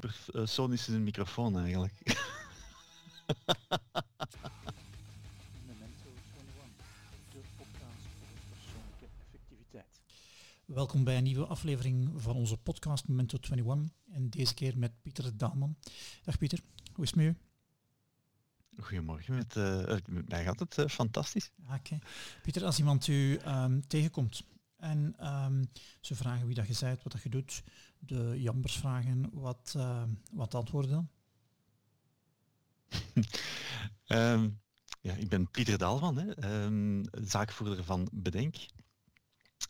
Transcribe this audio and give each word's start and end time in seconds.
supersonische 0.00 0.98
microfoon 0.98 1.58
eigenlijk. 1.58 1.92
Memento 5.66 6.08
21, 6.36 6.76
de 7.32 7.40
podcast 7.56 8.06
over 8.22 8.38
persoonlijke 8.48 9.06
effectiviteit. 9.06 10.00
Welkom 10.64 11.04
bij 11.04 11.16
een 11.16 11.22
nieuwe 11.22 11.46
aflevering 11.46 12.10
van 12.16 12.34
onze 12.34 12.56
podcast 12.56 13.08
Memento 13.08 13.38
21. 13.40 13.96
En 14.12 14.30
deze 14.30 14.54
keer 14.54 14.78
met 14.78 14.92
Pieter 15.02 15.36
Daalman. 15.36 15.76
Dag 16.22 16.38
Pieter, 16.38 16.60
hoe 16.92 17.04
is 17.04 17.10
het 17.10 17.18
met 17.18 17.26
u? 17.26 17.36
Goedemorgen, 18.82 19.34
met, 19.34 19.56
uh, 19.56 19.96
mij 20.26 20.44
gaat 20.44 20.58
het 20.58 20.78
uh, 20.78 20.86
fantastisch. 20.86 21.50
Oké. 21.74 21.98
Pieter, 22.42 22.64
als 22.64 22.78
iemand 22.78 23.06
u 23.06 23.40
um, 23.46 23.86
tegenkomt 23.86 24.42
en 24.78 25.26
um, 25.26 25.70
ze 26.00 26.14
vragen 26.14 26.46
wie 26.46 26.54
dat 26.54 26.66
je 26.66 26.76
bent, 26.80 27.02
wat 27.02 27.12
dat 27.12 27.22
je 27.22 27.28
doet, 27.28 27.62
de 27.98 28.34
jambers 28.36 28.76
vragen, 28.76 29.30
wat, 29.32 29.74
uh, 29.76 30.02
wat 30.32 30.54
antwoorden 30.54 31.10
um, 34.06 34.60
ja, 35.08 35.14
ik 35.14 35.28
ben 35.28 35.50
Pieter 35.50 35.78
Daalman, 35.78 36.18
hè, 36.18 36.32
zaakvoerder 37.24 37.84
van 37.84 38.08
Bedenk. 38.12 38.56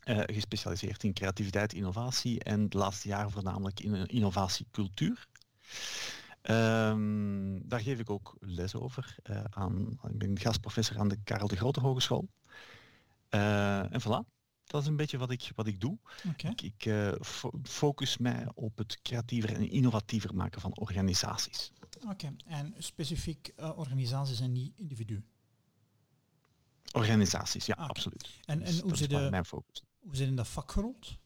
Uh, 0.05 0.21
gespecialiseerd 0.25 1.03
in 1.03 1.13
creativiteit, 1.13 1.73
innovatie 1.73 2.43
en 2.43 2.69
de 2.69 2.77
laatste 2.77 3.07
jaren 3.07 3.31
voornamelijk 3.31 3.79
in 3.79 4.05
innovatiecultuur. 4.05 5.27
Um, 6.41 7.67
daar 7.67 7.79
geef 7.79 7.99
ik 7.99 8.09
ook 8.09 8.37
les 8.39 8.75
over. 8.75 9.15
Uh, 9.29 9.43
aan, 9.49 9.99
ik 10.07 10.17
ben 10.17 10.39
gastprofessor 10.39 10.99
aan 10.99 11.07
de 11.07 11.17
Karel 11.23 11.47
de 11.47 11.55
Grote 11.55 11.79
Hogeschool. 11.79 12.29
En 13.29 14.01
voilà, 14.01 14.38
dat 14.69 14.81
is 14.81 14.87
een 14.87 14.95
beetje 14.95 15.17
wat 15.17 15.31
ik, 15.31 15.51
wat 15.55 15.67
ik 15.67 15.79
doe. 15.81 15.97
Okay. 16.27 16.51
Ik, 16.51 16.61
ik 16.61 16.85
uh, 16.85 17.11
fo 17.21 17.51
focus 17.63 18.17
mij 18.17 18.47
op 18.53 18.77
het 18.77 19.01
creatiever 19.01 19.53
en 19.53 19.69
innovatiever 19.69 20.35
maken 20.35 20.61
van 20.61 20.77
organisaties. 20.77 21.71
Oké, 21.95 22.07
okay. 22.09 22.35
en 22.45 22.75
specifiek 22.77 23.53
organisaties 23.57 24.39
en 24.39 24.51
niet 24.51 24.77
individuen? 24.77 25.25
Organisaties, 26.91 27.65
ja, 27.65 27.73
ah, 27.73 27.79
okay. 27.79 27.95
absoluut. 27.95 28.29
En, 28.45 28.61
en 28.61 28.65
dus, 28.65 28.79
hoe, 28.79 28.95
zit 28.95 29.09
de, 29.09 29.27
mijn 29.29 29.45
focus. 29.45 29.83
hoe 29.99 30.15
zit 30.15 30.27
in 30.27 30.35
dat 30.35 30.47
vak 30.47 30.71
gerold? 30.71 31.17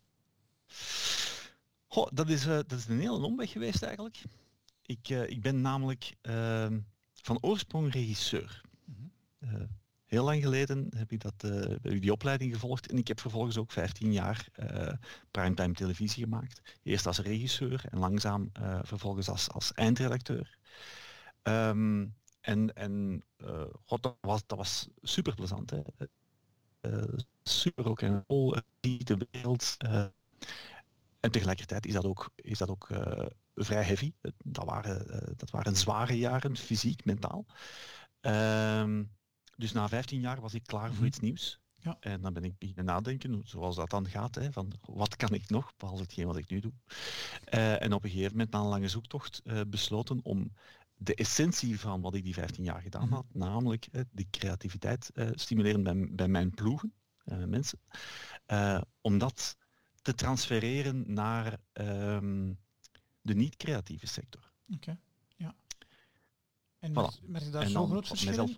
Goh, 1.87 2.07
dat, 2.13 2.29
is, 2.29 2.43
dat 2.43 2.71
is 2.71 2.87
een 2.87 2.99
hele 2.99 3.25
omweg 3.25 3.51
geweest 3.51 3.83
eigenlijk. 3.83 4.23
Ik, 4.85 5.09
uh, 5.09 5.29
ik 5.29 5.41
ben 5.41 5.61
namelijk 5.61 6.15
uh, 6.21 6.67
van 7.13 7.37
oorsprong 7.41 7.91
regisseur. 7.91 8.61
Mm 8.85 9.11
-hmm. 9.39 9.67
Uh, 10.13 10.19
heel 10.19 10.23
lang 10.23 10.41
geleden 10.41 10.87
heb 10.95 11.11
ik, 11.11 11.21
dat, 11.21 11.33
uh, 11.45 11.99
die 12.01 12.11
opleiding 12.11 12.53
gevolgd 12.53 12.87
en 12.87 12.97
ik 12.97 13.07
heb 13.07 13.19
vervolgens 13.19 13.57
ook 13.57 13.71
15 13.71 14.13
jaar 14.13 14.47
primetime 15.31 15.73
televisie 15.73 16.23
gemaakt. 16.23 16.61
Eerst 16.83 17.07
als 17.07 17.19
regisseur 17.19 17.83
en 17.89 17.99
langzaam 17.99 18.51
vervolgens 18.81 19.29
als, 19.29 19.49
als 19.49 19.73
eindredacteur. 19.73 20.57
Um, 21.43 22.15
en 22.41 22.73
en 22.73 23.23
God, 23.85 24.03
dat, 24.03 24.15
was, 24.21 24.43
dat 24.45 24.57
was 24.57 24.87
super 25.01 25.35
plezant. 25.35 25.69
Hè? 25.69 25.81
super 27.43 27.89
ook 27.89 28.01
en 28.01 28.23
rol, 28.27 28.55
de 28.79 29.27
wereld. 29.31 29.77
en 31.19 31.31
tegelijkertijd 31.31 31.85
is 31.85 31.93
dat 31.93 32.05
ook, 32.05 32.31
is 32.35 32.57
dat 32.57 32.69
ook 32.69 32.89
vrij 33.55 33.83
heavy. 33.83 34.13
Dat 34.37 34.65
waren, 34.65 35.07
uh, 35.07 35.33
dat 35.37 35.49
waren 35.49 35.75
zware 35.75 36.17
jaren, 36.17 36.57
fysiek, 36.57 37.05
mentaal. 37.05 37.45
Um, 38.21 39.11
dus 39.63 39.71
na 39.71 39.87
15 39.87 40.19
jaar 40.19 40.41
was 40.41 40.53
ik 40.53 40.63
klaar 40.65 40.93
voor 40.93 41.05
iets 41.05 41.19
nieuws. 41.19 41.59
Ja. 41.75 41.97
En 41.99 42.21
dan 42.21 42.33
ben 42.33 42.43
ik 42.43 42.57
beginnen 42.57 42.85
nadenken, 42.85 43.41
zoals 43.45 43.75
dat 43.75 43.89
dan 43.89 44.07
gaat, 44.07 44.35
hè, 44.35 44.51
van 44.51 44.73
wat 44.81 45.15
kan 45.15 45.33
ik 45.33 45.49
nog, 45.49 45.73
behalve 45.77 46.01
hetgeen 46.01 46.25
wat 46.25 46.37
ik 46.37 46.49
nu 46.49 46.59
doe. 46.59 46.73
Uh, 47.53 47.81
en 47.81 47.93
op 47.93 48.03
een 48.03 48.09
gegeven 48.09 48.31
moment, 48.31 48.51
na 48.51 48.59
een 48.59 48.65
lange 48.65 48.87
zoektocht, 48.87 49.41
uh, 49.43 49.61
besloten 49.67 50.19
om 50.23 50.53
de 50.95 51.15
essentie 51.15 51.79
van 51.79 52.01
wat 52.01 52.13
ik 52.13 52.23
die 52.23 52.33
15 52.33 52.63
jaar 52.63 52.81
gedaan 52.81 53.09
had, 53.09 53.23
mm 53.23 53.41
-hmm. 53.41 53.51
namelijk 53.51 53.87
uh, 53.91 54.01
de 54.11 54.29
creativiteit 54.29 55.11
stimuleren 55.33 55.83
bij, 55.83 56.07
bij 56.11 56.27
mijn 56.27 56.51
ploegen, 56.51 56.93
mensen, 57.47 57.79
om 59.01 59.17
dat 59.17 59.57
te 60.01 60.13
transfereren 60.13 61.13
naar 61.13 61.57
um, 61.73 62.59
de 63.21 63.35
niet-creatieve 63.35 64.07
sector. 64.07 64.51
Oké, 64.67 64.75
okay. 64.75 64.97
ja. 65.35 65.55
En 66.79 66.91
voilà. 66.91 67.25
merk 67.25 67.43
je 67.43 67.49
daar 67.49 67.67
zo'n 67.67 67.89
groot 67.89 68.07
verschil. 68.07 68.49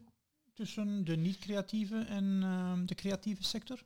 Tussen 0.56 1.04
de 1.04 1.16
niet-creatieve 1.16 2.00
en 2.00 2.24
uh, 2.24 2.74
de 2.86 2.96
creatieve 2.96 3.44
sector? 3.44 3.84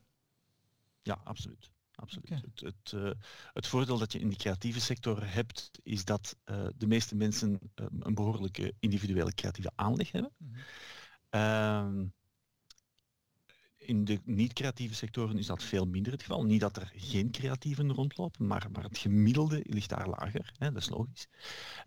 Ja, 1.01 1.21
absoluut. 1.23 1.71
absoluut. 1.95 2.25
Okay. 2.25 2.43
Het, 2.45 2.59
het, 2.59 2.91
uh, 2.91 3.11
het 3.53 3.67
voordeel 3.67 3.97
dat 3.97 4.11
je 4.11 4.19
in 4.19 4.29
de 4.29 4.35
creatieve 4.35 4.79
sector 4.79 5.33
hebt, 5.33 5.71
is 5.83 6.05
dat 6.05 6.35
uh, 6.45 6.67
de 6.77 6.87
meeste 6.87 7.15
mensen 7.15 7.59
uh, 7.75 7.85
een 7.99 8.15
behoorlijke 8.15 8.73
individuele 8.79 9.33
creatieve 9.33 9.71
aanleg 9.75 10.11
hebben. 10.11 10.31
Mm 10.37 10.53
-hmm 11.31 12.11
in 13.89 14.05
de 14.05 14.19
niet-creatieve 14.23 14.95
sectoren 14.95 15.37
is 15.37 15.45
dat 15.45 15.63
veel 15.63 15.85
minder 15.85 16.11
het 16.11 16.21
geval. 16.21 16.43
Niet 16.43 16.59
dat 16.59 16.77
er 16.77 16.91
geen 16.95 17.31
creatieven 17.31 17.91
rondlopen, 17.93 18.47
maar, 18.47 18.67
maar 18.71 18.83
het 18.83 18.97
gemiddelde 18.97 19.59
ligt 19.63 19.89
daar 19.89 20.07
lager. 20.07 20.53
Hè, 20.57 20.71
dat 20.71 20.81
is 20.81 20.89
logisch. 20.89 21.27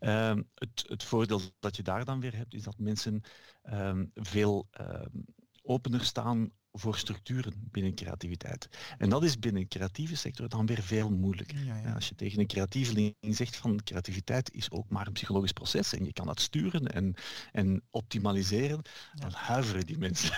Um, 0.01 0.49
het, 0.55 0.85
het 0.89 1.03
voordeel 1.03 1.41
dat 1.61 1.77
je 1.77 1.83
daar 1.83 2.05
dan 2.05 2.21
weer 2.21 2.37
hebt, 2.37 2.55
is 2.55 2.63
dat 2.63 2.79
mensen 2.79 3.23
um, 3.71 4.11
veel 4.15 4.69
um, 4.81 5.25
opener 5.63 6.05
staan 6.05 6.51
voor 6.73 6.97
structuren 6.97 7.69
binnen 7.71 7.95
creativiteit. 7.95 8.69
En 8.99 9.11
dat 9.11 9.23
is 9.23 9.39
binnen 9.39 9.63
de 9.63 9.69
creatieve 9.69 10.17
sector 10.17 10.49
dan 10.49 10.67
weer 10.67 10.83
veel 10.83 11.11
moeilijker. 11.11 11.65
Ja, 11.65 11.77
ja. 11.77 11.93
Als 11.93 12.09
je 12.09 12.15
tegen 12.15 12.41
een 12.41 12.47
creatieveling 12.47 13.15
zegt 13.21 13.57
van 13.57 13.83
creativiteit 13.85 14.53
is 14.53 14.71
ook 14.71 14.89
maar 14.89 15.07
een 15.07 15.13
psychologisch 15.13 15.53
proces 15.53 15.95
en 15.95 16.05
je 16.05 16.13
kan 16.13 16.27
dat 16.27 16.41
sturen 16.41 16.87
en, 16.87 17.15
en 17.53 17.83
optimaliseren, 17.91 18.81
ja. 18.85 19.21
dan 19.21 19.33
huiveren 19.33 19.87
die 19.87 19.99
mensen. 19.99 20.37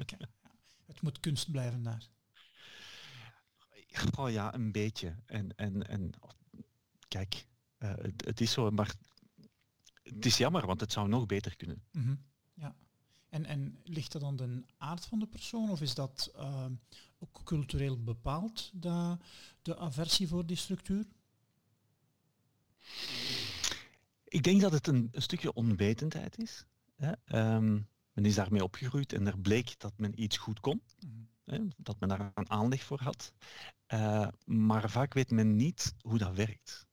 Okay. 0.00 0.28
Het 0.86 1.02
moet 1.02 1.20
kunst 1.20 1.50
blijven 1.50 1.82
daar. 1.82 2.08
Oh 4.16 4.30
ja, 4.30 4.54
een 4.54 4.72
beetje. 4.72 5.16
En, 5.26 5.56
en, 5.56 5.88
en 5.88 6.12
kijk, 7.08 7.46
uh, 7.78 7.94
het, 7.94 8.24
het, 8.24 8.40
is 8.40 8.52
zo, 8.52 8.70
maar 8.70 8.94
het 10.02 10.26
is 10.26 10.36
jammer, 10.36 10.66
want 10.66 10.80
het 10.80 10.92
zou 10.92 11.08
nog 11.08 11.26
beter 11.26 11.56
kunnen. 11.56 11.82
Mm 11.92 12.02
-hmm. 12.02 12.24
Ja. 12.54 12.76
En, 13.28 13.44
en 13.44 13.78
ligt 13.84 14.12
dat 14.12 14.22
aan 14.22 14.36
de 14.36 14.64
aard 14.76 15.06
van 15.06 15.18
de 15.18 15.26
persoon 15.26 15.70
of 15.70 15.80
is 15.80 15.94
dat 15.94 16.32
uh, 16.36 16.66
ook 17.18 17.40
cultureel 17.44 18.02
bepaald, 18.02 18.70
de, 18.74 19.16
de 19.62 19.78
aversie 19.78 20.28
voor 20.28 20.46
die 20.46 20.56
structuur? 20.56 21.06
Ik 24.24 24.42
denk 24.42 24.60
dat 24.60 24.72
het 24.72 24.86
een, 24.86 25.08
een 25.12 25.22
stukje 25.22 25.52
onwetendheid 25.52 26.38
is. 26.38 26.66
Hè? 26.96 27.12
Um, 27.54 27.88
men 28.16 28.24
is 28.24 28.34
daarmee 28.34 28.62
opgegroeid 28.62 29.12
en 29.12 29.26
er 29.26 29.38
bleek 29.38 29.78
dat 29.78 29.92
men 29.96 30.22
iets 30.22 30.36
goed 30.36 30.60
kon. 30.60 30.82
Mm-hmm. 31.00 31.28
Hè, 31.44 31.58
dat 31.76 32.00
men 32.00 32.08
daar 32.08 32.32
een 32.34 32.50
aanleg 32.50 32.82
voor 32.82 33.00
had. 33.00 33.32
Uh, 33.94 34.28
maar 34.44 34.90
vaak 34.90 35.14
weet 35.14 35.30
men 35.30 35.56
niet 35.56 35.94
hoe 36.00 36.18
dat 36.18 36.34
werkt. 36.34 36.85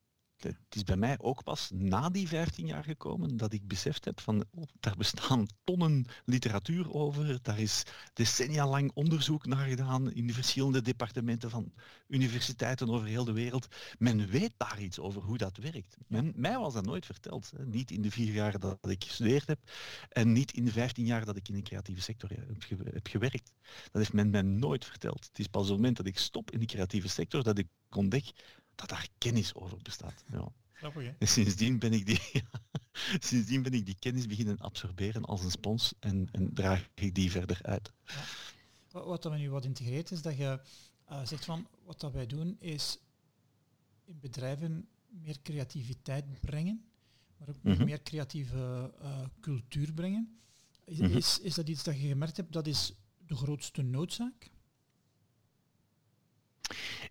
Het 0.44 0.74
is 0.74 0.84
bij 0.84 0.96
mij 0.96 1.18
ook 1.18 1.42
pas 1.42 1.70
na 1.72 2.08
die 2.10 2.28
15 2.28 2.66
jaar 2.66 2.84
gekomen 2.84 3.36
dat 3.36 3.52
ik 3.52 3.68
beseft 3.68 4.04
heb 4.04 4.20
van 4.20 4.44
oh, 4.50 4.62
daar 4.80 4.96
bestaan 4.96 5.46
tonnen 5.64 6.06
literatuur 6.24 6.92
over. 6.92 7.38
Daar 7.42 7.58
is 7.58 7.82
decennia 8.12 8.68
lang 8.68 8.90
onderzoek 8.94 9.46
naar 9.46 9.68
gedaan 9.68 10.12
in 10.12 10.26
de 10.26 10.32
verschillende 10.32 10.82
departementen 10.82 11.50
van 11.50 11.72
universiteiten 12.08 12.90
over 12.90 13.06
heel 13.06 13.24
de 13.24 13.32
wereld. 13.32 13.66
Men 13.98 14.26
weet 14.26 14.52
daar 14.56 14.80
iets 14.80 14.98
over 14.98 15.22
hoe 15.22 15.38
dat 15.38 15.56
werkt. 15.56 15.96
Men, 16.06 16.32
mij 16.36 16.58
was 16.58 16.74
dat 16.74 16.84
nooit 16.84 17.06
verteld. 17.06 17.52
Hè. 17.56 17.66
Niet 17.66 17.90
in 17.90 18.02
de 18.02 18.10
vier 18.10 18.32
jaar 18.32 18.58
dat 18.58 18.78
ik 18.88 19.04
gestudeerd 19.04 19.46
heb 19.46 19.58
en 20.08 20.32
niet 20.32 20.52
in 20.52 20.64
de 20.64 20.72
15 20.72 21.04
jaar 21.04 21.24
dat 21.24 21.36
ik 21.36 21.48
in 21.48 21.54
de 21.54 21.62
creatieve 21.62 22.00
sector 22.00 22.28
ge 22.28 22.76
heb 22.92 23.06
gewerkt. 23.06 23.52
Dat 23.62 23.92
heeft 23.92 24.12
men 24.12 24.30
mij 24.30 24.42
nooit 24.42 24.84
verteld. 24.84 25.24
Het 25.24 25.38
is 25.38 25.46
pas 25.46 25.62
op 25.62 25.68
het 25.68 25.76
moment 25.76 25.96
dat 25.96 26.06
ik 26.06 26.18
stop 26.18 26.50
in 26.50 26.58
de 26.58 26.66
creatieve 26.66 27.08
sector 27.08 27.42
dat 27.42 27.58
ik 27.58 27.68
ontdek 27.90 28.32
dat 28.74 28.88
daar 28.88 29.08
kennis 29.18 29.54
over 29.54 29.78
bestaat. 29.82 30.24
Ja. 30.30 30.52
Grappig, 30.72 31.12
en 31.18 31.28
sindsdien 31.28 31.78
ben 31.78 31.92
ik 31.92 32.06
die, 32.06 32.20
sindsdien 33.28 33.62
ben 33.62 33.72
ik 33.72 33.86
die 33.86 33.96
kennis 33.98 34.26
beginnen 34.26 34.58
absorberen 34.58 35.24
als 35.24 35.44
een 35.44 35.50
spons 35.50 35.94
en, 36.00 36.28
en 36.32 36.54
draag 36.54 36.88
ik 36.94 37.14
die 37.14 37.30
verder 37.30 37.58
uit. 37.62 37.92
Ja. 38.06 39.04
Wat 39.04 39.22
dat 39.22 39.36
nu 39.36 39.50
wat 39.50 39.64
integreert 39.64 40.10
is 40.10 40.22
dat 40.22 40.36
je 40.36 40.60
uh, 41.10 41.26
zegt 41.26 41.44
van 41.44 41.68
wat 41.84 42.00
dat 42.00 42.12
wij 42.12 42.26
doen 42.26 42.56
is 42.60 42.98
in 44.04 44.18
bedrijven 44.20 44.88
meer 45.08 45.36
creativiteit 45.42 46.40
brengen, 46.40 46.84
maar 47.36 47.48
ook 47.48 47.62
mm 47.62 47.72
-hmm. 47.72 47.84
meer 47.84 48.02
creatieve 48.02 48.92
uh, 49.02 49.20
cultuur 49.40 49.92
brengen. 49.92 50.38
Is, 50.84 50.98
-hmm. 50.98 51.16
is, 51.16 51.40
is 51.40 51.54
dat 51.54 51.68
iets 51.68 51.82
dat 51.82 52.00
je 52.00 52.08
gemerkt 52.08 52.36
hebt, 52.36 52.52
dat 52.52 52.66
is 52.66 52.92
de 53.26 53.36
grootste 53.36 53.82
noodzaak? 53.82 54.50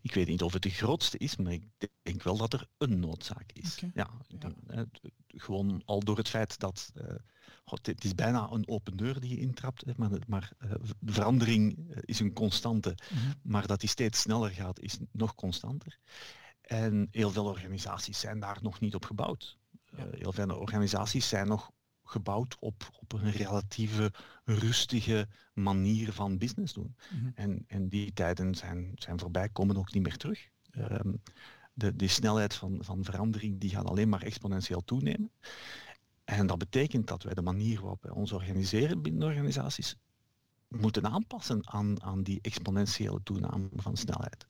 Ik 0.02 0.14
weet 0.14 0.28
niet 0.28 0.42
of 0.42 0.54
het 0.54 0.62
de 0.62 0.70
grootste 0.70 1.18
is, 1.18 1.36
maar 1.36 1.52
ik 1.52 1.68
denk 2.02 2.24
wel 2.24 2.38
dat 2.38 2.54
er 2.54 2.68
een 2.78 3.00
noodzaak 3.00 3.52
is. 3.52 3.76
Okay. 3.76 3.92
Ja. 3.94 4.10
Hè, 4.68 4.84
gewoon 5.28 5.82
al 5.86 6.00
door 6.00 6.18
het 6.18 6.30
feit 6.30 6.60
dat 6.60 6.92
uh, 6.96 7.04
God, 7.66 7.86
het 7.86 8.04
is 8.04 8.16
bijna 8.16 8.50
een 8.52 8.68
open 8.68 8.98
deur 8.98 9.20
die 9.20 9.30
je 9.30 9.40
intrapt, 9.40 9.86
hè, 9.86 9.92
maar, 9.96 10.10
maar 10.28 10.52
uh, 10.60 10.72
verandering 11.06 11.96
is 12.02 12.20
een 12.20 12.34
constante, 12.34 12.96
Mhm. 13.14 13.34
maar 13.42 13.68
dat 13.68 13.80
die 13.80 13.90
steeds 13.90 14.20
sneller 14.20 14.50
gaat 14.50 14.80
is 14.80 14.98
nog 15.12 15.36
constanter. 15.36 16.00
En 16.62 17.08
heel 17.12 17.32
veel 17.32 17.46
organisaties 17.46 18.20
zijn 18.20 18.40
daar 18.40 18.58
nog 18.62 18.80
niet 18.80 18.96
op 18.96 19.06
gebouwd. 19.06 19.58
Uh, 19.92 20.04
heel 20.12 20.32
veel 20.32 20.56
organisaties 20.56 21.28
zijn 21.28 21.48
nog 21.48 21.72
gebouwd 22.04 22.58
op, 22.60 22.90
op 23.00 23.14
een 23.14 23.32
relatieve 23.32 24.12
rustige 24.44 25.28
manier 25.54 26.14
van 26.14 26.38
business 26.38 26.74
doen. 26.74 26.96
Mhm. 27.12 27.30
en, 27.36 27.64
en 27.68 27.90
die 27.90 28.14
tijden 28.14 28.56
zijn, 28.56 28.92
zijn 28.96 29.20
voorbij, 29.20 29.50
komen 29.50 29.78
ook 29.78 29.94
niet 29.94 30.04
meer 30.04 30.18
terug. 30.18 30.50
Um, 30.78 31.22
de, 31.74 31.96
de 31.96 32.08
snelheid 32.08 32.54
van, 32.54 32.78
van 32.80 33.04
verandering 33.04 33.60
die 33.60 33.70
gaat 33.70 33.86
alleen 33.86 34.10
maar 34.10 34.22
exponentieel 34.22 34.84
toenemen. 34.84 35.32
En 36.24 36.48
dat 36.48 36.58
betekent 36.58 37.08
dat 37.08 37.24
wij 37.24 37.34
de 37.34 37.42
manier 37.42 37.80
waarop 37.80 38.04
wij 38.04 38.12
ons 38.12 38.32
organiseren 38.32 39.02
binnen 39.02 39.28
organisaties 39.28 39.96
moeten 40.68 41.08
aanpassen 41.08 41.70
aan, 41.70 42.04
aan 42.04 42.24
die 42.24 42.40
exponentiële 42.42 43.20
toename 43.24 43.70
van 43.76 43.98
snelheid. 43.98 44.48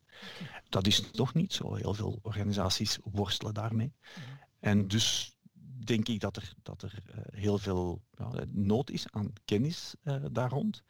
Dat 0.69 0.87
is 0.87 1.11
nog 1.11 1.33
niet 1.33 1.53
zo. 1.53 1.73
Heel 1.73 1.93
veel 1.93 2.19
organisaties 2.21 2.99
worstelen 3.03 3.53
daarmee. 3.53 3.93
Mhm. 4.15 4.25
En 4.59 4.87
dus 4.87 5.37
denk 5.83 6.07
ik 6.07 6.19
dat 6.19 6.35
er, 6.35 6.53
dat 6.63 6.81
er 6.81 7.03
uh, 7.09 7.15
heel 7.31 7.57
veel 7.57 8.01
ja, 8.17 8.31
nood 8.51 8.89
is 8.89 9.05
aan 9.11 9.33
kennis 9.45 9.95
uh, 10.03 10.15
daar 10.31 10.49
rond. 10.49 10.83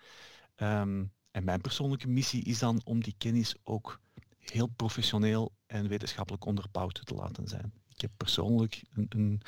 Um, 0.55 1.11
en 1.31 1.43
mijn 1.43 1.61
persoonlijke 1.61 2.07
missie 2.07 2.43
is 2.43 2.59
dan 2.59 2.81
om 2.83 3.03
die 3.03 3.15
kennis 3.17 3.55
ook 3.63 3.99
heel 4.39 4.67
professioneel 4.67 5.53
en 5.65 5.87
wetenschappelijk 5.87 6.45
onderbouwd 6.45 7.05
te 7.05 7.13
laten 7.13 7.47
zijn. 7.47 7.73
Ik 7.89 8.01
heb 8.01 8.11
persoonlijk 8.17 8.83
een, 8.89 9.05
een, 9.09 9.41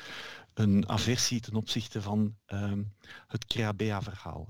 een 0.54 0.88
aversie 0.88 1.40
ten 1.40 1.54
opzichte 1.54 2.02
van 2.02 2.36
um, 2.46 2.94
het 3.26 3.44
CREABEA-verhaal. 3.44 4.48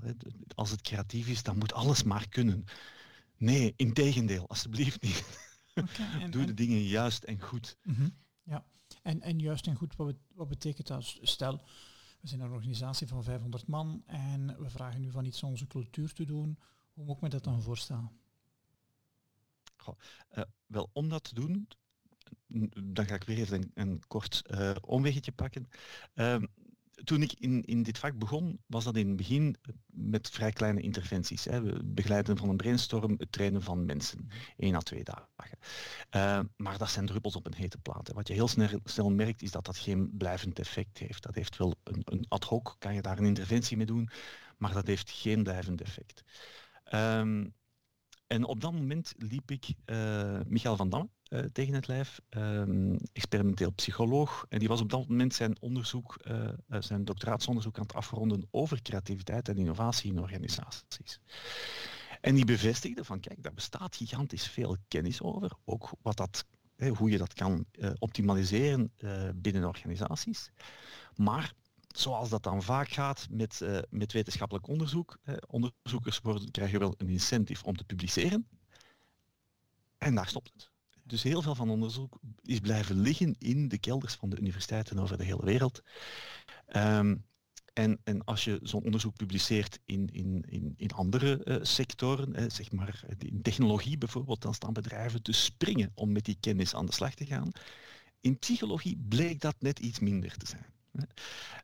Als 0.55 0.71
het 0.71 0.81
creatief 0.81 1.27
is, 1.27 1.43
dan 1.43 1.57
moet 1.57 1.73
alles 1.73 2.03
maar 2.03 2.29
kunnen. 2.29 2.65
Nee, 3.37 3.73
in 3.75 3.93
tegendeel, 3.93 4.49
alsjeblieft 4.49 5.01
niet. 5.01 5.23
Okay, 5.75 6.21
en, 6.21 6.31
Doe 6.31 6.45
de 6.45 6.53
dingen 6.53 6.81
juist 6.83 7.23
en 7.23 7.41
goed. 7.41 7.77
Mm 7.83 7.95
-hmm. 7.95 8.17
Ja, 8.43 8.65
en, 9.07 9.21
en 9.21 9.39
juist 9.39 9.67
en 9.67 9.75
goed, 9.75 9.95
wat, 9.95 10.15
wat 10.33 10.47
betekent 10.47 10.87
dat? 10.87 11.17
Stel, 11.21 11.57
we 12.21 12.27
zijn 12.27 12.41
een 12.41 12.51
organisatie 12.51 13.07
van 13.07 13.23
500 13.23 13.67
man 13.67 14.03
en 14.05 14.59
we 14.59 14.69
vragen 14.69 15.01
nu 15.01 15.11
van 15.11 15.25
iets 15.25 15.43
onze 15.43 15.67
cultuur 15.67 16.13
te 16.13 16.25
doen. 16.25 16.59
Hoe 16.93 17.05
moet 17.05 17.15
ik 17.15 17.21
me 17.21 17.29
dat 17.29 17.43
dan 17.43 17.61
voorstellen? 17.61 18.11
Uh, 19.87 20.43
wel, 20.65 20.89
om 20.93 21.09
dat 21.09 21.23
te 21.23 21.33
doen, 21.33 21.67
dan 22.83 23.05
ga 23.05 23.15
ik 23.15 23.23
weer 23.23 23.37
even 23.37 23.61
een, 23.61 23.71
een 23.73 24.01
kort 24.07 24.43
uh, 24.51 24.75
omweggetje 24.81 25.31
pakken. 25.31 25.69
Uh, 26.15 26.43
toen 27.03 27.21
ik 27.21 27.33
in, 27.33 27.63
in 27.65 27.83
dit 27.83 27.97
vak 27.97 28.17
begon, 28.17 28.59
was 28.65 28.83
dat 28.83 28.95
in 28.95 29.07
het 29.07 29.15
begin 29.15 29.55
met 29.85 30.29
vrij 30.29 30.51
kleine 30.51 30.81
interventies. 30.81 31.45
Hè. 31.45 31.61
We 31.61 31.83
begeleiden 31.83 32.37
van 32.37 32.49
een 32.49 32.57
brainstorm 32.57 33.15
het 33.17 33.31
trainen 33.31 33.61
van 33.61 33.85
mensen, 33.85 34.29
één 34.57 34.75
à 34.75 34.79
twee 34.79 35.03
dagen. 35.03 35.59
Uh, 36.15 36.39
maar 36.57 36.77
dat 36.77 36.89
zijn 36.89 37.05
druppels 37.05 37.35
op 37.35 37.45
een 37.45 37.53
hete 37.53 37.77
plaat. 37.77 38.11
Wat 38.13 38.27
je 38.27 38.33
heel 38.33 38.47
snel, 38.83 39.09
merkt, 39.09 39.41
is 39.41 39.51
dat 39.51 39.65
dat 39.65 39.77
geen 39.77 40.11
blijvend 40.17 40.59
effect 40.59 40.97
heeft. 40.97 41.23
Dat 41.23 41.35
heeft 41.35 41.57
wel 41.57 41.75
een, 41.83 42.01
een 42.05 42.25
ad 42.27 42.43
hoc, 42.43 42.75
kan 42.79 42.93
je 42.93 43.01
daar 43.01 43.17
een 43.17 43.25
interventie 43.25 43.77
mee 43.77 43.85
doen, 43.85 44.09
maar 44.57 44.73
dat 44.73 44.87
heeft 44.87 45.11
geen 45.11 45.43
blijvend 45.43 45.81
effect. 45.81 46.23
Um, 46.93 47.53
en 48.27 48.45
op 48.45 48.61
dat 48.61 48.73
moment 48.73 49.13
liep 49.17 49.51
ik 49.51 49.67
uh, 49.85 50.39
Michael 50.47 50.75
van 50.75 50.89
Damme 50.89 51.09
uh, 51.29 51.39
tegen 51.39 51.73
het 51.73 51.87
lijf, 51.87 52.19
um, 52.29 52.97
experimenteel 53.13 53.71
psycholoog. 53.71 54.45
En 54.49 54.59
die 54.59 54.67
was 54.67 54.81
op 54.81 54.89
dat 54.89 55.07
moment 55.07 55.33
zijn 55.33 55.61
onderzoek, 55.61 56.17
uh, 56.27 56.49
zijn 56.79 57.05
doctoraatsonderzoek 57.05 57.77
aan 57.77 57.83
het 57.83 57.93
afronden 57.93 58.47
over 58.51 58.81
creativiteit 58.81 59.49
en 59.49 59.57
innovatie 59.57 60.11
in 60.11 60.19
organisaties. 60.19 61.19
En 62.21 62.35
die 62.35 62.45
bevestigde 62.45 63.03
van 63.03 63.19
kijk, 63.19 63.43
daar 63.43 63.53
bestaat 63.53 63.95
gigantisch 63.95 64.47
veel 64.47 64.77
kennis 64.87 65.21
over, 65.21 65.51
ook 65.65 65.89
wat 66.01 66.17
dat, 66.17 66.45
hoe 66.97 67.09
je 67.09 67.17
dat 67.17 67.33
kan 67.33 67.65
optimaliseren 67.99 68.91
binnen 69.35 69.65
organisaties. 69.65 70.51
Maar 71.15 71.53
zoals 71.87 72.29
dat 72.29 72.43
dan 72.43 72.63
vaak 72.63 72.89
gaat 72.89 73.27
met, 73.29 73.59
uh, 73.63 73.79
met 73.89 74.11
wetenschappelijk 74.11 74.67
onderzoek. 74.67 75.17
Onderzoekers 75.47 76.19
worden, 76.19 76.51
krijgen 76.51 76.79
wel 76.79 76.93
een 76.97 77.09
incentive 77.09 77.65
om 77.65 77.77
te 77.77 77.83
publiceren. 77.83 78.47
En 79.97 80.15
daar 80.15 80.27
stopt 80.27 80.51
het. 80.53 80.69
Dus 81.03 81.23
heel 81.23 81.41
veel 81.41 81.55
van 81.55 81.69
onderzoek 81.69 82.19
is 82.41 82.59
blijven 82.59 82.99
liggen 82.99 83.35
in 83.39 83.67
de 83.67 83.77
kelders 83.77 84.13
van 84.13 84.29
de 84.29 84.37
universiteiten 84.37 84.99
over 84.99 85.17
de 85.17 85.23
hele 85.23 85.45
wereld. 85.45 85.81
Um, 86.75 87.25
en, 87.73 87.99
en, 88.03 88.23
als 88.23 88.43
je 88.43 88.59
zo'n 88.63 88.83
onderzoek 88.83 89.15
publiceert 89.15 89.79
in, 89.85 90.09
in, 90.11 90.43
in, 90.47 90.73
in 90.77 90.91
andere 90.91 91.41
uh, 91.43 91.57
sectoren, 91.61 92.51
zeg 92.51 92.71
maar 92.71 93.03
in 93.17 93.41
technologie 93.41 93.97
bijvoorbeeld, 93.97 94.41
dan 94.41 94.53
staan 94.53 94.73
bedrijven 94.73 95.21
te 95.21 95.31
springen 95.31 95.91
om 95.95 96.11
met 96.11 96.25
die 96.25 96.37
kennis 96.39 96.75
aan 96.75 96.85
de 96.85 96.91
slag 96.91 97.13
te 97.13 97.25
gaan. 97.25 97.51
In 98.19 98.39
psychologie 98.39 98.97
bleek 99.07 99.41
dat 99.41 99.55
net 99.59 99.79
iets 99.79 99.99
minder 99.99 100.37
te 100.37 100.47
zijn. 100.47 100.65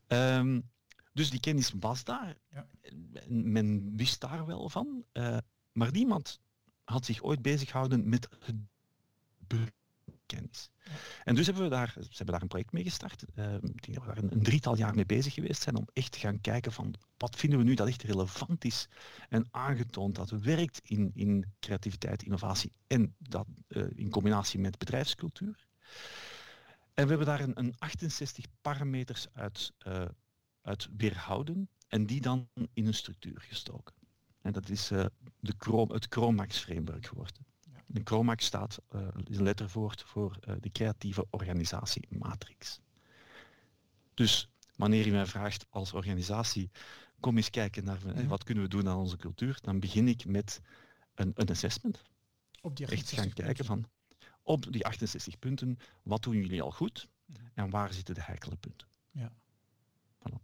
Um, 0.07 0.71
dus 1.13 1.29
die 1.29 1.39
kennis 1.39 1.73
was 1.79 2.03
daar. 2.03 2.37
Ja. 2.49 2.67
Men 3.27 3.97
wist 3.97 4.21
daar 4.21 4.45
wel 4.45 4.69
van. 4.69 5.03
Uh, 5.13 5.37
maar 5.71 5.91
niemand 5.91 6.39
had 6.83 7.05
zich 7.05 7.23
ooit 7.23 7.41
bezig 7.41 7.69
gehouden 7.69 8.09
met 8.09 8.27
het 8.39 8.55
kennis. 10.25 10.69
Ja. 10.83 10.91
En 11.23 11.35
dus 11.35 11.45
hebben 11.45 11.63
we 11.63 11.69
daar, 11.69 11.91
ze 11.93 12.07
hebben 12.07 12.33
daar 12.33 12.41
een 12.41 12.47
project 12.47 12.71
mee 12.71 12.83
gestart. 12.83 13.23
Uh, 13.35 13.53
ik 13.53 13.61
denk 13.61 13.93
dat 13.93 14.03
we 14.03 14.13
daar 14.13 14.17
een, 14.17 14.31
een, 14.31 14.43
drietal 14.43 14.77
jaar 14.77 14.95
mee 14.95 15.05
bezig 15.05 15.33
geweest 15.33 15.61
zijn 15.61 15.75
om 15.75 15.87
echt 15.93 16.11
te 16.11 16.19
gaan 16.19 16.41
kijken 16.41 16.71
van 16.71 16.95
wat 17.17 17.35
vinden 17.35 17.59
we 17.59 17.65
nu 17.65 17.73
dat 17.73 17.87
echt 17.87 18.03
relevant 18.03 18.65
is 18.65 18.87
en 19.29 19.47
aangetoond 19.51 20.15
dat 20.15 20.29
het 20.29 20.41
werkt 20.41 20.81
in, 20.83 21.11
in 21.13 21.45
creativiteit, 21.59 22.23
innovatie 22.23 22.71
en 22.87 23.15
dat 23.17 23.47
uh, 23.67 23.85
in 23.95 24.09
combinatie 24.09 24.59
met 24.59 24.77
bedrijfscultuur. 24.77 25.67
En 26.93 27.03
we 27.03 27.09
hebben 27.09 27.27
daar 27.27 27.39
een, 27.39 27.59
een 27.59 27.75
68 27.77 28.45
parameters 28.61 29.27
uit, 29.33 29.73
uh, 29.87 30.05
uit 30.61 30.87
weerhouden 30.97 31.69
en 31.87 32.05
die 32.05 32.21
dan 32.21 32.49
in 32.73 32.87
een 32.87 32.93
structuur 32.93 33.41
gestoken. 33.41 33.95
En 34.41 34.51
dat 34.51 34.69
is 34.69 34.91
uh, 34.91 35.05
de 35.39 35.53
Chrome, 35.57 35.93
het 35.93 36.05
Chromax 36.09 36.57
framework 36.57 37.05
geworden. 37.05 37.45
Ja. 37.59 37.83
De 37.87 38.01
Chromax 38.03 38.45
staat, 38.45 38.81
uh, 38.95 39.07
is 39.23 39.37
een 39.37 39.43
letterwoord 39.43 40.03
voor 40.03 40.39
de 40.59 40.71
creatieve 40.71 41.25
organisatie 41.29 42.07
matrix. 42.09 42.79
Dus 44.13 44.49
wanneer 44.75 45.05
je 45.05 45.11
mij 45.11 45.25
vraagt 45.25 45.65
als 45.69 45.93
organisatie, 45.93 46.71
kom 47.19 47.37
eens 47.37 47.49
kijken 47.49 47.83
naar 47.83 47.99
ja. 48.15 48.25
wat 48.25 48.43
kunnen 48.43 48.63
we 48.63 48.69
doen 48.69 48.89
aan 48.89 48.97
onze 48.97 49.17
cultuur, 49.17 49.57
dan 49.61 49.79
begin 49.79 50.07
ik 50.07 50.25
met 50.25 50.61
een, 51.13 51.31
een 51.35 51.47
assessment. 51.49 52.01
Op 52.61 52.75
die 52.75 52.87
Echt 52.87 53.11
gaan 53.11 53.33
kijken 53.33 53.65
van 53.65 53.85
op 54.43 54.71
die 54.71 54.85
68 54.85 55.39
punten, 55.39 55.77
wat 56.03 56.23
doen 56.23 56.35
jullie 56.35 56.61
al 56.61 56.71
goed 56.71 57.09
mhm. 57.25 57.41
en 57.53 57.69
waar 57.69 57.93
zitten 57.93 58.15
de 58.15 58.23
heikele 58.23 58.55
punten. 58.55 58.87
Ja. 59.11 59.31
Voilà. 60.19 60.37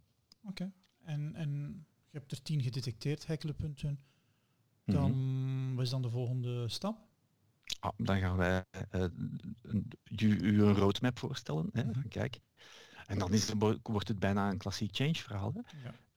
Oké. 0.44 0.72
En, 1.04 1.36
en 1.36 1.86
je 2.10 2.18
hebt 2.18 2.32
er 2.32 2.42
tien 2.42 2.62
gedetecteerd, 2.62 3.28
heikele 3.28 3.54
punten. 3.54 4.00
Dan, 4.86 5.12
mm 5.12 5.76
wat 5.76 5.88
is 5.88 5.92
dan 5.94 6.02
de 6.02 6.10
volgende 6.10 6.70
stap? 6.70 7.08
Ah, 7.80 7.92
dan 7.98 8.20
gaan 8.20 8.38
wij 8.38 8.66
uh, 8.92 9.04
u 10.20 10.64
een 10.64 10.76
roadmap 10.76 11.20
voorstellen. 11.20 11.70
Hè, 11.74 11.84
mm 11.84 12.08
Kijk. 12.10 12.40
En 13.06 13.20
dan 13.20 13.34
is 13.34 13.50
het, 13.50 13.80
wordt 13.84 14.08
het 14.08 14.20
bijna 14.20 14.50
een 14.50 14.58
klassiek 14.58 14.96
change 14.96 15.16
verhaal. 15.16 15.54
Hè. 15.54 15.62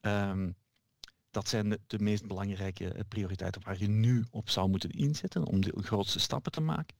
Ja. 0.01 0.29
Um, 0.29 0.55
dat 1.31 1.47
zijn 1.47 1.69
de, 1.69 1.79
de, 1.87 1.99
meest 1.99 2.27
belangrijke 2.27 3.05
prioriteiten 3.07 3.63
waar 3.63 3.79
je 3.79 3.87
nu 3.87 4.25
op 4.31 4.49
zou 4.49 4.69
moeten 4.69 4.89
inzetten 4.89 5.45
om 5.45 5.61
de 5.61 5.73
grootste 5.75 6.19
stappen 6.19 6.51
te 6.51 6.61
maken. 6.61 6.97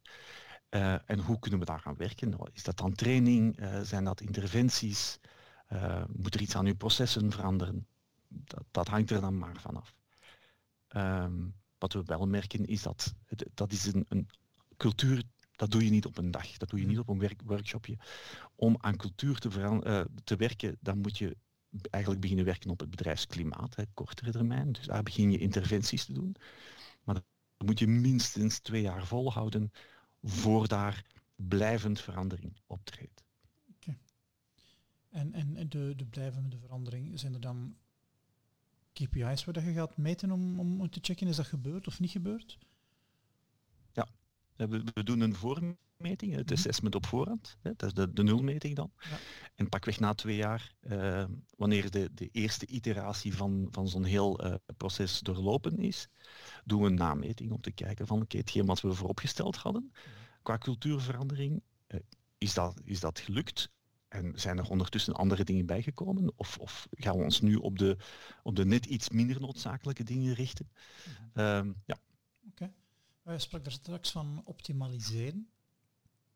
Uh, 0.75 0.95
en 1.05 1.19
hoe 1.19 1.39
kunnen 1.39 1.59
we 1.59 1.65
daar 1.65 1.79
gaan 1.79 1.95
werken? 1.97 2.29
Nou, 2.29 2.49
is 2.53 2.63
dat 2.63 2.77
dan 2.77 2.93
training? 2.93 3.59
Uh, 3.59 3.79
zijn 3.81 4.03
dat 4.03 4.21
interventies? 4.21 5.19
Uh, 5.73 6.03
moet 6.07 6.33
er 6.33 6.41
iets 6.41 6.55
aan 6.55 6.65
uw 6.65 6.75
processen 6.75 7.31
veranderen? 7.31 7.87
Dat, 8.27 8.63
dat 8.71 8.87
hangt 8.87 9.11
er 9.11 9.21
dan 9.21 9.37
maar 9.37 9.57
vanaf. 9.59 9.95
Um, 10.95 11.55
wat 11.77 11.93
we 11.93 12.03
wel 12.05 12.27
merken 12.27 12.65
is 12.65 12.81
dat 12.81 13.13
dat 13.53 13.71
is 13.71 13.85
een, 13.85 14.05
een, 14.09 14.27
cultuur, 14.77 15.23
dat 15.51 15.71
doe 15.71 15.83
je 15.83 15.89
niet 15.89 16.05
op 16.05 16.17
een 16.17 16.31
dag. 16.31 16.57
Dat 16.57 16.69
doe 16.69 16.79
je 16.79 16.87
niet 16.87 16.99
op 16.99 17.09
een 17.09 17.19
werk, 17.19 17.41
workshopje. 17.45 17.97
Om 18.55 18.75
aan 18.79 18.97
cultuur 18.97 19.39
te, 19.39 20.07
te 20.23 20.35
werken, 20.35 20.77
dan 20.79 20.97
moet 20.97 21.17
je 21.17 21.37
eigenlijk 21.89 22.21
beginnen 22.21 22.45
werken 22.45 22.69
op 22.69 22.79
het 22.79 22.89
bedrijfsklimaat, 22.89 23.75
hè, 23.75 23.83
kortere 23.93 24.31
termijn. 24.31 24.71
Dus 24.71 24.85
daar 24.85 25.03
begin 25.03 25.31
je 25.31 25.37
interventies 25.37 26.05
te 26.05 26.13
doen. 26.13 26.35
Maar 27.03 27.15
dan 27.15 27.23
moet 27.65 27.79
je 27.79 27.87
minstens 27.87 28.59
twee 28.59 28.81
jaar 28.81 29.05
volhouden 29.05 29.71
voor 30.23 30.67
daar 30.67 31.05
blijvend 31.35 32.01
verandering 32.01 32.57
optreedt. 32.67 33.23
Okay. 33.75 33.97
En, 35.09 35.33
en 35.33 35.69
de, 35.69 35.93
de 35.95 36.05
blijvende 36.05 36.57
verandering, 36.57 37.19
zijn 37.19 37.33
er 37.33 37.41
dan 37.41 37.75
KPI's 38.93 39.45
waar 39.45 39.65
je 39.65 39.73
gaat 39.73 39.97
meten 39.97 40.31
om, 40.31 40.59
om 40.59 40.89
te 40.89 40.99
checken 41.01 41.27
is 41.27 41.35
dat 41.35 41.47
gebeurd 41.47 41.87
of 41.87 41.99
niet 41.99 42.11
gebeurd? 42.11 42.57
We, 44.55 45.03
doen 45.03 45.19
een 45.19 45.35
voormeting, 45.35 46.35
het 46.35 46.45
mhm. 46.45 46.53
assessment 46.53 46.95
op 46.95 47.05
voorhand. 47.05 47.57
Dat 47.61 47.83
is 47.83 47.93
de, 47.93 48.13
de 48.13 48.23
nulmeting 48.23 48.75
dan. 48.75 48.91
Ja. 48.97 49.17
En 49.55 49.69
pakweg 49.69 49.99
na 49.99 50.13
twee 50.13 50.35
jaar, 50.35 50.75
uh, 50.81 51.25
wanneer 51.57 51.91
de, 51.91 52.09
de 52.13 52.29
eerste 52.31 52.65
iteratie 52.65 53.35
van, 53.35 53.67
van 53.71 53.87
zo'n 53.87 54.03
heel 54.03 54.45
uh, 54.45 54.53
proces 54.77 55.19
doorlopen 55.19 55.77
is, 55.77 56.07
doen 56.63 56.81
we 56.81 56.87
een 56.87 56.93
nameting 56.93 57.51
om 57.51 57.61
te 57.61 57.71
kijken 57.71 58.07
van 58.07 58.15
oké, 58.15 58.25
okay, 58.25 58.39
hetgeen 58.39 58.65
wat 58.65 58.81
we 58.81 58.93
vooropgesteld 58.93 59.55
hadden, 59.55 59.91
qua 60.41 60.57
cultuurverandering, 60.57 61.61
uh, 61.87 61.99
is, 62.37 62.53
dat, 62.53 62.81
is 62.83 62.99
dat 62.99 63.19
gelukt? 63.19 63.71
En 64.07 64.31
zijn 64.35 64.57
er 64.57 64.69
ondertussen 64.69 65.13
andere 65.13 65.43
dingen 65.43 65.65
bijgekomen? 65.65 66.33
Of, 66.35 66.57
of 66.57 66.87
gaan 66.91 67.17
we 67.17 67.23
ons 67.23 67.41
nu 67.41 67.55
op 67.55 67.79
de, 67.79 67.97
op 68.43 68.55
de 68.55 68.65
net 68.65 68.85
iets 68.85 69.09
minder 69.09 69.39
noodzakelijke 69.39 70.03
dingen 70.03 70.33
richten? 70.33 70.69
Ehm, 71.33 71.71
ja. 71.85 71.97
Wij 73.23 73.39
sprak 73.39 73.65
er 73.65 73.71
straks 73.71 74.11
van 74.11 74.41
optimaliseren. 74.45 75.49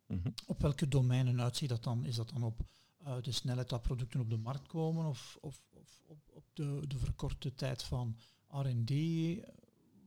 Mhm. 0.05 0.29
Op 0.45 0.61
welke 0.61 0.87
domeinen 0.87 1.41
uitziet 1.41 1.69
dat 1.69 1.83
dan? 1.83 2.05
Is 2.05 2.15
dat 2.15 2.29
dan 2.29 2.43
op 2.43 2.59
eh, 2.97 3.15
de 3.21 3.31
snelheid 3.31 3.69
dat 3.69 3.81
producten 3.81 4.19
op 4.19 4.29
de 4.29 4.37
markt 4.37 4.67
komen 4.67 5.05
of, 5.05 5.37
of, 5.41 5.61
of 5.73 6.01
op, 6.05 6.19
op 6.33 6.43
de, 6.53 6.83
de 6.87 6.97
verkorte 6.97 7.55
tijd 7.55 7.83
van 7.83 8.17
R&D? 8.47 8.91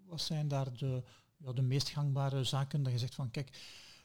Wat 0.07 0.21
zijn 0.21 0.49
daar 0.49 0.77
de, 0.77 1.03
ja, 1.37 1.53
de 1.53 1.63
meest 1.63 1.89
gangbare 1.89 2.45
zaken 2.45 2.83
dat 2.83 2.93
je 2.93 2.99
zegt 2.99 3.15
van 3.15 3.31
kijk, 3.31 3.59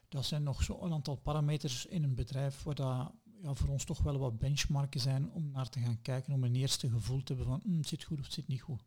dat 0.09 0.25
zijn 0.25 0.43
nog 0.43 0.63
zo'n 0.63 0.93
aantal 0.93 1.15
parameters 1.15 1.85
in 1.85 2.03
een 2.03 2.15
bedrijf 2.15 2.63
waar 2.63 2.75
dat 2.75 3.11
ja, 3.41 3.53
voor 3.53 3.69
ons 3.69 3.83
toch 3.83 3.99
wel 3.99 4.17
wat 4.17 4.37
benchmarken 4.37 4.99
zijn 4.99 5.31
om 5.31 5.51
naar 5.51 5.69
te 5.69 5.79
gaan 5.79 6.01
kijken, 6.01 6.33
om 6.33 6.43
een 6.43 6.55
eerste 6.55 6.89
gevoel 6.89 7.23
te 7.23 7.33
hebben 7.33 7.51
van 7.51 7.71
hm, 7.71 7.77
het 7.77 7.87
zit 7.87 8.03
goed 8.03 8.19
of 8.19 8.25
het 8.25 8.33
zit 8.33 8.47
niet 8.47 8.61
goed. 8.61 8.83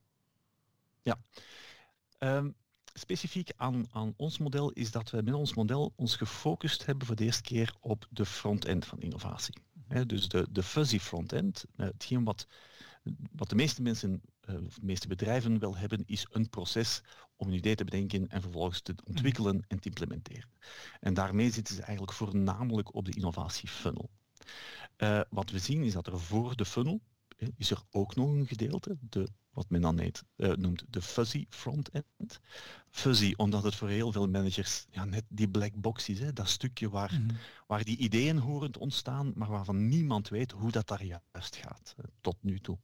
Ja. 1.02 1.18
Ehm, 2.18 2.50
specifiek 2.98 3.52
aan, 3.56 3.86
aan 3.90 4.14
ons 4.16 4.38
model 4.38 4.70
is 4.70 4.90
dat 4.90 5.10
we 5.10 5.22
met 5.22 5.34
ons 5.34 5.54
model 5.54 5.92
ons 5.96 6.16
gefocust 6.16 6.86
hebben 6.86 7.06
voor 7.06 7.16
de 7.16 7.24
eerste 7.24 7.42
keer 7.42 7.74
op 7.80 8.06
de 8.10 8.24
front-end 8.24 8.86
van 8.86 9.00
innovatie. 9.00 9.54
Hè, 9.88 10.06
dus 10.06 10.28
de, 10.28 10.46
de 10.50 10.62
fuzzy 10.62 10.98
front-end, 10.98 11.64
eh, 11.76 11.86
hetgeen 11.86 12.24
wat, 12.24 12.46
wat 13.32 13.48
de 13.48 13.54
meeste 13.54 13.82
mensen, 13.82 14.22
eh, 14.40 14.64
of 14.66 14.74
de 14.74 14.86
meeste 14.86 15.08
bedrijven 15.08 15.58
wel 15.58 15.76
hebben, 15.76 16.02
is 16.06 16.26
een 16.30 16.48
proces 16.48 17.02
om 17.36 17.48
een 17.48 17.54
idee 17.54 17.74
te 17.74 17.84
bedenken 17.84 18.28
en 18.28 18.42
vervolgens 18.42 18.80
te 18.80 18.94
ontwikkelen 19.04 19.64
en 19.68 19.80
te 19.80 19.88
implementeren. 19.88 20.50
En 21.00 21.14
daarmee 21.14 21.50
zitten 21.50 21.74
ze 21.74 21.82
eigenlijk 21.82 22.12
voornamelijk 22.12 22.94
op 22.94 23.04
de 23.04 23.14
innovatiefunnel. 23.14 24.10
Eh, 24.96 25.20
wat 25.30 25.50
we 25.50 25.58
zien 25.58 25.82
is 25.82 25.92
dat 25.92 26.06
er 26.06 26.20
voor 26.20 26.56
de 26.56 26.64
funnel 26.64 27.00
is 27.56 27.70
er 27.70 27.82
ook 27.90 28.16
nog 28.16 28.28
een 28.28 28.46
gedeelte, 28.46 28.96
de, 29.00 29.28
wat 29.50 29.70
men 29.70 29.80
dan 29.80 29.98
heet, 29.98 30.24
eh, 30.36 30.52
noemt 30.52 30.84
de 30.88 31.02
fuzzy 31.02 31.46
front-end. 31.48 32.40
Fuzzy, 32.90 33.34
omdat 33.36 33.62
het 33.62 33.74
voor 33.74 33.88
heel 33.88 34.12
veel 34.12 34.28
managers 34.28 34.86
ja, 34.90 35.04
net 35.04 35.24
die 35.28 35.48
black 35.48 35.74
box 35.74 36.08
is, 36.08 36.18
hè, 36.18 36.32
dat 36.32 36.48
stukje 36.48 36.88
waar, 36.88 37.20
waar 37.66 37.84
die 37.84 37.96
ideeën 37.96 38.38
horen 38.38 38.72
te 38.72 38.78
ontstaan, 38.78 39.32
maar 39.34 39.48
waarvan 39.48 39.88
niemand 39.88 40.28
weet 40.28 40.50
hoe 40.50 40.70
dat 40.70 40.86
daar 40.86 41.04
juist 41.04 41.56
gaat, 41.56 41.94
eh, 41.96 42.04
tot 42.20 42.36
nu 42.40 42.60
toe. 42.60 42.78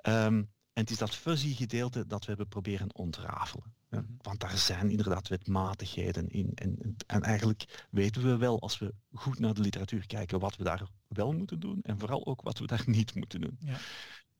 Ehm, 0.00 0.34
en 0.72 0.84
het 0.84 0.90
is 0.90 0.98
dat 0.98 1.14
fuzzy 1.14 1.54
gedeelte 1.54 2.06
dat 2.06 2.20
we 2.20 2.26
hebben 2.26 2.48
proberen 2.48 2.94
ontrafelen. 2.94 3.74
Mhm. 3.90 4.02
Want 4.22 4.40
daar 4.40 4.56
zijn 4.56 4.90
inderdaad 4.90 5.28
wetmatigheden 5.28 6.28
in. 6.28 6.50
En, 6.54 6.96
en 7.06 7.22
eigenlijk 7.22 7.86
weten 7.90 8.22
we 8.22 8.36
wel, 8.36 8.60
als 8.60 8.78
we 8.78 8.94
goed 9.12 9.38
naar 9.38 9.54
de 9.54 9.60
literatuur 9.60 10.06
kijken, 10.06 10.40
wat 10.40 10.56
we 10.56 10.64
daar 10.64 10.88
wel 11.08 11.32
moeten 11.32 11.60
doen 11.60 11.82
en 11.82 11.98
vooral 11.98 12.26
ook 12.26 12.42
wat 12.42 12.58
we 12.58 12.66
daar 12.66 12.84
niet 12.98 13.14
moeten 13.14 13.40
doen. 13.40 13.56
Ja. 13.60 13.78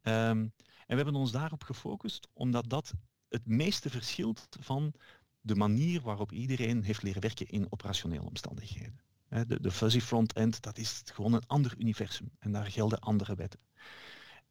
Ehm, 0.03 0.39
en 0.87 0.97
we 0.97 1.03
hebben 1.03 1.15
ons 1.15 1.33
daarop 1.33 1.63
gefocust, 1.63 2.29
omdat 2.33 2.71
dat 2.71 2.93
het 3.29 3.47
meeste 3.47 3.91
verschilt 3.91 4.49
van 4.61 4.95
de 5.41 5.55
manier 5.55 6.01
waarop 6.01 6.33
iedereen 6.33 6.83
heeft 6.83 7.03
leren 7.03 7.23
werken 7.23 7.47
in 7.47 7.67
operationele 7.73 8.25
omstandigheden. 8.25 9.01
De, 9.29 9.61
de 9.61 9.71
fuzzy 9.71 10.01
front-end, 10.01 10.63
dat 10.63 10.79
is 10.79 11.03
gewoon 11.05 11.33
een 11.33 11.47
ander 11.47 11.75
universum 11.79 12.31
en 12.39 12.53
daar 12.53 12.71
gelden 12.71 12.99
andere 12.99 13.35
wetten. 13.35 13.61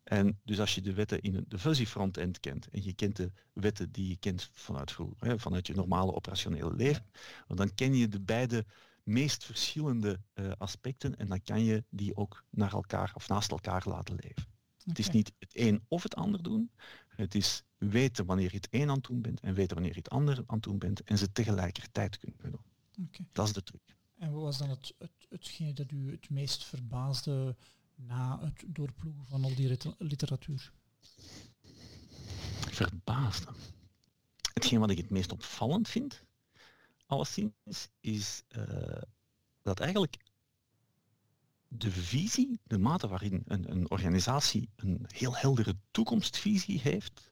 En 0.07 0.39
dus 0.43 0.59
als 0.59 0.75
je 0.75 0.81
de 0.81 0.93
wetten 0.93 1.21
in 1.21 1.45
de 1.47 1.59
fuzzy 1.59 1.85
front-end 1.85 2.39
kent 2.39 2.67
en 2.67 2.83
je 2.83 2.93
kent 2.93 3.15
de 3.15 3.31
wetten 3.53 3.91
die 3.91 4.07
je 4.07 4.17
kent 4.17 4.49
vanuit 4.53 4.91
vroeger, 4.91 5.27
hè, 5.27 5.39
vanuit 5.39 5.67
je 5.67 5.73
normale 5.73 6.13
operationele 6.13 6.73
leven, 6.73 7.05
dan 7.47 7.73
ken 7.75 7.95
je 7.95 8.07
de 8.07 8.19
beide 8.19 8.65
meest 9.03 9.45
verschillende 9.45 10.19
eh, 10.33 10.51
aspecten 10.57 11.17
en 11.17 11.27
dan 11.27 11.41
kan 11.41 11.63
je 11.63 11.83
die 11.89 12.15
ook 12.15 12.43
naar 12.49 12.73
elkaar 12.73 13.11
of 13.15 13.27
naast 13.27 13.51
elkaar 13.51 13.83
laten 13.85 14.15
leven. 14.15 14.47
Het 14.83 14.99
is 14.99 15.09
niet 15.09 15.33
het 15.39 15.57
een 15.57 15.83
of 15.87 16.03
het 16.03 16.15
ander 16.15 16.43
doen. 16.43 16.71
Het 17.07 17.35
is 17.35 17.63
weten 17.77 18.25
wanneer 18.25 18.49
je 18.49 18.57
het 18.57 18.67
een 18.71 18.89
aan 18.89 18.95
het 18.95 19.03
doen 19.03 19.21
bent 19.21 19.39
en 19.39 19.53
weten 19.53 19.73
wanneer 19.73 19.93
je 19.93 19.99
het 19.99 20.09
ander 20.09 20.37
aan 20.37 20.55
het 20.55 20.63
doen 20.63 20.77
bent 20.77 21.03
en 21.03 21.17
ze 21.17 21.31
tegelijkertijd 21.31 22.17
kunnen 22.17 22.51
doen. 22.51 23.05
Oké. 23.05 23.25
Dat 23.31 23.47
is 23.47 23.53
de 23.53 23.63
truc. 23.63 23.95
En 24.17 24.31
wat 24.31 24.41
was 24.41 24.57
dan 24.57 24.69
het, 24.69 24.93
het, 24.97 25.11
hetgene 25.29 25.73
dat 25.73 25.91
u 25.91 26.11
het 26.11 26.29
meest 26.29 26.65
verbaasde 26.65 27.55
na 27.97 28.39
het 28.41 28.63
doorploegen 28.67 29.25
van 29.25 29.43
al 29.43 29.55
die 29.55 29.77
literatuur? 29.97 30.71
Verbaasde. 32.71 33.51
Hetgeen 34.53 34.79
wat 34.79 34.89
ik 34.89 34.97
het 34.97 35.09
meest 35.09 35.31
opvallend 35.31 35.87
vind, 35.87 36.23
alleszins, 37.05 37.89
is 37.99 38.43
eh, 38.47 39.01
dat 39.61 39.79
eigenlijk 39.79 40.17
de 41.67 41.91
visie, 41.91 42.59
de 42.63 42.77
mate 42.77 43.07
waarin 43.07 43.43
een, 43.45 43.71
een 43.71 43.89
organisatie 43.89 44.69
een 44.75 45.05
heel 45.07 45.35
heldere 45.35 45.75
toekomstvisie 45.91 46.79
heeft, 46.79 47.31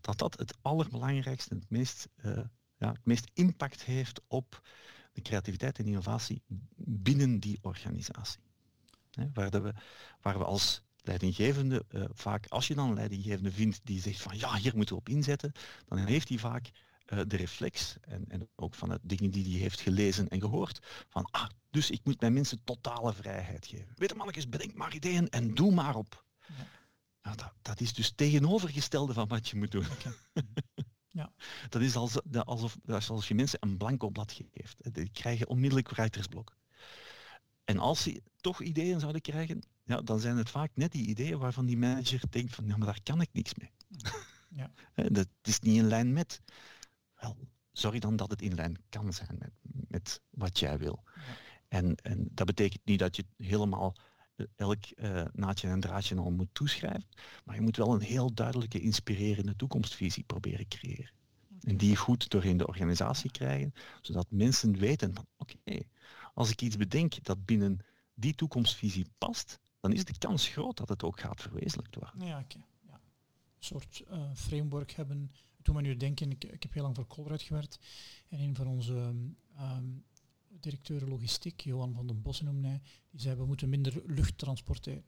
dat 0.00 0.18
dat 0.18 0.38
het 0.38 0.56
allerbelangrijkste 0.62 1.54
het 1.54 1.70
meest, 1.70 2.08
eh, 2.16 2.44
ja, 2.76 2.92
het 2.92 3.06
meest 3.06 3.30
impact 3.34 3.84
heeft 3.84 4.20
op 4.26 4.68
de 5.12 5.22
creativiteit 5.22 5.78
en 5.78 5.86
innovatie 5.86 6.42
binnen 6.76 7.40
die 7.40 7.58
organisatie. 7.62 8.47
Hè, 9.18 9.26
waar, 9.32 9.50
dat 9.50 9.62
we, 9.62 9.74
waar 10.20 10.38
we 10.38 10.44
als 10.44 10.82
leidinggevende 11.02 11.84
eh, 11.88 12.04
vaak, 12.12 12.46
als 12.46 12.66
je 12.66 12.74
dan 12.74 12.88
een 12.88 12.94
leidinggevende 12.94 13.52
vindt 13.52 13.80
die 13.84 14.00
zegt 14.00 14.20
van 14.20 14.38
ja, 14.38 14.56
hier 14.56 14.76
moeten 14.76 14.94
we 14.94 15.00
op 15.00 15.08
inzetten, 15.08 15.52
dan 15.86 15.98
heeft 15.98 16.28
hij 16.28 16.38
vaak 16.38 16.70
eh, 17.04 17.18
de 17.26 17.36
reflex 17.36 17.96
en, 18.00 18.24
en 18.28 18.48
ook 18.54 18.74
van 18.74 18.88
de 18.88 18.98
dingen 19.02 19.30
die 19.30 19.50
hij 19.50 19.60
heeft 19.60 19.80
gelezen 19.80 20.28
en 20.28 20.40
gehoord, 20.40 20.78
van 21.08 21.28
ah, 21.30 21.48
dus 21.70 21.90
ik 21.90 22.00
moet 22.04 22.20
mijn 22.20 22.32
mensen 22.32 22.64
totale 22.64 23.12
vrijheid 23.12 23.66
geven. 23.66 23.92
Weet 23.96 24.10
je 24.10 24.16
mannetjes, 24.16 24.48
bedenk 24.48 24.74
maar 24.74 24.94
ideeën 24.94 25.28
en 25.28 25.54
doe 25.54 25.74
maar 25.74 25.94
op. 25.94 26.24
Ja. 26.46 26.66
Ja, 27.22 27.34
dat, 27.34 27.52
dat 27.62 27.80
is 27.80 27.94
dus 27.94 28.12
tegenovergestelde 28.14 29.12
van 29.12 29.28
wat 29.28 29.48
je 29.48 29.56
moet 29.56 29.70
doen. 29.70 29.86
Ja. 31.10 31.32
Dat 31.68 31.82
is 31.82 31.96
alsof, 31.96 32.76
is 32.84 33.10
alsof 33.10 33.28
je 33.28 33.34
mensen 33.34 33.58
een 33.62 33.76
blanco 33.76 34.10
blad 34.10 34.32
geeft. 34.32 34.94
Die 34.94 35.10
krijgen 35.10 35.48
onmiddellijk 35.48 35.90
writersblok. 35.90 36.56
En 37.68 37.78
als 37.78 38.02
ze 38.02 38.22
toch 38.36 38.62
ideeën 38.62 39.00
zouden 39.00 39.20
krijgen, 39.20 39.62
ja, 39.84 40.00
dan 40.00 40.20
zijn 40.20 40.36
het 40.36 40.50
vaak 40.50 40.70
net 40.74 40.92
die 40.92 41.06
ideeën 41.06 41.38
waarvan 41.38 41.66
die 41.66 41.76
manager 41.76 42.20
denkt 42.30 42.54
van 42.54 42.66
ja, 42.66 42.76
maar 42.76 42.86
daar 42.86 43.02
kan 43.02 43.20
ik 43.20 43.28
niks 43.32 43.54
mee. 43.54 43.70
Ja. 44.50 44.70
Dat 44.94 45.28
is 45.42 45.60
niet 45.60 45.76
in 45.76 45.86
lijn 45.88 46.12
met. 46.12 46.40
Wel, 47.20 47.36
sorry 47.72 47.98
dan 47.98 48.16
dat 48.16 48.30
het 48.30 48.42
in 48.42 48.54
lijn 48.54 48.76
kan 48.88 49.12
zijn 49.12 49.36
met, 49.38 49.50
met 49.88 50.20
wat 50.30 50.58
jij 50.58 50.78
wil. 50.78 51.02
Ja. 51.04 51.20
En, 51.68 51.94
en 51.94 52.28
dat 52.30 52.46
betekent 52.46 52.84
niet 52.84 52.98
dat 52.98 53.16
je 53.16 53.24
helemaal 53.36 53.96
eh, 54.36 54.46
elk 54.56 54.84
eh, 54.84 55.24
naadje 55.32 55.68
en 55.68 55.80
draadje 55.80 56.16
al 56.16 56.30
moet 56.30 56.48
toeschrijven, 56.52 57.08
maar 57.44 57.54
je 57.54 57.60
moet 57.60 57.76
wel 57.76 57.94
een 57.94 58.00
heel 58.00 58.34
duidelijke, 58.34 58.80
inspirerende 58.80 59.56
toekomstvisie 59.56 60.24
proberen 60.24 60.68
creëren. 60.68 61.12
En 61.60 61.76
die 61.76 61.96
goed 61.96 62.28
door 62.30 62.44
in 62.44 62.56
de 62.56 62.66
organisatie 62.66 63.30
krijgen, 63.30 63.74
zodat 64.00 64.26
mensen 64.30 64.78
weten 64.78 65.14
van 65.14 65.26
oké, 65.36 65.82
als 66.38 66.50
ik 66.50 66.62
iets 66.62 66.76
bedenk 66.76 67.24
dat 67.24 67.44
binnen 67.44 67.78
die 68.14 68.34
toekomstvisie 68.34 69.06
past, 69.18 69.58
dan 69.80 69.92
is 69.92 70.04
de 70.04 70.18
kans 70.18 70.48
groot 70.48 70.76
dat 70.76 70.88
het 70.88 71.02
ook 71.02 71.20
gaat 71.20 71.42
verwezenlijkt 71.42 71.94
worden. 71.94 72.26
Ja, 72.26 72.38
oké. 72.38 72.58
Ja. 72.86 72.92
Een 72.92 73.00
soort 73.58 74.02
eh, 74.08 74.30
framework 74.34 74.90
hebben. 74.90 75.32
Toen 75.62 75.74
we 75.76 75.82
nu 75.82 75.96
denken, 75.96 76.30
ik, 76.30 76.44
ik 76.44 76.62
heb 76.62 76.72
heel 76.72 76.82
lang 76.82 76.94
voor 76.94 77.06
Colruyt 77.06 77.42
gewerkt 77.42 77.78
en 78.28 78.40
een 78.40 78.54
van 78.54 78.66
onze 78.66 79.14
ehm, 79.56 79.84
directeuren 80.48 81.08
logistiek, 81.08 81.60
Johan 81.60 81.94
van 81.94 82.06
den 82.06 82.22
Bossen 82.22 82.44
noemde 82.46 82.68
hij, 82.68 82.80
die 83.10 83.20
zei 83.20 83.36
we 83.36 83.46
moeten 83.46 83.68
minder 83.68 84.02
lucht 84.06 84.38
transporteren. 84.38 85.04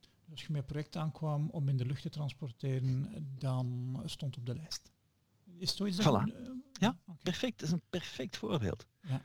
Dus 0.00 0.30
als 0.30 0.42
je 0.42 0.52
met 0.52 0.66
project 0.66 0.96
aankwam 0.96 1.48
om 1.50 1.64
minder 1.64 1.86
lucht 1.86 2.02
te 2.02 2.08
transporteren, 2.10 3.08
dan 3.38 4.00
stond 4.04 4.36
op 4.36 4.46
de 4.46 4.54
lijst. 4.54 4.92
Is 5.58 5.68
het 5.68 5.76
zoiets 5.78 5.96
dat 5.96 6.06
Voilà. 6.06 6.26
je- 6.26 6.32
eh, 6.32 6.50
Ja. 6.72 6.98
Perfect, 7.22 7.58
dat 7.58 7.68
is 7.68 7.74
een 7.74 7.82
perfect 7.90 8.36
voorbeeld. 8.36 8.86
Ja. 9.02 9.22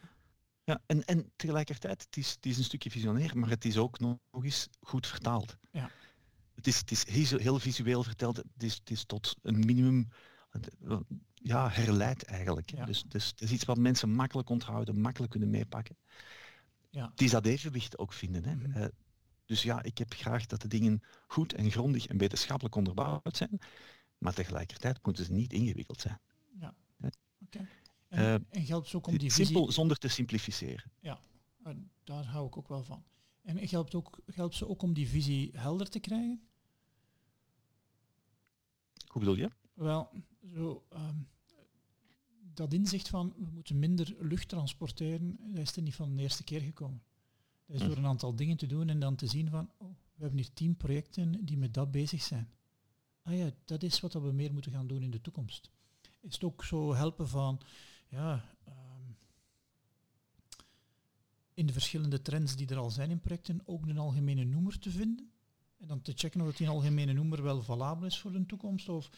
Ja, 0.65 0.81
en, 0.85 1.05
en 1.05 1.31
tegelijkertijd, 1.35 2.01
het 2.01 2.17
is, 2.17 2.31
het 2.31 2.45
is 2.45 2.57
een 2.57 2.63
stukje 2.63 2.91
visionair, 2.91 3.37
maar 3.37 3.49
het 3.49 3.65
is 3.65 3.77
ook 3.77 3.99
nog 3.99 4.17
eens 4.31 4.67
goed 4.79 5.07
vertaald. 5.07 5.57
Ja. 5.71 5.89
Het 6.55 6.67
is, 6.67 6.77
het 6.77 6.91
is 6.91 7.05
heel, 7.07 7.39
heel 7.39 7.59
visueel 7.59 8.03
verteld, 8.03 8.37
het 8.37 8.63
is, 8.63 8.75
het 8.75 8.89
is 8.89 9.05
tot 9.05 9.35
een 9.41 9.59
minimum 9.59 10.07
ja, 11.33 11.69
herleid 11.69 12.23
eigenlijk. 12.23 12.71
Ja. 12.71 12.85
Dus, 12.85 13.03
dus 13.03 13.27
het 13.27 13.41
is 13.41 13.51
iets 13.51 13.65
wat 13.65 13.77
mensen 13.77 14.09
makkelijk 14.09 14.49
onthouden, 14.49 15.01
makkelijk 15.01 15.31
kunnen 15.31 15.49
meepakken. 15.49 15.97
Ja. 16.89 17.09
Het 17.09 17.21
is 17.21 17.31
dat 17.31 17.45
evenwicht 17.45 17.97
ook 17.97 18.13
vinden. 18.13 18.45
Hè. 18.45 18.55
Mhm. 18.55 18.71
Eh, 18.71 18.87
dus 19.45 19.63
ja, 19.63 19.83
ik 19.83 19.97
heb 19.97 20.13
graag 20.13 20.45
dat 20.45 20.61
de 20.61 20.67
dingen 20.67 21.03
goed 21.27 21.53
en 21.53 21.71
grondig 21.71 22.07
en 22.07 22.17
wetenschappelijk 22.17 22.75
onderbouwd 22.75 23.37
zijn, 23.37 23.59
maar 24.17 24.33
tegelijkertijd 24.33 25.05
moeten 25.05 25.25
ze 25.25 25.31
niet 25.31 25.53
ingewikkeld 25.53 26.01
zijn. 26.01 26.19
Oké. 27.45 27.57
Eh, 27.57 27.65
En, 28.15 28.45
en 28.49 28.65
geldt 28.65 28.85
het 28.85 28.95
ook 28.95 29.07
om 29.07 29.17
die 29.17 29.31
visie... 29.31 29.45
Simpel 29.45 29.71
zonder 29.71 29.97
te 29.97 30.07
simplificeren. 30.07 30.91
Eh, 31.63 31.73
daar 32.03 32.25
hou 32.25 32.47
ik 32.47 32.57
ook 32.57 32.67
wel 32.67 32.83
van. 32.83 33.03
En 33.41 33.67
geldt, 33.67 33.95
ook, 33.95 34.19
geldt 34.27 34.55
ze 34.55 34.67
ook 34.67 34.81
om 34.81 34.93
die 34.93 35.07
visie 35.07 35.51
helder 35.53 35.89
te 35.89 35.99
krijgen? 35.99 36.41
Hoe 39.07 39.21
bedoel 39.21 39.35
je? 39.35 39.51
Wel, 39.73 40.09
zo, 40.53 40.85
ehm, 40.89 41.17
dat 42.53 42.73
inzicht 42.73 43.09
van 43.09 43.33
we 43.37 43.49
moeten 43.53 43.79
minder 43.79 44.15
lucht 44.19 44.47
transporteren, 44.47 45.37
dat 45.53 45.61
is 45.61 45.75
er 45.75 45.81
niet 45.81 45.95
van 45.95 46.15
de 46.15 46.21
eerste 46.21 46.43
keer 46.43 46.61
gekomen. 46.61 47.03
Dat 47.65 47.81
is 47.81 47.87
door 47.87 47.97
een 47.97 48.05
aantal 48.05 48.35
dingen 48.35 48.57
te 48.57 48.65
doen 48.65 48.89
en 48.89 48.99
dan 48.99 49.15
te 49.15 49.27
zien 49.27 49.49
van, 49.49 49.69
oh, 49.77 49.87
we 49.87 50.21
hebben 50.21 50.39
hier 50.39 50.53
tien 50.53 50.75
projecten 50.75 51.45
die 51.45 51.57
met 51.57 51.73
dat 51.73 51.91
bezig 51.91 52.21
zijn. 52.21 52.49
Ah 53.21 53.37
ja, 53.37 53.51
dat 53.65 53.83
is 53.83 53.99
wat 53.99 54.13
we 54.13 54.31
meer 54.31 54.53
moeten 54.53 54.71
gaan 54.71 54.87
doen 54.87 55.01
in 55.01 55.11
de 55.11 55.21
toekomst. 55.21 55.71
Is 56.21 56.33
het 56.33 56.43
ook 56.43 56.63
zo 56.63 56.93
helpen 56.93 57.27
van, 57.27 57.61
ja, 58.15 58.43
ehm, 58.63 59.11
in 61.53 61.65
de 61.65 61.73
verschillende 61.73 62.21
trends 62.21 62.55
die 62.55 62.67
er 62.67 62.77
al 62.77 62.89
zijn 62.89 63.09
in 63.09 63.19
projecten, 63.19 63.61
ook 63.65 63.85
een 63.85 63.97
algemene 63.97 64.43
noemer 64.43 64.79
te 64.79 64.91
vinden? 64.91 65.31
En 65.77 65.87
dan 65.87 66.01
te 66.01 66.13
checken 66.15 66.41
of 66.41 66.55
die 66.55 66.69
algemene 66.69 67.13
noemer 67.13 67.43
wel 67.43 67.63
valabel 67.63 68.05
is 68.05 68.19
voor 68.19 68.31
de 68.31 68.45
toekomst, 68.45 68.89
of 68.89 69.09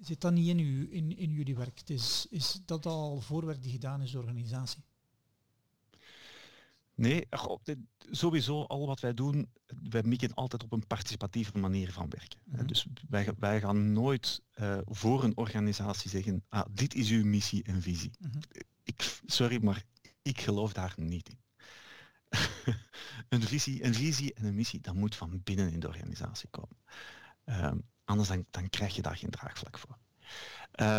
zit 0.00 0.20
dat 0.20 0.32
niet 0.32 0.48
in, 0.48 0.90
in, 0.90 1.16
in 1.16 1.32
jullie 1.32 1.56
werk? 1.56 1.88
Is, 1.88 2.26
is 2.30 2.60
dat 2.66 2.86
al 2.86 3.20
voorwerk 3.20 3.62
die 3.62 3.72
gedaan 3.72 4.02
is 4.02 4.10
door 4.10 4.22
de 4.22 4.28
organisatie? 4.28 4.82
Nee, 6.96 7.28
sowieso 8.10 8.62
al 8.62 8.86
wat 8.86 9.00
wij 9.00 9.14
doen, 9.14 9.52
wij 9.90 10.02
mikken 10.02 10.34
altijd 10.34 10.62
op 10.62 10.72
een 10.72 10.86
participatieve 10.86 11.58
manier 11.58 11.92
van 11.92 12.08
werken. 12.08 12.38
Mhm. 12.44 12.66
Dus 12.66 12.86
wij, 13.08 13.28
wij 13.38 13.60
gaan 13.60 13.92
nooit 13.92 14.42
uh, 14.54 14.78
voor 14.84 15.24
een 15.24 15.36
organisatie 15.36 16.10
zeggen, 16.10 16.44
ah, 16.48 16.66
dit 16.70 16.94
is 16.94 17.10
uw 17.10 17.24
missie 17.24 17.62
en 17.62 17.82
visie. 17.82 18.10
Mhm. 18.18 18.38
ik, 18.82 19.20
sorry, 19.26 19.64
maar 19.64 19.84
ik 20.22 20.40
geloof 20.40 20.72
daar 20.72 20.94
niet 20.96 21.28
in. 21.28 21.38
een, 23.28 23.42
visie, 23.42 23.84
een 23.84 23.94
visie 23.94 24.34
en 24.34 24.44
een 24.44 24.54
missie, 24.54 24.80
dat 24.80 24.94
moet 24.94 25.16
van 25.16 25.42
binnen 25.42 25.72
in 25.72 25.80
de 25.80 25.88
organisatie 25.88 26.48
komen. 26.48 26.76
Uh, 27.44 27.72
anders 28.04 28.28
dan, 28.28 28.46
dan 28.50 28.70
krijg 28.70 28.96
je 28.96 29.02
daar 29.02 29.16
geen 29.16 29.30
draagvlak 29.30 29.78
voor. 29.78 29.98
Uh, 30.80 30.98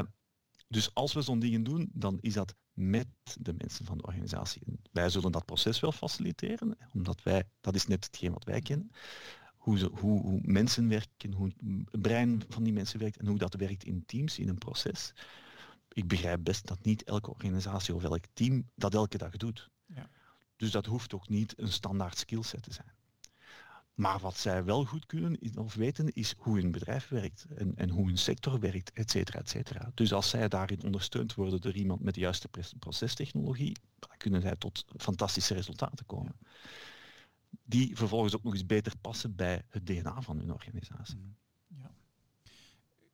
dus 0.68 0.94
als 0.94 1.14
we 1.14 1.22
zo'n 1.22 1.40
dingen 1.40 1.64
doen, 1.64 1.90
dan 1.94 2.18
is 2.22 2.34
dat 2.34 2.56
met 2.74 3.08
de 3.40 3.54
mensen 3.58 3.86
van 3.86 3.98
de 3.98 4.04
organisatie. 4.04 4.62
Wij 4.92 5.10
zullen 5.10 5.32
dat 5.32 5.46
proces 5.46 5.80
wel 5.80 5.92
faciliteren, 5.92 6.78
omdat 6.94 7.24
wij, 7.24 7.44
dat 7.62 7.76
is 7.76 7.88
net 7.88 8.06
hetgeen 8.06 8.34
wat 8.34 8.44
wij 8.44 8.62
kennen. 8.62 8.92
Hoe, 9.56 9.78
ze, 9.78 9.90
hoe, 9.94 10.22
hoe 10.22 10.40
mensen 10.44 10.88
werken, 10.88 11.34
hoe 11.34 11.52
het 11.92 12.02
brein 12.02 12.44
van 12.50 12.64
die 12.64 12.74
mensen 12.74 13.00
werkt 13.00 13.18
en 13.18 13.28
hoe 13.28 13.38
dat 13.38 13.54
werkt 13.54 13.84
in 13.84 14.06
teams, 14.06 14.40
in 14.40 14.50
een 14.50 14.58
proces. 14.58 15.14
Ik 15.92 16.08
begrijp 16.08 16.44
best 16.44 16.68
dat 16.68 16.84
niet 16.84 17.04
elke 17.04 17.30
organisatie 17.30 17.96
of 17.96 18.04
elk 18.04 18.26
team 18.34 18.70
dat 18.76 18.94
elke 18.94 19.18
dag 19.18 19.38
doet. 19.38 19.70
Ja. 19.86 20.10
Dus 20.56 20.72
dat 20.72 20.86
hoeft 20.86 21.14
ook 21.14 21.30
niet 21.30 21.60
een 21.60 21.72
standaard 21.72 22.18
skillset 22.18 22.64
te 22.64 22.74
zijn. 22.74 22.97
Maar 23.98 24.20
wat 24.20 24.38
zij 24.38 24.64
wel 24.64 24.86
goed 24.86 25.06
kunnen 25.06 25.38
of 25.56 25.74
weten 25.74 26.14
is 26.14 26.34
hoe 26.38 26.60
een 26.62 26.72
bedrijf 26.72 27.08
werkt 27.08 27.46
en, 27.56 27.76
en 27.76 27.90
hoe 27.90 28.10
een 28.10 28.18
sector 28.18 28.60
werkt, 28.60 28.92
et 28.92 29.12
cetera, 29.12 29.40
et 29.40 29.50
cetera. 29.50 29.92
Dus 29.94 30.14
als 30.14 30.30
zij 30.30 30.48
daarin 30.48 30.84
ondersteund 30.84 31.34
worden 31.34 31.62
door 31.62 31.74
iemand 31.74 32.02
met 32.02 32.14
de 32.14 32.20
juiste 32.20 32.50
procestechnologie, 32.80 33.78
dan 34.00 34.10
kunnen 34.18 34.42
zij 34.42 34.56
tot 34.56 34.86
fantastische 34.98 35.54
resultaten 35.54 36.06
komen. 36.06 36.36
Die 37.64 37.96
vervolgens 37.96 38.36
ook 38.36 38.44
nog 38.44 38.54
eens 38.54 38.66
beter 38.66 38.98
passen 39.02 39.36
bij 39.36 39.66
het 39.70 39.86
DNA 39.86 40.22
van 40.22 40.38
hun 40.38 40.54
organisatie. 40.54 41.18
Mm. 41.18 41.36
Ja. 41.68 41.92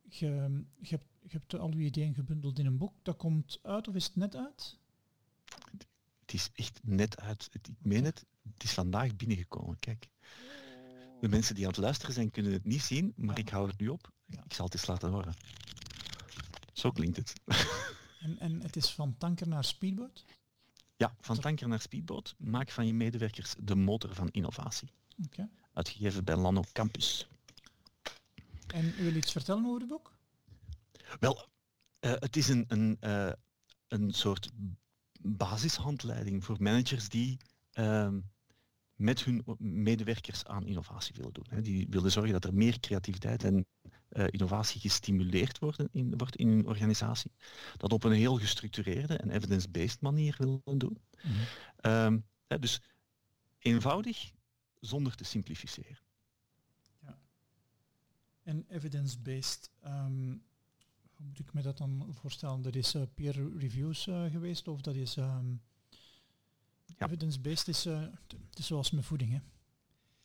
Je, 0.10 0.28
je, 0.80 0.90
hebt, 0.90 1.08
je 1.22 1.38
hebt 1.38 1.56
al 1.56 1.72
uw 1.72 1.80
ideeën 1.80 2.14
gebundeld 2.14 2.60
in 2.60 2.66
een 2.66 2.78
boek. 2.78 2.94
Dat 3.02 3.18
komt 3.18 3.60
uit 3.62 3.88
of 3.88 3.96
is 3.96 4.06
het 4.06 4.16
net 4.16 4.36
uit? 4.36 4.80
Het 6.20 6.34
is 6.34 6.50
echt 6.54 6.80
net 6.84 7.20
uit. 7.20 7.50
Ik 7.52 7.70
meen 7.82 8.04
het, 8.04 8.26
het 8.54 8.64
is 8.64 8.74
vandaag 8.74 9.16
binnengekomen. 9.16 9.80
Kijk. 9.80 10.12
De 11.24 11.30
mensen 11.30 11.56
die 11.56 11.64
aan 11.64 11.72
het 11.72 11.80
luisteren 11.80 12.14
zijn 12.14 12.32
kunnen 12.32 12.52
het 12.52 12.66
niet 12.66 12.82
zien, 12.82 13.14
maar 13.16 13.40
ik 13.40 13.50
hou 13.50 13.68
het 13.68 13.80
nu 13.80 13.88
op. 13.88 14.12
Ik 14.28 14.54
zal 14.54 14.66
het 14.66 14.74
eens 14.74 14.86
laten 14.86 15.10
horen. 15.10 15.34
Zo 16.74 16.92
klinkt 16.92 17.18
het. 17.18 17.34
En, 18.20 18.40
en 18.40 18.62
het 18.62 18.76
is 18.76 18.92
van 18.92 19.18
tanker 19.18 19.48
naar 19.48 19.64
speedboot? 19.64 20.26
Ja, 20.96 21.16
van 21.20 21.40
tanker 21.40 21.68
naar 21.68 21.82
speedboot. 21.82 22.36
Maak 22.38 22.72
van 22.72 22.88
je 22.88 22.94
medewerkers 22.94 23.56
de 23.60 23.76
motor 23.76 24.16
van 24.16 24.30
innovatie. 24.30 24.90
Okay. 25.26 25.50
Uitgegeven 25.74 26.24
bij 26.24 26.36
Lano 26.36 26.64
Campus. 26.74 27.28
En 28.68 28.94
u 29.00 29.04
wil 29.04 29.16
iets 29.16 29.32
vertellen 29.32 29.66
over 29.66 29.80
het 29.80 29.90
boek? 29.90 30.14
Wel, 31.20 31.48
uh, 32.00 32.12
het 32.12 32.36
is 32.36 32.48
een, 32.48 32.66
een, 32.68 32.98
uh, 33.02 33.32
een 33.88 34.14
soort 34.14 34.50
basishandleiding 35.22 36.44
voor 36.44 36.58
managers 36.60 37.10
die 37.10 37.38
uh, 37.74 38.08
met 39.04 39.24
hun 39.24 39.44
medewerkers 39.58 40.46
aan 40.46 40.66
innovatie 40.66 41.16
willen 41.16 41.34
doen. 41.34 41.62
Die 41.62 41.88
willen 41.90 42.12
zorgen 42.12 42.34
dat 42.34 42.46
er 42.46 42.54
meer 42.54 42.80
creativiteit 42.80 43.44
en 43.44 43.66
uh, 44.10 44.26
innovatie 44.30 44.82
gestimuleerd 44.82 45.60
worden 45.60 45.90
in, 45.92 46.18
wordt 46.18 46.36
in 46.36 46.48
hun 46.48 46.68
organisatie. 46.68 47.32
Dat 47.78 47.94
op 47.94 48.04
een 48.04 48.12
heel 48.12 48.38
gestructureerde 48.38 49.18
en 49.18 49.30
evidence-based 49.30 50.02
manier 50.02 50.36
willen 50.38 50.78
doen. 50.78 50.98
Mm 51.24 51.32
-hmm. 51.82 52.24
dus 52.60 52.82
eenvoudig 53.60 54.32
zonder 54.80 55.16
te 55.16 55.24
simplificeren. 55.24 56.00
Ja. 57.02 57.18
En 58.44 58.66
evidence-based, 58.70 59.70
um, 59.86 60.44
hoe 61.16 61.26
moet 61.26 61.40
ik 61.40 61.54
me 61.54 61.62
dat 61.62 61.78
dan 61.78 62.08
voorstellen? 62.12 62.62
Dat 62.62 62.76
is 62.76 62.96
uh, 62.96 63.02
peer 63.14 63.58
reviews 63.58 64.08
uh, 64.08 64.32
geweest 64.32 64.68
of 64.68 64.82
dat 64.82 64.96
is... 64.96 65.16
Um 65.16 65.26
ja. 65.26 65.73
Evidence-based 67.06 67.68
is, 67.68 67.86
uh, 67.86 68.02
is 68.54 68.66
zoals 68.66 68.92
met 68.92 69.06
voeding, 69.06 69.32
hè? 69.32 69.40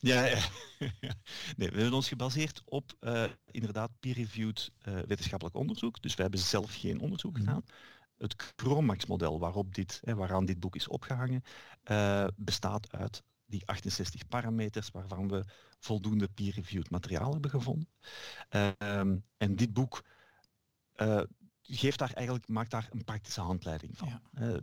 Ja, 0.00 0.24
ja. 0.24 0.38
nee, 1.56 1.70
we 1.70 1.74
hebben 1.74 1.92
ons 1.92 2.08
gebaseerd 2.08 2.62
op 2.64 2.92
uh, 3.00 3.24
inderdaad 3.50 3.90
peer-reviewed 4.00 4.70
uh, 4.88 4.98
wetenschappelijk 5.06 5.56
onderzoek. 5.56 6.02
Dus 6.02 6.14
we 6.14 6.22
hebben 6.22 6.40
zelf 6.40 6.74
geen 6.74 7.00
onderzoek 7.00 7.32
mm 7.32 7.38
gedaan. 7.38 7.64
Het 8.18 8.52
Chromax-model 8.56 9.38
waarop 9.38 9.74
dit, 9.74 10.00
hè, 10.04 10.14
waaraan 10.14 10.44
dit 10.44 10.60
boek 10.60 10.76
is 10.76 10.88
opgehangen, 10.88 11.42
uh, 11.90 12.26
bestaat 12.36 12.92
uit 12.92 13.22
die 13.46 13.66
68 13.66 14.28
parameters 14.28 14.90
waarvan 14.90 15.28
we 15.28 15.44
voldoende 15.78 16.28
peer-reviewed 16.28 16.90
materiaal 16.90 17.32
hebben 17.32 17.50
gevonden. 17.50 17.88
Um, 18.78 19.24
en 19.36 19.56
dit 19.56 19.72
boek 19.72 20.04
geeft 21.68 21.98
daar 21.98 22.12
eigenlijk, 22.12 22.48
maakt 22.48 22.70
daar 22.70 22.88
een 22.92 23.04
praktische 23.04 23.40
handleiding 23.40 23.96
van. 23.96 24.20
Uh, 24.40 24.54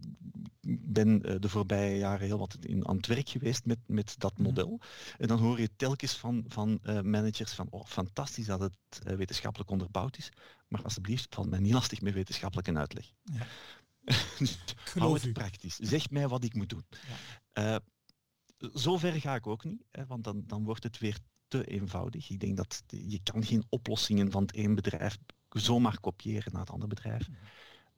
ik 0.61 0.93
ben 0.93 1.29
uh, 1.31 1.35
de 1.39 1.49
voorbije 1.49 1.97
jaren 1.97 2.27
heel 2.27 2.37
wat 2.37 2.57
in, 2.61 2.87
aan 2.87 2.95
het 2.95 3.07
werk 3.07 3.29
geweest 3.29 3.65
met, 3.65 3.79
met 3.85 4.15
dat 4.17 4.33
mhm. 4.33 4.43
model. 4.43 4.79
En 5.17 5.27
dan 5.27 5.39
hoor 5.39 5.59
je 5.59 5.69
telkens 5.75 6.17
van, 6.17 6.45
van 6.47 6.79
uh, 6.83 7.01
managers 7.01 7.53
van 7.53 7.67
oh, 7.69 7.85
fantastisch 7.85 8.45
dat 8.45 8.59
het 8.59 8.77
wetenschappelijk 9.03 9.71
onderbouwd 9.71 10.17
is, 10.17 10.29
maar 10.67 10.83
alsjeblieft, 10.83 11.35
valt 11.35 11.49
mij 11.49 11.59
niet 11.59 11.73
lastig 11.73 12.01
met 12.01 12.13
wetenschappelijke 12.13 12.77
uitleg. 12.77 13.11
Ja. 13.23 13.47
Hou 14.93 15.13
het 15.17 15.25
u. 15.25 15.31
praktisch. 15.31 15.75
Zeg 15.75 16.09
mij 16.09 16.27
wat 16.27 16.43
ik 16.43 16.53
moet 16.53 16.69
doen. 16.69 16.85
Ja. 17.53 17.79
zover 18.59 19.13
ga 19.13 19.35
ik 19.35 19.47
ook 19.47 19.63
niet, 19.63 19.83
hè, 19.91 20.05
want 20.05 20.23
dan, 20.23 20.43
dan 20.47 20.63
wordt 20.63 20.83
het 20.83 20.97
weer 20.97 21.17
te 21.47 21.65
eenvoudig. 21.65 22.29
Ik 22.29 22.39
denk 22.39 22.57
dat 22.57 22.83
je 22.87 23.19
kan 23.23 23.45
geen 23.45 23.65
oplossingen 23.69 24.31
van 24.31 24.41
het 24.41 24.55
een 24.55 24.75
bedrijf 24.75 25.17
zomaar 25.59 25.99
kopiëren 25.99 26.51
naar 26.51 26.61
het 26.61 26.69
andere 26.69 26.93
bedrijf. 26.93 27.29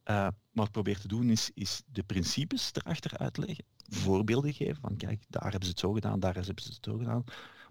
Uh, 0.04 0.28
wat 0.52 0.66
ik 0.66 0.72
probeer 0.72 0.98
te 0.98 1.08
doen 1.08 1.30
is, 1.30 1.50
is 1.54 1.82
de 1.86 2.02
principes 2.02 2.70
erachter 2.74 3.18
uitleggen, 3.18 3.64
voorbeelden 3.88 4.52
geven 4.52 4.80
van 4.80 4.96
kijk, 4.96 5.24
daar 5.28 5.50
hebben 5.50 5.64
ze 5.64 5.70
het 5.70 5.78
zo 5.78 5.92
gedaan, 5.92 6.20
daar 6.20 6.34
hebben 6.34 6.62
ze 6.62 6.70
het 6.70 6.84
zo 6.84 6.96
gedaan, 6.96 7.24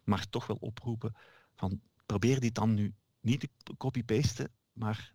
maar 0.03 0.29
toch 0.29 0.47
wel 0.47 0.57
oproepen 0.59 1.15
van 1.55 1.81
probeer 2.05 2.39
dit 2.39 2.55
dan 2.55 2.73
nu 2.73 2.93
niet 3.21 3.39
te 3.39 3.49
copy-pasten, 3.77 4.51
maar 4.73 5.13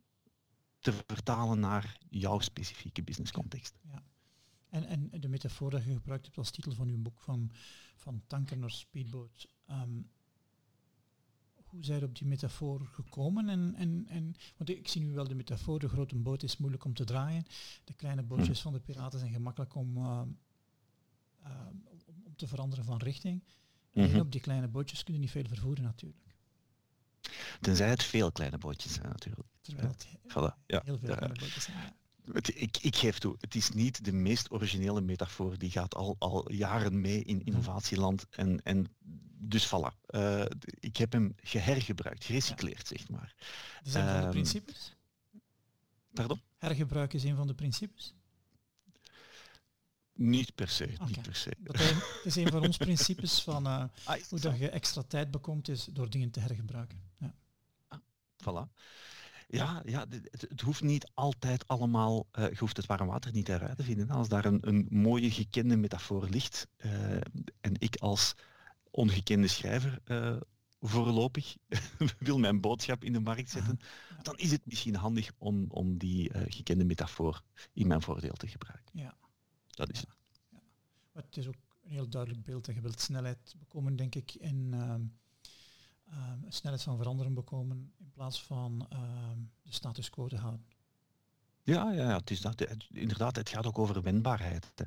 te 0.78 0.92
vertalen 1.06 1.60
naar 1.60 1.98
jouw 2.08 2.38
specifieke 2.38 3.02
businesscontext. 3.02 3.78
Ja. 3.82 4.02
En, 4.68 5.10
en 5.10 5.20
de 5.20 5.28
metafoor 5.28 5.70
dat 5.70 5.84
je 5.84 5.92
gebruikt 5.92 6.24
hebt 6.24 6.38
als 6.38 6.50
titel 6.50 6.72
van 6.72 6.88
uw 6.88 6.98
boek 6.98 7.20
van, 7.20 7.50
van 7.96 8.22
tanker 8.26 8.58
naar 8.58 8.70
speedboot, 8.70 9.48
um, 9.70 10.10
hoe 11.72 11.84
zijn 11.84 12.04
op 12.04 12.16
die 12.18 12.26
metafoor 12.26 12.86
gekomen? 12.92 13.48
En, 13.48 13.74
en, 13.74 14.06
en, 14.08 14.34
want 14.56 14.70
ik 14.70 14.88
zie 14.88 15.00
nu 15.00 15.12
wel 15.14 15.28
de 15.28 15.34
metafoor, 15.34 15.78
de 15.78 15.88
grote 15.88 16.16
boot 16.18 16.42
is 16.42 16.56
moeilijk 16.56 16.84
om 16.84 16.94
te 16.94 17.04
draaien. 17.04 17.44
De 17.84 17.94
kleine 17.94 18.22
bootjes 18.22 18.58
hm. 18.58 18.62
van 18.62 18.72
de 18.72 18.80
piraten 18.80 19.18
zijn 19.18 19.32
gemakkelijk 19.32 19.74
om, 19.74 19.96
uh, 19.96 20.22
uh, 21.46 21.50
om, 22.06 22.22
om, 22.24 22.36
te 22.36 22.46
veranderen 22.46 22.84
van 22.84 22.98
richting. 22.98 23.44
En 23.92 24.10
mhm. 24.10 24.18
op 24.18 24.32
die 24.32 24.40
kleine 24.40 24.68
bootjes 24.68 25.04
kun 25.04 25.14
je 25.14 25.20
niet 25.20 25.30
veel 25.30 25.48
vervoeren 25.48 25.84
natuurlijk. 25.84 26.36
Tenzij 27.60 27.88
het 27.88 28.02
veel 28.02 28.32
kleine 28.32 28.58
bootjes 28.58 28.92
zijn 28.92 29.08
natuurlijk. 29.08 29.48
Terwijl 29.60 29.88
het 29.88 30.06
voilà. 30.28 30.66
ja. 30.66 30.82
heel 30.84 30.98
veel 30.98 31.16
kleine 31.16 31.38
bootjes 31.38 31.64
zijn. 31.64 31.76
Ja. 31.76 31.94
Ik, 32.54 32.78
ik, 32.80 32.96
geef 32.96 33.18
toe, 33.18 33.36
het 33.40 33.54
is 33.54 33.70
niet 33.70 34.04
de 34.04 34.12
meest 34.12 34.50
originele 34.50 35.00
metafoor. 35.00 35.58
Die 35.58 35.70
gaat 35.70 35.94
al, 35.94 36.16
al 36.18 36.52
jaren 36.52 37.00
mee 37.00 37.24
in 37.24 37.36
mhm. 37.36 37.46
innovatieland. 37.46 38.26
En, 38.30 38.62
en 38.62 38.86
dus 39.44 39.66
voilà. 39.66 40.10
Uh, 40.10 40.44
ik 40.80 40.96
heb 40.96 41.12
hem 41.12 41.34
gehergebruikt, 41.42 42.24
gerecycleerd, 42.24 42.86
zeg 42.86 43.08
maar. 43.08 43.34
Dat 43.82 43.86
is 43.86 43.94
een 43.94 44.04
van 44.04 44.12
de 44.16 44.20
ehm, 44.20 44.30
principes? 44.30 44.96
Pardon? 46.12 46.40
Hergebruik 46.58 47.12
is 47.12 47.24
een 47.24 47.36
van 47.36 47.46
de 47.46 47.54
principes? 47.54 48.14
Niet 50.12 50.54
per 50.54 50.68
se, 50.68 50.88
niet 51.06 51.22
per 51.22 51.34
se. 51.34 51.50
Dat 51.62 51.78
het 51.78 52.24
is 52.24 52.36
een 52.36 52.48
van 52.48 52.62
ons 52.62 52.76
principes 52.76 53.42
van 53.42 53.66
uh, 53.72 53.84
hoe 54.28 54.40
dat 54.40 54.58
je 54.58 54.70
extra 54.70 55.02
tijd 55.02 55.30
bekomt, 55.30 55.68
is 55.68 55.84
door 55.84 56.10
dingen 56.10 56.30
te 56.30 56.40
hergebruiken. 56.40 57.02
Ja. 57.18 57.34
Ah, 57.88 57.98
voilà. 58.40 58.72
Ja, 59.48 59.82
ja 59.84 60.06
het, 60.08 60.46
het, 60.48 60.60
hoeft 60.60 60.82
niet 60.82 61.10
altijd 61.14 61.68
allemaal, 61.68 62.26
uh, 62.38 62.48
je 62.48 62.58
hoeft 62.58 62.76
het 62.76 62.86
warm 62.86 63.06
water 63.06 63.32
niet 63.32 63.48
eruit 63.48 63.76
te 63.76 63.82
vinden. 63.82 64.10
Als 64.10 64.28
daar 64.28 64.44
een, 64.44 64.68
een 64.68 64.86
mooie 64.90 65.30
gekende 65.30 65.76
metafoor 65.76 66.28
ligt 66.28 66.68
uh, 66.84 67.12
en 67.60 67.74
ik 67.78 67.96
als 67.96 68.34
ongekende 68.92 69.48
schrijver 69.48 70.00
uh, 70.06 70.40
voorlopig 70.80 71.56
wil 72.18 72.38
mijn 72.38 72.60
boodschap 72.60 73.04
in 73.04 73.12
de 73.12 73.20
markt 73.20 73.50
zetten, 73.50 73.78
ja. 74.10 74.22
dan 74.22 74.36
is 74.36 74.50
het 74.50 74.66
misschien 74.66 74.94
handig 74.94 75.30
om, 75.38 75.64
om 75.68 75.98
die 75.98 76.30
gekende 76.48 76.84
metafoor 76.84 77.42
in 77.72 77.86
mijn 77.86 78.02
voordeel 78.02 78.34
te 78.34 78.46
gebruiken. 78.46 78.98
Ja. 78.98 79.16
Dat 79.70 79.90
is 79.90 80.00
ja. 80.00 80.06
het. 80.08 80.40
Ja. 80.50 80.62
Maar 81.12 81.22
het 81.22 81.36
is 81.36 81.46
ook 81.46 81.54
een 81.82 81.90
heel 81.90 82.08
duidelijk 82.08 82.44
beeld 82.44 82.64
dat 82.64 82.74
je 82.74 82.80
wilt 82.80 83.00
snelheid 83.00 83.54
bekomen, 83.58 83.96
denk 83.96 84.14
ik, 84.14 84.34
en 84.34 84.70
uh, 86.08 86.32
snelheid 86.48 86.82
van 86.82 86.96
veranderen 86.96 87.34
bekomen 87.34 87.92
in 87.98 88.10
plaats 88.10 88.42
van 88.42 88.88
uh, 88.92 89.30
de 89.62 89.72
status 89.72 90.10
quo 90.10 90.28
te 90.28 90.36
houden. 90.36 90.66
Ja, 91.64 91.92
ja, 91.92 92.16
het 92.16 92.30
is 92.30 92.40
dat. 92.40 92.58
Het, 92.58 92.86
inderdaad, 92.92 93.36
het 93.36 93.48
gaat 93.48 93.66
ook 93.66 93.78
over 93.78 94.02
wendbaarheid. 94.02 94.72
Hè. 94.74 94.84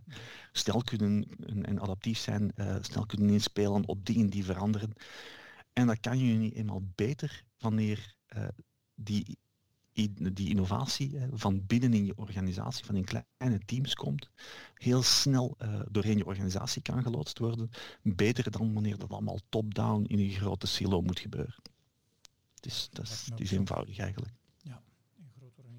Snel 0.51 0.81
kunnen 0.81 1.27
en 1.61 1.79
adaptief 1.79 2.17
zijn, 2.17 2.51
uh, 2.55 2.75
snel 2.81 3.05
kunnen 3.05 3.29
inspelen 3.29 3.87
op 3.87 4.05
dingen 4.05 4.29
die 4.29 4.45
veranderen. 4.45 4.93
En 5.73 5.87
dat 5.87 5.99
kan 5.99 6.17
je 6.17 6.33
niet 6.33 6.53
eenmaal 6.53 6.83
beter 6.95 7.43
wanneer 7.57 8.15
uh, 8.35 8.47
die 8.95 9.37
die 10.33 10.49
innovatie 10.49 11.19
van 11.31 11.65
binnen 11.65 11.93
in 11.93 12.05
je 12.05 12.17
organisatie, 12.17 12.85
van 12.85 12.95
in 12.95 13.03
kleine 13.03 13.59
teams 13.65 13.93
komt, 13.93 14.29
heel 14.73 15.03
snel 15.03 15.57
uh, 15.61 15.79
doorheen 15.91 16.17
je 16.17 16.25
organisatie 16.25 16.81
kan 16.81 17.03
geloodst 17.03 17.39
worden. 17.39 17.69
Beter 18.01 18.51
dan 18.51 18.73
wanneer 18.73 18.97
dat 18.97 19.09
allemaal 19.09 19.39
top-down 19.49 20.03
in 20.03 20.19
een 20.19 20.29
grote 20.29 20.67
silo 20.67 21.01
moet 21.01 21.19
gebeuren. 21.19 21.55
Het 22.55 22.65
is, 22.65 22.87
dat 22.91 23.05
is, 23.05 23.25
het 23.29 23.39
is 23.39 23.51
eenvoudig 23.51 23.97
eigenlijk. 23.97 24.33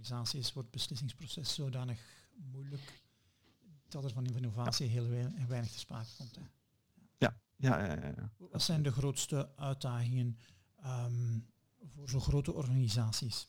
Wordt 0.09 0.55
het 0.55 0.71
beslissingsproces 0.71 1.55
zodanig 1.55 1.99
moeilijk 2.35 3.03
dat 3.89 4.05
er 4.05 4.13
van 4.13 4.27
innovatie 4.27 4.87
ja. 4.87 4.93
heel 4.93 5.47
weinig 5.49 5.71
te 5.71 5.79
sprake 5.79 6.09
komt. 6.17 6.35
Hè. 6.35 6.43
Ja. 7.19 7.37
Ja, 7.57 7.85
ja, 7.85 7.93
ja, 7.95 8.07
ja, 8.17 8.31
Wat 8.37 8.63
zijn 8.63 8.83
de 8.83 8.93
grootste 8.93 9.57
uitdagingen 9.57 10.39
um, 10.85 11.47
voor 11.85 12.09
zo'n 12.09 12.21
grote 12.21 12.53
organisaties? 12.53 13.49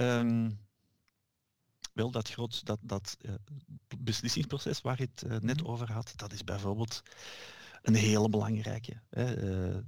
Um, 0.00 0.58
wel, 1.92 2.10
dat, 2.10 2.30
groot, 2.30 2.66
dat, 2.66 2.78
dat 2.82 3.16
uh, 3.20 3.34
beslissingsproces 3.98 4.80
waar 4.80 4.98
je 4.98 5.08
het 5.14 5.22
uh, 5.26 5.38
net 5.38 5.60
mm. 5.60 5.66
over 5.66 5.92
had, 5.92 6.12
dat 6.16 6.32
is 6.32 6.44
bijvoorbeeld 6.44 7.02
een 7.82 7.94
hele 7.94 8.28
belangrijke. 8.28 9.02
Hè. 9.08 9.42
Uh, 9.74 9.82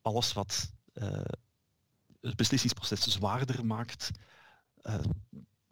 alles 0.00 0.32
wat 0.32 0.72
het 2.20 2.36
beslissingsproces 2.36 3.00
zwaarder 3.00 3.66
maakt, 3.66 4.10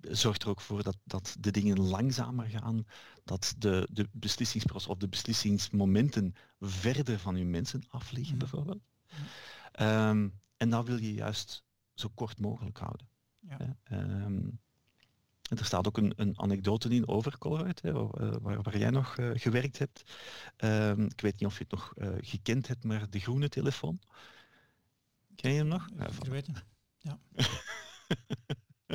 zorgt 0.00 0.42
er 0.42 0.48
ook 0.48 0.60
voor 0.60 0.82
dat, 0.82 0.96
dat 1.04 1.36
de 1.40 1.50
dingen 1.50 1.80
langzamer 1.80 2.46
gaan, 2.46 2.86
dat 3.24 3.54
de, 3.58 3.88
de 3.90 4.08
beslissingsproces 4.12 4.88
of 4.88 4.98
de 4.98 5.08
beslissingsmomenten 5.08 6.34
verder 6.60 7.18
van 7.18 7.34
uw 7.34 7.46
mensen 7.46 7.82
afliggen, 7.88 8.32
mm. 8.32 8.38
bijvoorbeeld. 8.38 8.82
Mm. 9.78 9.86
Um, 9.86 10.40
en 10.56 10.70
dat 10.70 10.86
wil 10.86 10.98
je 10.98 11.14
juist 11.14 11.64
zo 11.94 12.08
kort 12.14 12.40
mogelijk 12.40 12.78
houden. 12.78 13.08
Ja. 13.38 13.76
Um, 13.92 14.58
en 15.50 15.58
er 15.58 15.64
staat 15.64 15.86
ook 15.86 15.96
een, 15.96 16.12
een 16.16 16.40
anekdote 16.40 16.88
in 16.88 17.08
over 17.08 17.38
Colruyt, 17.38 17.82
hè, 17.82 17.92
waar, 17.92 18.62
waar, 18.62 18.78
jij 18.78 18.90
nog 18.90 19.18
uh, 19.18 19.30
gewerkt 19.34 19.78
hebt. 19.78 20.02
Um, 20.56 21.04
ik 21.04 21.20
weet 21.20 21.40
niet 21.40 21.48
of 21.48 21.58
je 21.58 21.64
het 21.68 21.72
nog 21.72 21.92
uh, 21.96 22.08
gekend 22.20 22.68
hebt, 22.68 22.84
maar 22.84 23.10
de 23.10 23.20
groene 23.20 23.48
telefoon. 23.48 24.00
Ken 25.36 25.50
je 25.50 25.58
hem 25.58 25.66
nog? 25.66 25.88
Ja, 25.98 26.12
van... 26.12 26.28
weten. 26.28 26.54
Ja. 26.98 27.18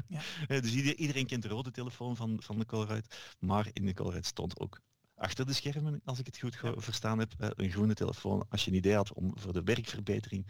ja. 0.08 0.22
Dus 0.48 0.74
iedereen, 0.74 1.26
kent 1.26 1.42
de 1.42 1.48
rode 1.48 1.72
telefoon 1.72 2.16
van, 2.16 2.42
van 2.42 2.60
de 2.60 2.66
Colruyt, 2.66 3.36
maar 3.40 3.70
in 3.74 3.86
de 3.86 3.94
Colruyt 3.94 4.26
stond 4.26 4.60
ook 4.60 4.82
achter 5.16 5.46
de 5.46 5.54
schermen, 5.54 6.02
als 6.04 6.20
ik 6.20 6.26
het 6.26 6.38
goed 6.38 6.60
ja. 6.62 6.74
verstaan 6.78 7.20
heb, 7.20 7.34
een 7.38 7.72
groene 7.72 7.94
telefoon. 7.94 8.46
Als 8.50 8.66
je 8.66 8.72
een 8.72 8.78
idee 8.78 8.96
had 8.96 9.14
om 9.14 9.32
voor 9.38 9.54
de 9.54 9.64
werkverbetering 9.64 10.46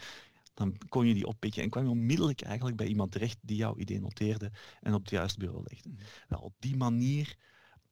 dan 0.59 0.77
kon 0.89 1.07
je 1.07 1.13
die 1.13 1.27
oppikken 1.27 1.63
en 1.63 1.69
kwam 1.69 1.83
je 1.83 1.89
onmiddellijk 1.89 2.41
eigenlijk 2.41 2.77
bij 2.77 2.87
iemand 2.87 3.11
terecht 3.11 3.37
die 3.41 3.57
jouw 3.57 3.77
idee 3.77 3.99
noteerde 3.99 4.51
en 4.81 4.93
op 4.93 5.01
het 5.01 5.09
juiste 5.09 5.39
bureau 5.39 5.63
legde. 5.67 5.89
Mm. 5.89 5.97
Wel, 6.27 6.39
op 6.39 6.53
die 6.59 6.75
manier 6.75 7.37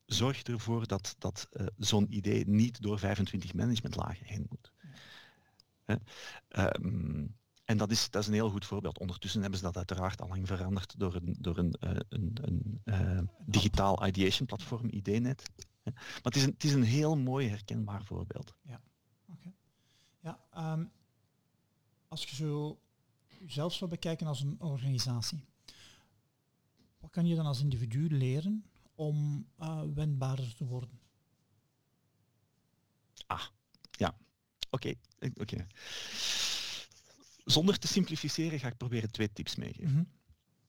zorgt 0.05 0.47
ervoor 0.47 0.88
dat, 0.88 1.15
dat 1.17 1.47
uh, 1.51 1.67
zo'n 1.77 2.15
idee 2.15 2.47
niet 2.47 2.81
door 2.81 2.99
25 2.99 3.53
managementlagen 3.53 4.25
heen 4.25 4.45
moet. 4.49 4.71
Um, 6.47 7.38
en 7.67 7.77
dat 7.77 7.91
is, 7.91 8.10
dat 8.10 8.21
is 8.21 8.27
een 8.27 8.34
heel 8.34 8.49
goed 8.49 8.65
voorbeeld. 8.65 8.99
Ondertussen 8.99 9.41
hebben 9.41 9.60
ze 9.60 9.65
dat 9.65 9.77
uiteraard 9.77 10.21
al 10.21 10.27
lang 10.27 10.47
veranderd 10.47 10.99
door 10.99 11.15
een, 11.15 11.36
door 11.39 11.58
een, 11.58 11.75
uh, 11.80 11.91
een, 12.10 12.38
een 12.41 12.82
uh, 12.86 13.19
digitaal 13.45 14.08
ideation 14.08 14.47
platform, 14.47 14.88
IDNet. 14.89 15.49
Maar 15.84 16.21
het 16.21 16.36
is, 16.36 16.43
een, 16.43 16.51
het 16.51 16.63
is 16.63 16.73
een 16.73 16.84
heel 16.84 17.17
mooi 17.17 17.47
herkenbaar 17.47 18.03
voorbeeld. 18.03 18.53
Ja, 18.62 18.82
oké. 19.27 19.38
Okay. 19.39 19.53
Ja, 20.19 20.73
um, 20.73 20.91
als 22.08 22.23
je 22.23 22.36
zo 22.36 22.80
jezelf 23.39 23.73
zou 23.73 23.89
bekijken 23.89 24.27
als 24.27 24.41
een 24.41 24.62
organisatie, 24.62 25.45
wat 26.99 27.12
kan 27.12 27.25
je 27.25 27.36
dan 27.36 27.45
als 27.45 27.62
individu 27.62 28.10
leren 28.10 28.65
om 28.95 29.47
uh, 29.60 29.82
wendbaarder 29.93 30.56
te 30.56 30.65
worden? 30.65 30.99
Ah, 33.25 33.45
ja. 33.91 34.17
Oké, 34.69 34.93
okay. 35.19 35.32
oké. 35.36 35.67
Zonder 37.47 37.79
te 37.79 37.88
simplificeren 37.88 38.60
ga 38.60 38.67
ik 38.67 38.77
proberen 38.77 39.12
twee 39.12 39.31
tips 39.31 39.55
meegeven. 39.55 39.91
Mm 39.91 40.07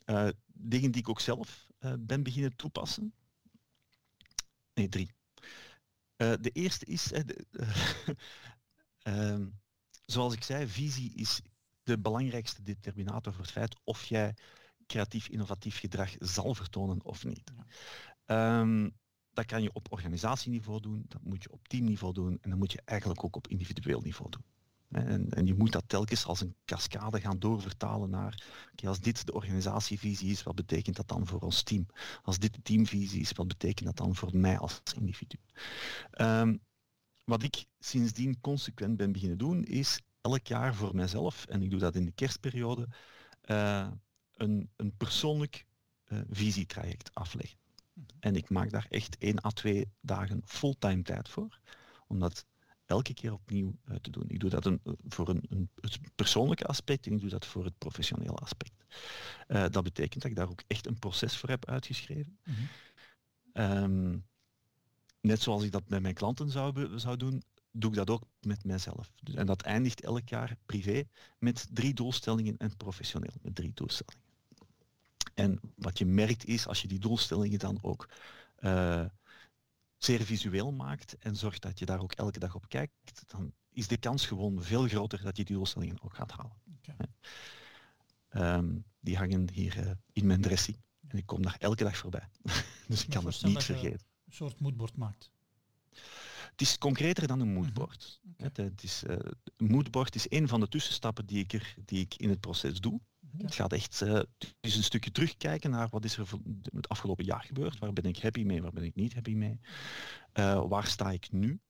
-hmm. 0.04 0.16
uh, 0.16 0.30
dingen 0.46 0.90
die 0.90 1.00
ik 1.00 1.08
ook 1.08 1.20
zelf 1.20 1.66
uh, 1.80 1.92
ben 1.98 2.22
beginnen 2.22 2.56
toepassen. 2.56 3.14
Nee, 4.74 4.88
drie. 4.88 5.10
de 6.16 6.50
eerste 6.52 6.84
is, 6.84 7.02
de, 7.02 7.46
ehm, 9.02 9.46
zoals 10.04 10.34
ik 10.34 10.42
zei, 10.42 10.68
visie 10.68 11.14
is 11.14 11.40
de 11.82 11.98
belangrijkste 11.98 12.62
determinator 12.62 13.32
voor 13.32 13.42
het 13.42 13.52
feit 13.52 13.76
of 13.84 14.04
jij 14.04 14.34
creatief 14.86 15.28
innovatief 15.28 15.78
gedrag 15.78 16.14
zal 16.18 16.54
vertonen 16.54 17.04
of 17.04 17.24
niet. 17.24 17.52
Ja. 18.26 18.60
Um, 18.60 18.96
dat 19.32 19.46
kan 19.46 19.62
je 19.62 19.72
op 19.72 19.92
organisatieniveau 19.92 20.80
doen, 20.80 21.04
dat 21.08 21.22
moet 21.22 21.42
je 21.42 21.52
op 21.52 21.68
teamniveau 21.68 22.12
doen 22.12 22.38
en 22.40 22.50
dat 22.50 22.58
moet 22.58 22.72
je 22.72 22.82
eigenlijk 22.84 23.24
ook 23.24 23.36
op 23.36 23.48
individueel 23.48 24.00
niveau 24.00 24.30
doen. 24.30 24.44
En, 24.88 25.30
en, 25.30 25.46
je 25.46 25.54
moet 25.54 25.72
dat 25.72 25.84
telkens 25.86 26.26
als 26.26 26.40
een 26.40 26.54
cascade 26.64 27.20
gaan 27.20 27.38
doorvertalen 27.38 28.10
naar, 28.10 28.44
okay, 28.72 28.88
als 28.88 29.00
dit 29.00 29.26
de 29.26 29.32
organisatievisie 29.32 30.30
is, 30.30 30.42
wat 30.42 30.54
betekent 30.54 30.96
dat 30.96 31.08
dan 31.08 31.26
voor 31.26 31.40
ons 31.40 31.62
team? 31.62 31.86
Als 32.22 32.38
dit 32.38 32.54
de 32.54 32.62
teamvisie 32.62 33.20
is, 33.20 33.32
wat 33.32 33.48
betekent 33.48 33.86
dat 33.86 33.96
dan 33.96 34.14
voor 34.14 34.36
mij 34.36 34.58
als 34.58 34.82
individu? 34.94 35.38
Um, 36.20 36.60
wat 37.24 37.42
ik 37.42 37.64
sindsdien 37.78 38.40
consequent 38.40 38.96
ben 38.96 39.12
beginnen 39.12 39.38
doen, 39.38 39.64
is 39.64 40.00
elk 40.20 40.46
jaar 40.46 40.74
voor 40.74 40.94
mezelf, 40.94 41.46
en 41.46 41.62
ik 41.62 41.70
doe 41.70 41.80
dat 41.80 41.94
in 41.94 42.04
de 42.04 42.12
kerstperiode, 42.12 42.88
uh, 43.46 43.88
een, 44.34 44.70
een 44.76 44.96
persoonlijk 44.96 45.66
uh, 46.08 46.20
visietraject 46.30 47.10
afleggen. 47.14 47.58
Mhm. 47.92 48.06
En 48.20 48.36
ik 48.36 48.50
maak 48.50 48.70
daar 48.70 48.86
echt 48.88 49.18
één 49.18 49.44
à 49.44 49.50
twee 49.50 49.92
dagen 50.00 50.42
fulltime 50.44 51.02
tijd 51.02 51.28
voor, 51.28 51.58
om 52.06 52.18
dat 52.18 52.46
elke 52.88 53.14
keer 53.14 53.32
opnieuw 53.32 53.76
uh, 53.84 53.96
te 53.96 54.10
doen. 54.10 54.24
Ik 54.28 54.40
doe 54.40 54.50
dat 54.50 54.66
een, 54.66 54.80
voor 55.08 55.28
een, 55.28 55.42
een, 55.48 55.70
het 55.80 55.98
persoonlijke 56.14 56.66
aspect 56.66 57.06
en 57.06 57.12
ik 57.12 57.20
doe 57.20 57.30
dat 57.30 57.46
voor 57.46 57.64
het 57.64 57.78
professionele 57.78 58.36
aspect. 58.36 58.84
dat 59.46 59.82
betekent 59.82 60.22
dat 60.22 60.30
ik 60.30 60.36
daar 60.36 60.50
ook 60.50 60.62
echt 60.66 60.86
een 60.86 60.98
proces 60.98 61.36
voor 61.36 61.48
heb 61.48 61.66
uitgeschreven. 61.66 62.38
Mm 62.44 62.54
-hmm. 62.54 63.82
um, 63.82 64.26
net 65.20 65.42
zoals 65.42 65.62
ik 65.62 65.72
dat 65.72 65.88
met 65.88 66.02
mijn 66.02 66.14
klanten 66.14 66.50
zou, 66.50 66.98
zou 66.98 67.16
doen, 67.16 67.42
doe 67.70 67.90
ik 67.90 67.96
dat 67.96 68.10
ook 68.10 68.22
met 68.40 68.64
mijzelf. 68.64 69.10
Dus, 69.22 69.34
en 69.34 69.46
dat 69.46 69.62
eindigt 69.62 70.00
elk 70.00 70.28
jaar 70.28 70.56
privé 70.66 71.04
met 71.38 71.68
drie 71.72 71.94
doelstellingen 71.94 72.56
en 72.56 72.76
professioneel 72.76 73.34
met 73.42 73.54
drie 73.54 73.72
doelstellingen. 73.74 74.26
En 75.34 75.60
wat 75.76 75.98
je 75.98 76.06
merkt 76.06 76.44
is, 76.44 76.66
als 76.66 76.82
je 76.82 76.88
die 76.88 76.98
doelstellingen 76.98 77.58
dan 77.58 77.78
ook 77.82 78.08
uh, 78.60 79.04
zeer 79.98 80.22
visueel 80.22 80.72
maakt 80.72 81.18
en 81.18 81.36
zorgt 81.36 81.62
dat 81.62 81.78
je 81.78 81.86
daar 81.86 82.00
ook 82.00 82.12
elke 82.12 82.38
dag 82.38 82.54
op 82.54 82.68
kijkt, 82.68 83.22
dan 83.26 83.52
is 83.72 83.88
de 83.88 83.96
kans 83.96 84.26
gewoon 84.26 84.62
veel 84.62 84.88
groter 84.88 85.22
dat 85.22 85.36
je 85.36 85.44
die 85.44 85.56
doelstellingen 85.56 86.02
ook 86.02 86.14
gaat 86.14 86.32
halen. 86.32 86.56
Okay. 86.76 88.56
Um, 88.56 88.84
die 89.00 89.16
hangen 89.16 89.50
hier 89.50 89.78
uh, 89.78 89.90
in 90.12 90.26
mijn 90.26 90.40
dressing 90.40 90.76
en 91.08 91.18
ik 91.18 91.26
kom 91.26 91.42
daar 91.42 91.56
elke 91.58 91.84
dag 91.84 91.96
voorbij. 91.96 92.28
dus 92.88 93.02
ik 93.02 93.10
kan 93.10 93.26
het 93.26 93.42
niet 93.42 93.62
vergeten 93.62 94.06
een 94.28 94.34
soort 94.34 94.60
moodboard 94.60 94.96
maakt? 94.96 95.30
Het 96.50 96.60
is 96.60 96.78
concreter 96.78 97.26
dan 97.26 97.40
een 97.40 97.52
moodboard. 97.52 98.20
Mm 98.22 98.34
-hmm. 98.36 98.46
okay. 98.46 98.64
het, 98.64 98.82
is, 98.82 99.02
uh, 99.04 99.16
een 99.56 99.66
moodboard 99.66 100.14
is 100.14 100.30
een 100.30 100.48
van 100.48 100.60
de 100.60 100.68
tussenstappen 100.68 101.26
die 101.26 101.38
ik, 101.38 101.52
er, 101.52 101.74
die 101.84 102.00
ik 102.00 102.14
in 102.14 102.28
het 102.28 102.40
proces 102.40 102.80
doe. 102.80 103.00
Het 103.36 103.54
gaat 103.54 103.72
echt 103.72 104.00
uh, 104.00 104.20
is 104.60 104.76
een 104.76 104.82
stukje 104.82 105.10
terugkijken 105.10 105.70
naar 105.70 105.88
wat 105.90 106.04
is 106.04 106.16
er 106.16 106.28
het 106.74 106.88
afgelopen 106.88 107.24
jaar 107.24 107.42
gebeurd. 107.42 107.78
Waar 107.78 107.92
ben 107.92 108.04
ik 108.04 108.18
happy 108.18 108.42
mee, 108.42 108.62
waar 108.62 108.72
ben 108.72 108.84
ik 108.84 108.94
niet 108.94 109.14
happy 109.14 109.34
mee. 109.34 109.60
Uh, 110.34 110.68
waar 110.68 110.86
sta 110.86 111.10
ik 111.10 111.32
nu 111.32 111.60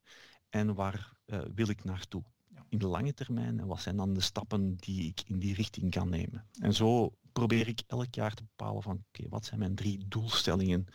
en 0.49 0.75
waar 0.75 1.17
wil 1.55 1.69
ik 1.69 1.85
naartoe. 1.85 2.23
In 2.69 2.79
de 2.79 2.87
lange 2.87 3.15
termijn 3.15 3.61
en 3.61 3.67
wat 3.67 3.81
zijn 3.81 3.97
dan 3.97 4.15
de 4.15 4.21
stappen 4.21 4.77
die 4.77 5.09
ik 5.09 5.23
in 5.27 5.39
die 5.39 5.55
richting 5.55 5.91
kan 5.91 6.09
nemen. 6.09 6.47
En 6.61 6.75
zo 6.75 7.13
probeer 7.33 7.69
ik 7.69 7.83
elk 7.87 8.15
jaar 8.15 8.35
te 8.35 8.43
bepalen 8.43 8.83
van 8.83 9.05
oké, 9.09 9.29
wat 9.29 9.45
zijn 9.45 9.59
mijn 9.59 9.75
drie 9.75 10.09
doelstellingen 10.09 10.87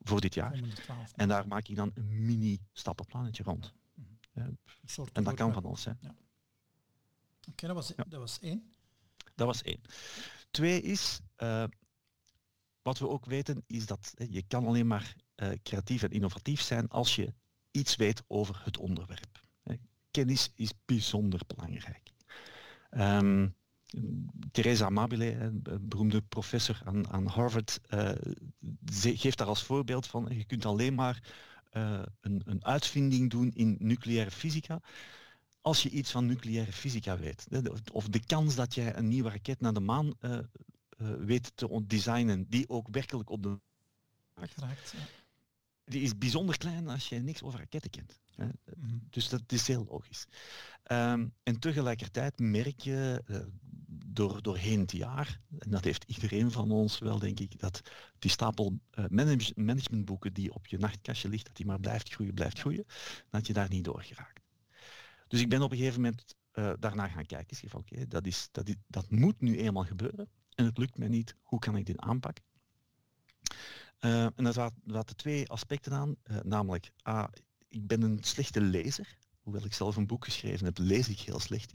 voor 0.00 0.20
dit 0.20 0.34
jaar. 0.34 0.60
En 1.14 1.28
daar 1.28 1.46
maak 1.46 1.68
ik 1.68 1.76
dan 1.76 1.90
een 1.94 2.26
mini 2.26 2.58
stappenplannetje 2.72 3.42
rond. 3.42 3.72
Ja. 4.32 4.50
en 5.12 5.24
dat 5.24 5.34
kan 5.34 5.52
van 5.52 5.64
alles 5.64 5.82
zijn. 5.82 5.98
Ja. 6.00 6.14
Oké, 7.50 7.66
dat, 7.66 7.76
was, 7.76 7.92
dat 7.96 8.20
was 8.20 8.38
één. 8.40 8.72
Dat 9.36 9.46
was 9.46 9.62
één. 9.62 9.80
Twee 10.50 10.80
is, 10.80 11.20
uh, 11.38 11.64
wat 12.82 12.98
we 12.98 13.08
ook 13.08 13.24
weten, 13.24 13.64
is 13.66 13.86
dat 13.86 14.14
je 14.28 14.42
kan 14.42 14.66
alleen 14.66 14.86
maar 14.86 15.14
uh, 15.36 15.48
creatief 15.62 16.02
en 16.02 16.10
innovatief 16.10 16.60
zijn 16.60 16.88
als 16.88 17.16
je 17.16 17.34
iets 17.70 17.96
weet 17.96 18.22
over 18.26 18.60
het 18.64 18.78
onderwerp. 18.78 19.44
Kennis 20.10 20.50
is 20.54 20.72
bijzonder 20.84 21.40
belangrijk. 21.46 22.10
Um, 22.90 23.54
Teresa 24.50 24.84
Amabile, 24.84 25.34
een 25.34 25.62
beroemde 25.80 26.22
professor 26.22 26.80
aan, 26.84 27.08
aan 27.08 27.26
Harvard, 27.26 27.80
uh, 27.90 28.10
geeft 28.92 29.38
daar 29.38 29.46
als 29.46 29.62
voorbeeld 29.62 30.06
van, 30.06 30.26
je 30.28 30.44
kunt 30.44 30.64
alleen 30.64 30.94
maar 30.94 31.22
een, 31.70 32.42
een, 32.44 32.64
uitvinding 32.64 33.30
doen 33.30 33.52
in 33.52 33.76
nucleaire 33.78 34.30
fysica 34.30 34.80
als 35.66 35.82
je 35.82 35.90
iets 35.90 36.10
van 36.10 36.26
nucleaire 36.26 36.72
fysica 36.72 37.18
weet. 37.18 37.46
Of 37.92 38.08
de 38.08 38.24
kans 38.26 38.54
dat 38.54 38.74
jij 38.74 38.96
een 38.96 39.08
nieuwe 39.08 39.30
raket 39.30 39.60
naar 39.60 39.72
de 39.72 39.80
maan 39.80 40.14
uh, 40.20 40.38
weet 41.18 41.52
te 41.54 41.84
designen, 41.86 42.46
die 42.48 42.68
ook 42.68 42.88
werkelijk 42.90 43.30
op 43.30 43.42
de 43.42 43.60
Geraakt, 44.34 44.92
ja. 44.96 44.98
Die 45.84 46.02
is 46.02 46.18
bijzonder 46.18 46.58
klein 46.58 46.88
als 46.88 47.08
je 47.08 47.18
niks 47.18 47.42
over 47.42 47.58
raketten 47.58 47.90
kent. 47.90 48.20
Mhm. 48.36 48.98
Dus 49.10 49.28
dat 49.28 49.42
is 49.46 49.66
heel 49.66 49.86
logisch. 49.88 50.26
Um, 50.92 51.34
en 51.42 51.58
tegelijkertijd 51.58 52.38
merk 52.38 52.80
je 52.80 53.22
uh, 53.26 53.38
door, 54.06 54.42
doorheen 54.42 54.80
het 54.80 54.92
jaar, 54.92 55.40
en 55.58 55.70
dat 55.70 55.84
heeft 55.84 56.04
iedereen 56.04 56.50
van 56.50 56.70
ons 56.70 56.98
wel 56.98 57.18
denk 57.18 57.40
ik, 57.40 57.58
dat 57.58 57.80
die 58.18 58.30
stapel 58.30 58.78
uh, 58.98 59.04
manage 59.08 59.52
managementboeken 59.54 60.32
die 60.32 60.54
op 60.54 60.66
je 60.66 60.78
nachtkastje 60.78 61.28
ligt, 61.28 61.46
dat 61.46 61.56
die 61.56 61.66
maar 61.66 61.80
blijft 61.80 62.12
groeien, 62.12 62.34
blijft 62.34 62.58
groeien, 62.58 62.84
dat 63.30 63.46
je 63.46 63.52
daar 63.52 63.68
niet 63.68 63.84
door 63.84 64.02
geraakt. 64.02 64.45
Dus 65.28 65.40
ik 65.40 65.48
ben 65.48 65.62
op 65.62 65.70
een 65.70 65.76
gegeven 65.76 66.00
moment 66.00 66.36
uh, 66.54 66.72
daarna 66.78 67.08
gaan 67.08 67.26
kijken. 67.26 67.56
Ik 67.60 67.74
oké, 67.74 67.92
okay, 67.92 68.06
dat, 68.06 68.26
is, 68.26 68.48
dat, 68.52 68.74
dat 68.86 69.10
moet 69.10 69.40
nu 69.40 69.58
eenmaal 69.58 69.84
gebeuren 69.84 70.28
en 70.54 70.64
het 70.64 70.78
lukt 70.78 70.98
mij 70.98 71.08
niet, 71.08 71.36
hoe 71.42 71.58
kan 71.58 71.76
ik 71.76 71.86
dit 71.86 71.98
aanpakken? 71.98 72.44
Uh, 74.00 74.24
en 74.24 74.44
daar 74.44 74.52
zaten 74.52 75.16
twee 75.16 75.48
aspecten 75.48 75.92
aan, 75.92 76.16
namelijk, 76.42 76.90
A, 77.08 77.30
ik 77.68 77.86
ben 77.86 78.02
een 78.02 78.18
slechte 78.22 78.60
lezer. 78.60 79.18
Hoewel 79.40 79.64
ik 79.64 79.74
zelf 79.74 79.96
een 79.96 80.06
boek 80.06 80.24
geschreven 80.24 80.66
heb, 80.66 80.78
lees 80.78 81.08
ik 81.08 81.20
heel 81.20 81.40
slecht. 81.40 81.72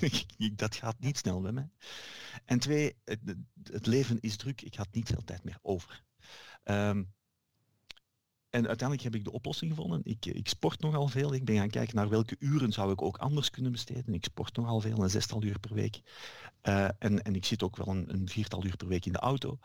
Ik, 0.00 0.58
dat 0.58 0.74
gaat 0.74 1.00
niet 1.00 1.18
snel 1.18 1.40
bij 1.40 1.52
mij. 1.52 1.70
En 2.44 2.58
twee, 2.58 2.96
het, 3.04 3.86
leven 3.86 4.20
is 4.20 4.36
druk. 4.36 4.62
Ik 4.62 4.74
had 4.74 4.88
niet 4.90 5.08
veel 5.08 5.24
tijd 5.24 5.44
meer 5.44 5.58
over. 5.62 6.04
Um, 6.64 7.14
en 8.50 8.66
uiteindelijk 8.66 9.02
heb 9.02 9.14
ik 9.14 9.24
de 9.24 9.32
oplossing 9.32 9.70
gevonden. 9.70 10.00
Ik, 10.04 10.26
ik, 10.26 10.48
sport 10.48 10.80
nogal 10.80 11.08
veel. 11.08 11.34
Ik 11.34 11.44
ben 11.44 11.56
gaan 11.56 11.70
kijken 11.70 11.96
naar 11.96 12.08
welke 12.08 12.36
uren 12.38 12.72
zou 12.72 12.92
ik 12.92 13.02
ook 13.02 13.16
anders 13.16 13.50
kunnen 13.50 13.72
besteden. 13.72 14.14
Ik 14.14 14.24
sport 14.24 14.56
nogal 14.56 14.80
veel, 14.80 15.02
een 15.02 15.10
zestal 15.10 15.42
uur 15.42 15.58
per 15.58 15.74
week. 15.74 16.00
Uh, 16.62 16.88
en, 16.98 17.22
en 17.22 17.34
ik 17.34 17.44
zit 17.44 17.62
ook 17.62 17.76
wel 17.76 17.88
een, 17.88 18.12
een, 18.12 18.28
viertal 18.28 18.64
uur 18.64 18.76
per 18.76 18.88
week 18.88 19.06
in 19.06 19.12
de 19.12 19.18
auto. 19.18 19.58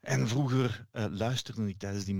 En 0.00 0.28
vroeger 0.28 0.86
uh, 0.92 1.04
luisterde 1.10 1.68
ik 1.68 1.78
tijdens 1.78 2.04
die 2.04 2.14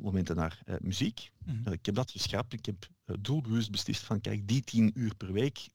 momenten 0.00 0.36
naar 0.36 0.62
uh, 0.66 0.74
muziek. 0.80 1.30
Mm 1.44 1.60
-hmm. 1.64 1.72
ik 1.72 1.86
heb 1.86 1.94
dat 1.94 2.10
geschrapt. 2.10 2.52
Ik 2.52 2.66
heb 2.66 2.88
doelbewust 3.20 3.70
beslist 3.70 4.02
van 4.02 4.20
kijk, 4.20 4.48
die 4.48 4.62
tien 4.62 4.90
uur 4.94 5.14
per 5.14 5.32
week, 5.32 5.68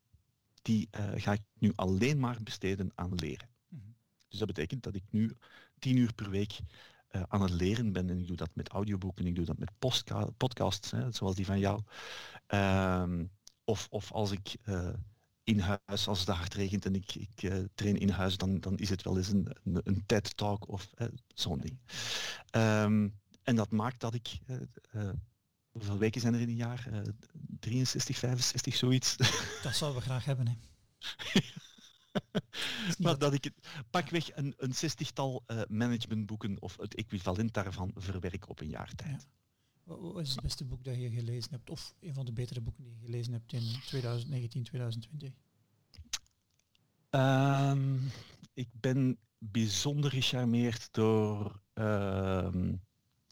die 0.62 0.88
ga 1.16 1.32
ik 1.32 1.42
nu 1.60 1.72
alleen 1.76 2.20
maar 2.20 2.38
besteden 2.44 2.92
aan 2.96 3.16
leren. 3.16 3.50
-hmm. 3.70 3.96
Dus 4.30 4.40
dat 4.40 4.48
betekent 4.48 4.84
dat 4.84 4.96
ik 4.96 5.04
nu 5.10 5.32
tien 5.80 5.98
uur 5.98 6.14
per 6.14 6.30
week 6.30 6.60
aan 7.28 7.42
het 7.42 7.52
leren 7.52 7.92
ben. 7.92 8.10
En 8.10 8.20
ik 8.20 8.28
doe 8.28 8.36
dat 8.36 8.50
met 8.54 8.70
audioboeken, 8.70 9.26
ik 9.26 9.36
doe 9.36 9.46
dat 9.46 9.58
met 9.58 9.72
podcasts, 10.38 10.92
hè, 10.92 11.12
zoals 11.12 11.36
die 11.36 11.46
van 11.46 11.60
jou. 11.60 11.82
Um, 12.48 13.32
of, 13.64 13.88
of 13.90 14.12
als 14.12 14.32
ik 14.32 14.56
in 15.44 15.60
huis, 15.60 16.08
als 16.08 16.20
het 16.20 16.28
hard 16.28 16.54
regent 16.54 16.86
en 16.86 16.96
ik, 16.96 17.16
ik 17.16 17.44
uh, 17.44 17.64
train 17.76 17.98
in 17.98 18.10
huis, 18.10 18.38
dan, 18.38 18.60
dan 18.60 18.78
is 18.78 18.90
het 18.90 19.04
wel 19.04 19.18
eens 19.18 19.28
een, 19.28 19.56
een, 19.64 19.82
een 19.84 20.04
TED-talk 20.06 20.68
of 20.68 20.90
zo'n 21.28 21.60
ding. 21.60 21.80
Um, 22.52 23.22
en 23.44 23.56
dat 23.56 23.72
maakt 23.72 24.00
dat 24.00 24.14
ik, 24.14 24.40
hoeveel 25.72 25.98
weken 25.98 26.22
zijn 26.22 26.34
er 26.34 26.42
in 26.42 26.50
een 26.50 26.56
jaar? 26.56 26.88
63, 27.60 28.18
65, 28.18 28.76
zoiets. 28.76 29.18
Dat 29.64 29.76
zouden 29.76 30.02
we 30.02 30.06
graag 30.08 30.26
hebben, 30.26 30.48
hè. 30.48 30.54
maar 33.04 33.18
dat 33.18 33.34
ik 33.34 33.52
pakweg 33.90 34.36
een, 34.36 34.54
een 34.58 34.74
zestigtal 34.74 35.44
managementboeken 35.68 36.62
of 36.62 36.78
het 36.78 36.96
equivalent 36.96 37.54
daarvan 37.54 37.92
verwerk 37.96 38.50
op 38.50 38.60
een 38.60 38.70
jaar 38.70 38.96
tijd. 38.96 39.22
Ja. 39.22 39.42
Wat 39.84 40.20
is 40.22 40.32
het 40.32 40.42
beste 40.42 40.66
boek 40.66 40.84
dat 40.84 40.96
je 40.96 41.10
gelezen 41.10 41.52
hebt? 41.52 41.70
Of 41.70 41.94
een 42.00 42.14
van 42.14 42.26
de 42.26 42.34
betere 42.34 42.62
boeken 42.62 42.84
die 42.84 42.94
je 42.94 43.06
gelezen 43.06 43.34
hebt 43.34 43.54
in 43.54 43.80
2019, 43.86 44.64
2020? 44.64 45.34
Um, 47.10 48.12
ik 48.54 48.68
ben 48.72 49.18
bijzonder 49.38 50.12
gecharmeerd 50.12 50.94
door 50.94 51.62
um, 51.74 52.82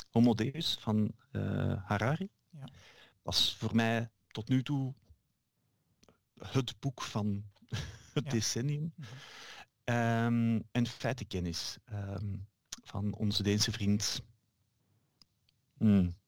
Homo 0.09 0.33
Deus 0.33 0.77
van 0.79 1.11
uh, 1.31 1.85
Harari. 1.85 2.29
Ja. 2.49 2.67
Dat 3.23 3.33
is 3.33 3.53
voor 3.53 3.75
mij 3.75 4.09
tot 4.27 4.49
nu 4.49 4.63
toe 4.63 4.93
het 6.37 6.79
boek 6.79 7.01
van 7.01 7.43
het 8.13 8.25
ja. 8.25 8.31
decennium. 8.31 8.93
-hmm. 8.95 9.95
um, 9.95 10.63
en 10.71 10.87
feitenkennis 10.87 11.77
van 12.83 13.13
onze 13.13 13.43
Deense 13.43 13.71
vriend. 13.71 14.21
Mm 15.77 16.19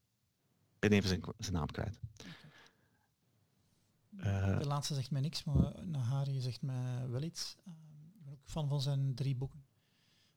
ben 0.89 0.98
even 0.98 1.10
zijn, 1.10 1.22
zijn 1.38 1.54
naam 1.54 1.72
kwijt. 1.72 2.00
Uh, 4.15 4.58
de 4.58 4.67
laatste 4.67 4.93
zegt 4.93 5.12
mij 5.12 5.22
niks, 5.22 5.43
maar 5.43 5.86
Nahari 5.86 6.39
zegt 6.41 6.62
mij 6.62 7.10
wel 7.10 7.22
iets. 7.22 7.56
Uh, 7.67 7.74
ik 8.13 8.24
ben 8.24 8.34
ook 8.34 8.39
fan 8.43 8.67
van 8.67 8.82
zijn 8.82 9.15
drie 9.15 9.36
boeken. 9.36 9.65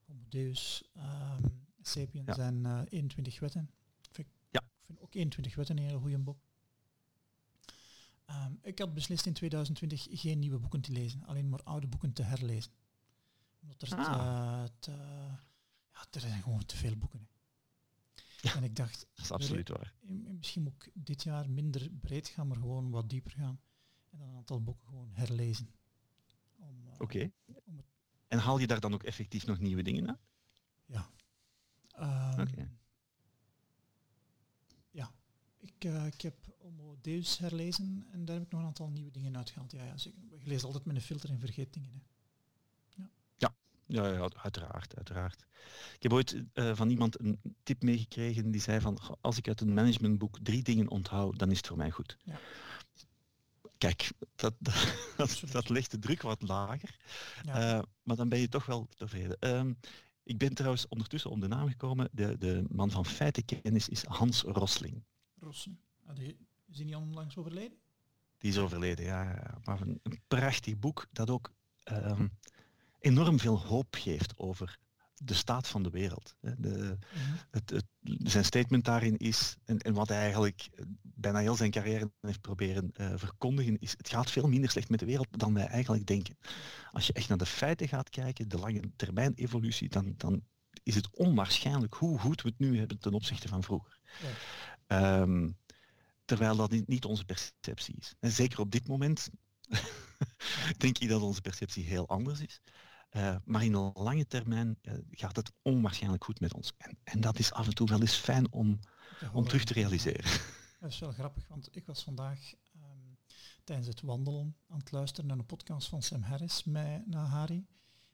Homo 0.06 0.24
Deus, 0.28 0.90
um, 0.96 1.66
Sapiens 1.82 2.36
ja. 2.36 2.44
en 2.44 2.64
uh, 2.64 2.80
21 2.88 3.40
wetten. 3.40 3.70
Vind 4.10 4.28
ik, 4.28 4.34
ja. 4.50 4.60
ik 4.60 4.84
vind 4.86 5.00
ook 5.00 5.14
21 5.14 5.54
wetten 5.54 5.78
een 5.78 5.84
heel 5.84 6.00
goede 6.00 6.18
boek. 6.18 6.38
Um, 8.30 8.58
ik 8.62 8.78
had 8.78 8.94
beslist 8.94 9.26
in 9.26 9.32
2020 9.32 10.06
geen 10.10 10.38
nieuwe 10.38 10.58
boeken 10.58 10.80
te 10.80 10.92
lezen, 10.92 11.24
alleen 11.24 11.48
maar 11.48 11.62
oude 11.62 11.86
boeken 11.86 12.12
te 12.12 12.22
herlezen. 12.22 12.72
Omdat 13.62 13.82
er, 13.82 13.96
ah. 13.98 14.64
te, 14.64 14.70
te, 14.78 14.90
ja, 15.92 16.06
er 16.10 16.20
zijn 16.20 16.42
gewoon 16.42 16.64
te 16.64 16.76
veel 16.76 16.96
boeken. 16.96 17.28
Hè. 18.40 18.54
En 18.54 18.64
ik 18.64 18.76
dacht, 18.76 19.06
dat 19.14 19.24
is 19.24 19.30
absoluut 19.30 19.68
waar. 19.68 19.94
Misschien 20.36 20.62
moet 20.62 20.72
ik 20.72 20.90
dit 20.94 21.22
jaar 21.22 21.50
minder 21.50 21.90
breed 22.00 22.28
gaan, 22.28 22.46
maar 22.46 22.56
gewoon 22.56 22.90
wat 22.90 23.10
dieper 23.10 23.30
gaan. 23.30 23.60
En 24.10 24.18
dan 24.18 24.28
een 24.28 24.36
aantal 24.36 24.62
boeken 24.62 24.86
gewoon 24.86 25.10
herlezen. 25.12 25.68
Uh, 26.60 26.66
Oké. 26.92 27.02
Okay. 27.02 27.32
En 28.28 28.38
haal 28.38 28.58
je 28.58 28.66
daar 28.66 28.80
dan 28.80 28.94
ook 28.94 29.02
effectief 29.02 29.46
nog 29.46 29.58
nieuwe 29.58 29.82
dingen 29.82 30.08
uit? 30.08 30.18
Ja. 30.84 31.10
Um, 31.98 32.40
okay. 32.40 32.68
Ja. 34.90 35.12
Ik, 35.58 35.84
uh, 35.84 36.06
ik 36.06 36.20
heb 36.20 36.55
Deus 37.06 37.38
herlezen 37.38 38.06
en 38.10 38.24
daar 38.24 38.34
heb 38.34 38.44
ik 38.44 38.50
nog 38.50 38.60
een 38.60 38.66
aantal 38.66 38.88
nieuwe 38.88 39.10
dingen 39.10 39.36
uitgehaald. 39.36 39.72
Ja, 39.72 39.84
ja 39.84 39.96
zeker. 39.96 40.20
Je 40.38 40.46
leest 40.48 40.64
altijd 40.64 40.84
met 40.84 40.96
een 40.96 41.02
filter 41.02 41.30
en 41.30 41.38
vergeet 41.38 41.72
dingen. 41.72 41.90
Hè. 41.92 41.98
Ja, 43.36 43.54
ja, 43.86 44.28
uiteraard, 44.42 44.96
uiteraard. 44.96 45.46
Ik 45.94 46.02
heb 46.02 46.12
ooit 46.12 46.42
uh, 46.54 46.76
van 46.76 46.90
iemand 46.90 47.20
een 47.20 47.40
tip 47.62 47.82
meegekregen 47.82 48.50
die 48.50 48.60
zei 48.60 48.80
van 48.80 48.98
als 49.20 49.36
ik 49.36 49.48
uit 49.48 49.60
een 49.60 49.74
managementboek 49.74 50.38
drie 50.42 50.62
dingen 50.62 50.88
onthoud, 50.88 51.38
dan 51.38 51.50
is 51.50 51.56
het 51.56 51.66
voor 51.66 51.76
mij 51.76 51.90
goed. 51.90 52.16
Ja. 52.24 52.38
Kijk, 53.78 54.12
dat, 54.34 54.54
dat, 55.16 55.42
dat, 55.50 55.68
legt 55.68 55.90
de 55.90 55.98
druk 55.98 56.22
wat 56.22 56.42
lager, 56.42 56.96
ja. 57.44 57.76
uh, 57.76 57.82
maar 58.02 58.16
dan 58.16 58.28
ben 58.28 58.38
je 58.38 58.48
toch 58.48 58.66
wel 58.66 58.88
tevreden. 58.94 59.36
Uh, 59.40 59.72
ik 60.22 60.38
ben 60.38 60.54
trouwens 60.54 60.88
ondertussen 60.88 61.30
om 61.30 61.40
de 61.40 61.48
naam 61.48 61.68
gekomen. 61.68 62.08
De, 62.12 62.38
de 62.38 62.64
man 62.68 62.90
van 62.90 63.06
feitenkennis 63.06 63.88
is 63.88 64.04
Hans 64.04 64.42
Rosling. 64.42 65.04
Rosling. 65.38 65.78
Ah, 66.06 66.16
die, 66.16 66.45
is 66.76 66.82
hij 66.82 66.94
niet 66.94 67.08
onlangs 67.08 67.36
overleden? 67.36 67.78
Die 68.38 68.50
is 68.50 68.58
overleden, 68.58 69.04
ja. 69.04 69.54
Maar 69.64 69.80
een, 69.80 70.00
een 70.02 70.20
prachtig 70.28 70.78
boek 70.78 71.06
dat 71.12 71.30
ook 71.30 71.52
ehm, 71.82 72.26
enorm 72.98 73.38
veel 73.38 73.60
hoop 73.60 73.94
geeft 73.98 74.38
over 74.38 74.78
de 75.14 75.34
staat 75.34 75.68
van 75.68 75.82
de 75.82 75.90
wereld. 75.90 76.34
De, 76.40 76.52
mhm. 76.58 76.96
het, 77.50 77.70
het, 77.70 77.84
zijn 78.22 78.44
statement 78.44 78.84
daarin 78.84 79.16
is, 79.16 79.56
en, 79.64 79.78
en, 79.78 79.94
wat 79.94 80.08
hij 80.08 80.18
eigenlijk 80.18 80.68
bijna 81.02 81.38
heel 81.38 81.56
zijn 81.56 81.70
carrière 81.70 82.10
heeft 82.20 82.40
proberen 82.40 82.90
uh, 83.00 83.12
verkondigen, 83.14 83.78
is 83.78 83.94
het 83.96 84.08
gaat 84.08 84.30
veel 84.30 84.48
minder 84.48 84.70
slecht 84.70 84.88
met 84.88 84.98
de 84.98 85.06
wereld 85.06 85.28
dan 85.30 85.54
wij 85.54 85.66
eigenlijk 85.66 86.06
denken. 86.06 86.38
Als 86.92 87.06
je 87.06 87.12
echt 87.12 87.28
naar 87.28 87.38
de 87.38 87.46
feiten 87.46 87.88
gaat 87.88 88.08
kijken, 88.08 88.48
de 88.48 88.58
lange 88.58 88.82
termijn 88.96 89.34
evolutie, 89.34 89.88
dan, 89.88 90.14
dan 90.16 90.42
is 90.82 90.94
het 90.94 91.10
onwaarschijnlijk 91.10 91.94
hoe 91.94 92.18
goed 92.18 92.42
we 92.42 92.48
het 92.48 92.58
nu 92.58 92.78
hebben 92.78 92.98
ten 92.98 93.14
opzichte 93.14 93.48
van 93.48 93.62
vroeger. 93.62 93.98
Ja. 94.86 95.20
Um, 95.20 95.56
terwijl 96.26 96.56
dat 96.56 96.70
niet 96.86 97.04
onze 97.04 97.24
perceptie 97.24 97.94
is. 97.98 98.14
En 98.20 98.30
zeker 98.30 98.60
op 98.60 98.70
dit 98.70 98.88
moment 98.88 99.30
denk 100.82 100.98
ik 100.98 101.08
dat 101.08 101.22
onze 101.22 101.40
perceptie 101.40 101.84
heel 101.84 102.08
anders 102.08 102.40
is. 102.40 102.60
Uh, 103.10 103.36
maar 103.44 103.64
in 103.64 103.72
de 103.72 103.90
lange 103.94 104.26
termijn 104.26 104.78
uh, 104.82 104.94
gaat 105.10 105.36
het 105.36 105.52
onwaarschijnlijk 105.62 106.24
goed 106.24 106.40
met 106.40 106.54
ons. 106.54 106.72
En, 106.76 106.98
en, 107.04 107.20
dat 107.20 107.38
is 107.38 107.52
af 107.52 107.66
en 107.66 107.74
toe 107.74 107.88
wel 107.88 108.00
eens 108.00 108.14
fijn 108.14 108.52
om, 108.52 108.78
om 109.32 109.44
terug 109.44 109.64
te 109.64 109.72
realiseren. 109.72 110.30
Dat 110.80 110.90
is 110.90 110.98
wel 110.98 111.12
grappig, 111.12 111.48
want 111.48 111.68
ik 111.76 111.86
was 111.86 112.02
vandaag 112.02 112.54
um, 112.74 113.18
tijdens 113.64 113.88
het 113.88 114.00
wandelen 114.00 114.56
aan 114.68 114.78
het 114.78 114.92
luisteren 114.92 115.26
naar 115.26 115.38
een 115.38 115.46
podcast 115.46 115.88
van 115.88 116.02
Sam 116.02 116.22
Harris 116.22 116.64
met 116.64 117.06
Nahari. 117.06 117.66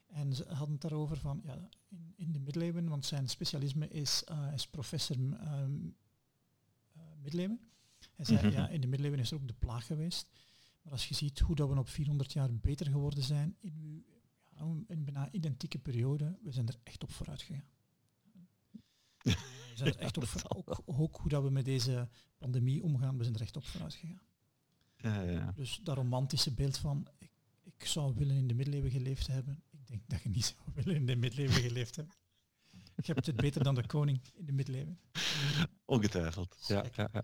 En 0.07 0.33
ze 0.33 0.45
hadden 0.47 0.71
het 0.71 0.81
daarover 0.81 1.17
van, 1.17 1.41
ja, 1.43 1.69
in, 1.87 2.13
in 2.15 2.31
de 2.31 2.39
middeleeuwen, 2.39 2.89
want 2.89 3.05
zijn 3.05 3.29
specialisme 3.29 3.87
is, 3.87 4.23
uh, 4.31 4.53
is 4.53 4.67
professor 4.67 5.15
um, 5.15 5.95
middeleeuwen. 7.21 7.72
Hij 8.15 8.25
zei, 8.25 8.37
mm 8.37 8.43
-hmm. 8.43 8.53
ja, 8.57 8.67
in 8.67 8.81
de 8.81 8.87
middeleeuwen 8.87 9.19
is 9.19 9.31
er 9.31 9.37
ook 9.37 9.47
de 9.47 9.53
plaag 9.53 9.85
geweest. 9.85 10.29
Maar 10.81 10.91
als 10.91 11.07
je 11.07 11.15
ziet 11.15 11.39
hoe 11.39 11.55
dat 11.55 11.69
we 11.69 11.77
op 11.77 11.89
400 11.89 12.33
jaar 12.33 12.53
beter 12.53 12.85
geworden 12.85 13.23
zijn 13.23 13.55
in, 13.59 14.05
ja, 14.49 14.75
in 14.87 15.03
bijna 15.03 15.31
identieke 15.31 15.79
periode, 15.79 16.37
we 16.43 16.51
zijn 16.51 16.67
er 16.67 16.77
echt 16.83 17.03
op 17.03 17.11
vooruit 17.11 17.41
gegaan. 17.41 17.67
We 19.23 19.35
zijn 19.75 19.93
er 19.93 19.99
echt 20.07 20.17
op 20.17 20.25
ook, 20.47 20.81
ook 20.85 21.17
hoe 21.17 21.29
dat 21.29 21.43
we 21.43 21.49
met 21.49 21.65
deze 21.65 22.09
pandemie 22.37 22.83
omgaan, 22.83 23.17
we 23.17 23.23
zijn 23.23 23.35
er 23.35 23.41
echt 23.41 23.55
op 23.55 23.65
vooruit 23.65 23.93
gegaan. 23.93 24.21
Ja, 24.97 25.21
ja. 25.21 25.51
Dus 25.51 25.79
dat 25.83 25.95
romantische 25.95 26.53
beeld 26.53 26.77
van 26.77 27.07
ik, 27.17 27.31
ik 27.63 27.85
zou 27.85 28.13
willen 28.13 28.35
in 28.35 28.47
de 28.47 28.53
middeleeuwen 28.53 28.91
geleefd 28.91 29.27
hebben, 29.27 29.63
ik 29.71 29.87
denk 29.87 30.01
dat 30.07 30.21
je 30.21 30.29
niet 30.29 30.45
zou 30.55 30.69
willen 30.73 30.95
in 30.95 31.05
de 31.05 31.15
middeleeuwen 31.15 31.61
geleefd 31.61 31.95
hebben. 31.95 32.15
Je 32.95 33.13
hebt 33.13 33.25
het 33.25 33.35
beter 33.35 33.63
dan 33.63 33.75
de 33.75 33.85
koning 33.85 34.21
in 34.33 34.45
de 34.45 34.51
middeleeuwen. 34.51 34.99
Ongetwijfeld. 35.85 36.63
Ja, 36.67 36.85
ja, 36.95 37.09
ja. 37.13 37.23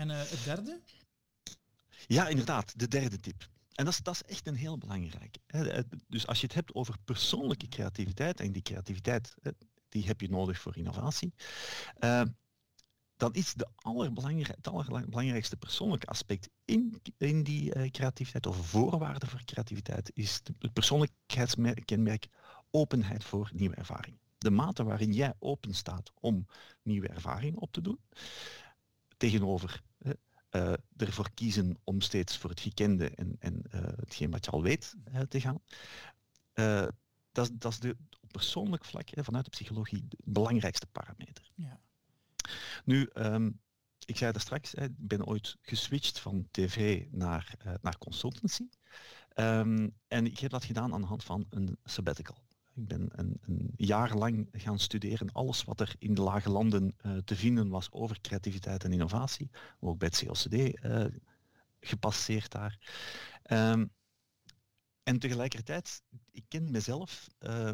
En 0.00 0.08
uh, 0.08 0.18
het 0.18 0.44
derde? 0.44 0.80
Ja, 2.06 2.28
inderdaad, 2.28 2.78
de 2.78 2.88
derde 2.88 3.20
tip. 3.20 3.48
En 3.74 3.84
dat 3.84 3.94
is, 3.94 4.00
dat 4.00 4.14
is 4.14 4.22
echt 4.22 4.46
een 4.46 4.54
heel 4.54 4.78
belangrijk. 4.78 5.36
Dus 6.08 6.26
als 6.26 6.40
je 6.40 6.46
het 6.46 6.54
hebt 6.54 6.74
over 6.74 6.94
persoonlijke 7.04 7.68
creativiteit, 7.68 8.40
en 8.40 8.52
die 8.52 8.62
creativiteit 8.62 9.34
die 9.88 10.06
heb 10.06 10.20
je 10.20 10.30
nodig 10.30 10.60
voor 10.60 10.76
innovatie, 10.76 11.34
uh, 11.98 12.22
dan 13.16 13.34
is 13.34 13.54
de 13.54 13.68
allerbelangrijkste, 13.74 14.54
het 14.56 14.68
allerbelangrijkste 14.68 15.56
persoonlijke 15.56 16.06
aspect 16.06 16.48
in, 16.64 17.02
in 17.16 17.42
die 17.42 17.76
uh, 17.76 17.90
creativiteit, 17.90 18.46
of 18.46 18.68
voorwaarde 18.68 19.26
voor 19.26 19.44
creativiteit, 19.44 20.10
is 20.14 20.40
het 20.58 20.72
persoonlijkheidskenmerk 20.72 22.26
openheid 22.70 23.24
voor 23.24 23.50
nieuwe 23.54 23.74
ervaring. 23.74 24.18
De 24.38 24.50
mate 24.50 24.84
waarin 24.84 25.12
jij 25.12 25.34
open 25.38 25.74
staat 25.74 26.12
om 26.14 26.46
nieuwe 26.82 27.08
ervaringen 27.08 27.60
op 27.60 27.72
te 27.72 27.80
doen, 27.80 28.00
tegenover 29.16 29.82
uh, 30.50 30.72
ervoor 30.96 31.30
kiezen 31.34 31.76
om 31.84 32.00
steeds 32.00 32.36
voor 32.36 32.50
het 32.50 32.60
gekende 32.60 33.10
en, 33.10 33.36
en 33.38 33.62
uh, 33.74 33.80
hetgeen 33.82 34.30
wat 34.30 34.44
je 34.44 34.50
al 34.50 34.62
weet 34.62 34.94
uh, 35.12 35.20
te 35.20 35.40
gaan. 35.40 35.60
dat, 37.32 37.50
dat 37.52 37.72
is 37.72 37.78
de, 37.78 37.96
op 38.20 38.32
persoonlijk 38.32 38.84
vlak 38.84 39.08
hè, 39.08 39.24
vanuit 39.24 39.44
de 39.44 39.50
psychologie 39.50 40.06
de 40.08 40.18
belangrijkste 40.24 40.86
parameter. 40.86 41.50
Ja. 41.54 41.80
Nu, 42.84 43.10
um, 43.14 43.60
ik 44.04 44.16
zei 44.16 44.32
dat 44.32 44.42
straks, 44.42 44.74
ik 44.74 44.92
ben 44.96 45.26
ooit 45.26 45.56
geswitcht 45.62 46.18
van 46.18 46.48
tv 46.50 47.06
naar, 47.10 47.54
naar 47.82 47.98
consultancy. 47.98 48.68
Um, 49.34 49.94
en 50.08 50.26
ik 50.26 50.38
heb 50.38 50.50
dat 50.50 50.64
gedaan 50.64 50.94
aan 50.94 51.00
de 51.00 51.06
hand 51.06 51.24
van 51.24 51.46
een 51.50 51.78
sabbatical. 51.84 52.36
Ik 52.80 52.88
ben 52.88 53.08
een, 53.12 53.38
een, 53.40 53.72
jaar 53.76 54.16
lang 54.16 54.48
gaan 54.52 54.78
studeren 54.78 55.32
alles 55.32 55.64
wat 55.64 55.80
er 55.80 55.94
in 55.98 56.14
de 56.14 56.20
lage 56.20 56.50
landen 56.50 56.96
uh, 57.06 57.16
te 57.16 57.36
vinden 57.36 57.68
was 57.68 57.92
over 57.92 58.20
creativiteit 58.20 58.84
en 58.84 58.92
innovatie. 58.92 59.50
Ook 59.80 59.98
bij 59.98 60.08
het 60.08 60.24
COCD 60.26 60.84
uh, 60.84 61.04
gepasseerd 61.80 62.50
daar. 62.50 62.78
Um, 63.50 63.92
en 65.02 65.18
tegelijkertijd, 65.18 66.02
ik 66.30 66.44
ken 66.48 66.70
mezelf, 66.70 67.26
uh, 67.40 67.70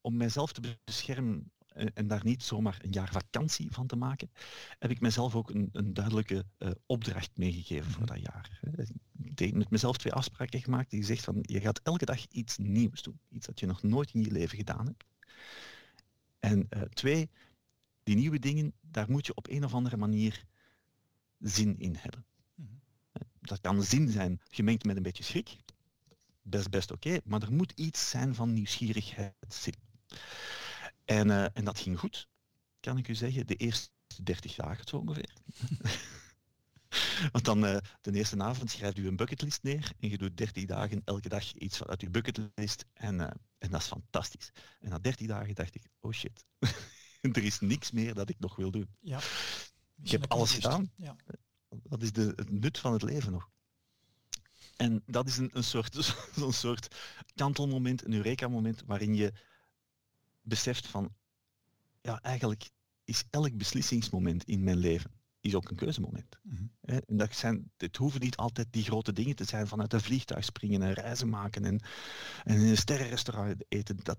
om 0.00 0.16
mijzelf 0.16 0.52
te 0.52 0.78
beschermen 0.84 1.52
en 1.78 2.06
daar 2.06 2.24
niet 2.24 2.42
zomaar 2.42 2.78
een 2.82 2.92
jaar 2.92 3.12
vakantie 3.12 3.70
van 3.70 3.86
te 3.86 3.96
maken, 3.96 4.30
heb 4.78 4.90
ik 4.90 5.00
mezelf 5.00 5.34
ook 5.34 5.50
een, 5.50 5.68
een 5.72 5.94
duidelijke 5.94 6.44
uh, 6.58 6.70
opdracht 6.86 7.30
meegegeven 7.34 7.90
voor 7.90 8.06
dat 8.06 8.20
jaar. 8.20 8.60
Ik 9.24 9.38
heb 9.38 9.54
met 9.54 9.70
mezelf 9.70 9.96
twee 9.96 10.12
afspraken 10.12 10.62
gemaakt 10.62 10.90
die 10.90 11.04
zegt 11.04 11.24
van 11.24 11.38
je 11.40 11.60
gaat 11.60 11.80
elke 11.82 12.04
dag 12.04 12.26
iets 12.28 12.58
nieuws 12.58 13.02
doen. 13.02 13.20
Iets 13.28 13.46
dat 13.46 13.60
je 13.60 13.66
nog 13.66 13.82
nooit 13.82 14.14
in 14.14 14.20
je 14.20 14.30
leven 14.30 14.56
gedaan 14.56 14.86
hebt. 14.86 15.04
En 16.38 16.66
uh, 16.70 16.82
twee, 16.82 17.30
die 18.02 18.16
nieuwe 18.16 18.38
dingen, 18.38 18.72
daar 18.80 19.10
moet 19.10 19.26
je 19.26 19.34
op 19.34 19.48
een 19.48 19.64
of 19.64 19.74
andere 19.74 19.96
manier 19.96 20.44
zin 21.38 21.78
in 21.78 21.96
hebben. 21.96 22.24
-hmm. 22.54 22.80
Dat 23.40 23.60
kan 23.60 23.82
zin 23.82 24.08
zijn 24.08 24.40
gemengd 24.50 24.84
met 24.84 24.96
een 24.96 25.02
beetje 25.02 25.22
schrik. 25.22 25.56
Best 26.42 26.70
best 26.70 26.90
oké, 26.90 27.08
okay, 27.08 27.20
maar 27.24 27.42
er 27.42 27.52
moet 27.52 27.72
iets 27.72 28.10
zijn 28.10 28.34
van 28.34 28.52
nieuwsgierigheid 28.52 29.34
zin. 29.48 29.74
En, 31.08 31.28
uh, 31.28 31.44
en 31.52 31.64
dat 31.64 31.78
ging 31.78 31.98
goed, 31.98 32.28
kan 32.80 32.98
ik 32.98 33.08
u 33.08 33.14
zeggen. 33.14 33.46
De 33.46 33.54
eerste 33.54 33.90
30 34.22 34.54
dagen 34.54 34.88
zo 34.88 34.96
ongeveer. 34.96 35.32
Want 37.32 37.44
dan 37.44 37.64
uh, 37.64 37.76
de 38.00 38.12
eerste 38.12 38.42
avond 38.42 38.70
schrijft 38.70 38.98
u 38.98 39.06
een 39.06 39.16
bucketlist 39.16 39.62
neer 39.62 39.92
en 40.00 40.08
je 40.08 40.18
doet 40.18 40.36
30 40.36 40.64
dagen 40.64 41.02
elke 41.04 41.28
dag 41.28 41.52
iets 41.52 41.84
uit 41.84 42.02
uw 42.02 42.10
bucketlist 42.10 42.84
en, 42.92 43.14
uh, 43.14 43.26
en 43.58 43.70
dat 43.70 43.80
is 43.80 43.86
fantastisch. 43.86 44.52
En 44.80 44.90
na 44.90 44.98
30 44.98 45.26
dagen 45.26 45.54
dacht 45.54 45.74
ik, 45.74 45.88
oh 46.00 46.12
shit, 46.12 46.44
er 47.20 47.44
is 47.44 47.60
niks 47.60 47.90
meer 47.90 48.14
dat 48.14 48.28
ik 48.28 48.38
nog 48.38 48.56
wil 48.56 48.70
doen. 48.70 48.88
Ja. 49.00 49.20
Ik 50.02 50.10
heb 50.10 50.26
alles 50.26 50.52
gedaan. 50.52 50.92
Ja. 50.96 51.16
Dat 51.68 52.02
is 52.02 52.12
de, 52.12 52.32
het 52.36 52.50
nut 52.50 52.78
van 52.78 52.92
het 52.92 53.02
leven 53.02 53.32
nog. 53.32 53.50
En 54.76 55.02
dat 55.06 55.26
is 55.26 55.36
een, 55.36 55.50
een 55.52 55.64
soort, 55.64 56.14
zo'n 56.36 56.52
soort 56.52 56.94
kantelmoment, 57.34 58.04
een 58.04 58.12
eureka-moment 58.12 58.82
waarin 58.86 59.14
je 59.14 59.32
beseft 60.48 60.86
van, 60.86 61.14
ja, 62.00 62.22
eigenlijk 62.22 62.70
is 63.04 63.24
elk 63.30 63.56
beslissingsmoment 63.56 64.44
in 64.44 64.64
mijn 64.64 64.76
leven 64.76 65.10
is 65.40 65.54
ook 65.54 65.70
een 65.70 65.76
keuzemoment. 65.76 66.38
Mm 66.42 66.56
-hmm. 66.56 66.70
En 66.80 67.16
dat 67.16 67.34
zijn, 67.34 67.70
het 67.76 67.96
hoeven 67.96 68.20
niet 68.20 68.36
altijd 68.36 68.66
die 68.70 68.84
grote 68.84 69.12
dingen 69.12 69.36
te 69.36 69.44
zijn 69.44 69.66
vanuit 69.66 69.92
een 69.92 70.00
vliegtuig 70.00 70.44
springen 70.44 70.82
en 70.82 70.92
reizen 70.92 71.28
maken 71.28 71.64
en, 71.64 71.80
en 72.44 72.60
in 72.60 72.68
een 72.68 72.76
sterrenrestaurant 72.76 73.64
eten. 73.68 73.96
Dat, 74.02 74.18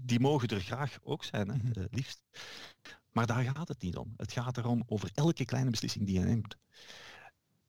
die 0.00 0.20
mogen 0.20 0.48
er 0.48 0.60
graag 0.60 0.98
ook 1.02 1.24
zijn, 1.24 1.48
hè, 1.48 1.54
mm 1.54 1.72
-hmm. 1.72 1.86
liefst. 1.90 2.22
Maar 3.10 3.26
daar 3.26 3.44
gaat 3.44 3.68
het 3.68 3.82
niet 3.82 3.96
om. 3.96 4.14
Het 4.16 4.32
gaat 4.32 4.56
erom 4.56 4.82
over 4.86 5.10
elke 5.14 5.44
kleine 5.44 5.70
beslissing 5.70 6.06
die 6.06 6.18
je 6.18 6.24
neemt. 6.24 6.56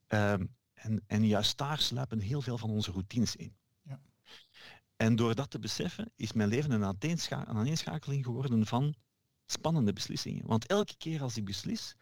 Um, 0.08 0.56
en, 0.74 1.04
en 1.06 1.26
juist 1.26 1.58
daar 1.58 1.78
sluipen 1.78 2.20
heel 2.20 2.42
veel 2.42 2.58
van 2.58 2.70
onze 2.70 2.90
routines 2.90 3.36
in. 3.36 3.56
En 4.98 5.16
door 5.16 5.34
dat 5.34 5.50
te 5.50 5.58
beseffen 5.58 6.12
is 6.16 6.32
mijn 6.32 6.48
leven 6.48 6.70
een, 6.70 6.84
aaneenscha 6.84 7.48
een 7.48 7.56
aaneenschakeling 7.56 8.24
geworden 8.24 8.66
van 8.66 8.94
spannende 9.46 9.92
beslissingen. 9.92 10.46
Want 10.46 10.66
elke 10.66 10.96
keer 10.96 11.22
als 11.22 11.36
ik 11.36 11.44
beslis, 11.44 11.96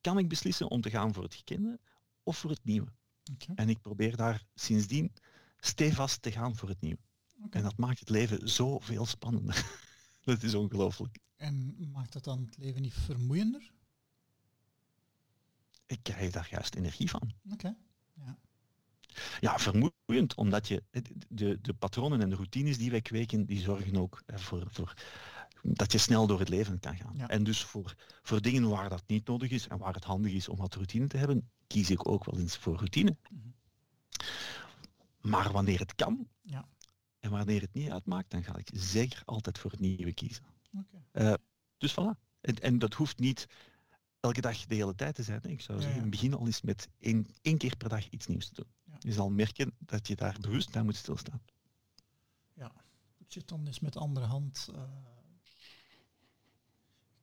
kan 0.00 0.18
ik 0.18 0.28
beslissen 0.28 0.70
om 0.70 0.80
te 0.80 0.90
gaan 0.90 1.14
voor 1.14 1.22
het 1.22 1.34
gekende 1.34 1.80
of 2.22 2.38
voor 2.38 2.50
het 2.50 2.64
nieuwe. 2.64 2.88
Okay. 3.32 3.54
En 3.54 3.68
ik 3.68 3.80
probeer 3.80 4.16
daar 4.16 4.46
sindsdien 4.54 5.12
stevast 5.58 6.22
te 6.22 6.32
gaan 6.32 6.56
voor 6.56 6.68
het 6.68 6.80
nieuwe. 6.80 7.00
Okay. 7.36 7.48
En 7.50 7.62
dat 7.62 7.76
maakt 7.76 8.00
het 8.00 8.08
leven 8.08 8.48
zoveel 8.48 9.06
spannender. 9.06 9.64
dat 10.24 10.42
is 10.42 10.54
ongelooflijk. 10.54 11.18
En 11.36 11.90
maakt 11.92 12.12
dat 12.12 12.24
dan 12.24 12.44
het 12.44 12.58
leven 12.58 12.82
niet 12.82 12.94
vermoeiender? 12.94 13.72
Ik 15.86 16.02
krijg 16.02 16.32
daar 16.32 16.48
juist 16.50 16.74
energie 16.74 17.10
van. 17.10 17.32
Oké. 17.44 17.54
Okay. 17.54 17.76
Ja. 18.14 18.38
Ja, 19.40 19.58
vermoeiend, 19.58 20.34
omdat 20.34 20.68
je 20.68 20.82
de, 21.28 21.58
de 21.60 21.74
patronen 21.74 22.20
en 22.20 22.28
de 22.28 22.36
routines 22.36 22.78
die 22.78 22.90
wij 22.90 23.00
kweken, 23.00 23.46
die 23.46 23.60
zorgen 23.60 23.96
ook 23.96 24.22
voor, 24.26 24.66
voor 24.70 24.94
dat 25.62 25.92
je 25.92 25.98
snel 25.98 26.26
door 26.26 26.38
het 26.38 26.48
leven 26.48 26.80
kan 26.80 26.96
gaan. 26.96 27.16
Ja. 27.16 27.28
En 27.28 27.44
dus 27.44 27.64
voor, 27.64 27.94
voor 28.22 28.40
dingen 28.40 28.68
waar 28.68 28.88
dat 28.88 29.02
niet 29.06 29.26
nodig 29.26 29.50
is 29.50 29.68
en 29.68 29.78
waar 29.78 29.94
het 29.94 30.04
handig 30.04 30.32
is 30.32 30.48
om 30.48 30.56
wat 30.56 30.74
routine 30.74 31.06
te 31.06 31.16
hebben, 31.16 31.50
kies 31.66 31.90
ik 31.90 32.08
ook 32.08 32.24
wel 32.24 32.40
eens 32.40 32.56
voor 32.56 32.76
routine. 32.76 33.16
Mm 33.30 33.40
-hmm. 33.42 33.54
Maar 35.20 35.52
wanneer 35.52 35.78
het 35.78 35.94
kan 35.94 36.28
ja. 36.42 36.68
en 37.20 37.30
wanneer 37.30 37.60
het 37.60 37.74
niet 37.74 37.90
uitmaakt, 37.90 38.30
dan 38.30 38.44
ga 38.44 38.56
ik 38.56 38.70
zeker 38.72 39.22
altijd 39.24 39.58
voor 39.58 39.70
het 39.70 39.80
nieuwe 39.80 40.12
kiezen. 40.12 40.44
Okay. 40.72 41.30
Uh, 41.30 41.34
dus 41.78 41.92
voilà. 41.92 42.18
En, 42.40 42.54
en, 42.54 42.78
dat 42.78 42.94
hoeft 42.94 43.18
niet 43.18 43.46
elke 44.20 44.40
dag 44.40 44.66
de 44.66 44.74
hele 44.74 44.94
tijd 44.94 45.14
te 45.14 45.22
zijn. 45.22 45.42
Ik 45.42 45.60
zou 45.60 45.80
zeggen, 45.80 46.10
begin 46.10 46.34
al 46.34 46.46
eens 46.46 46.62
met 46.62 46.88
één, 46.98 47.26
één 47.42 47.58
keer 47.58 47.76
per 47.76 47.88
dag 47.88 48.08
iets 48.08 48.26
nieuws 48.26 48.48
te 48.48 48.54
doen. 48.54 48.72
Je 48.98 49.12
zal 49.12 49.30
merken 49.30 49.74
dat 49.78 50.06
je 50.08 50.16
daar 50.16 50.36
bewust 50.40 50.70
bij 50.70 50.82
moet 50.82 50.96
stilstaan. 50.96 51.42
Ja, 52.52 52.72
het 53.18 53.32
zit 53.32 53.48
dan 53.48 53.66
eens 53.66 53.80
met 53.80 53.96
andere 53.96 54.26
hand. 54.26 54.68
Uh 54.74 54.82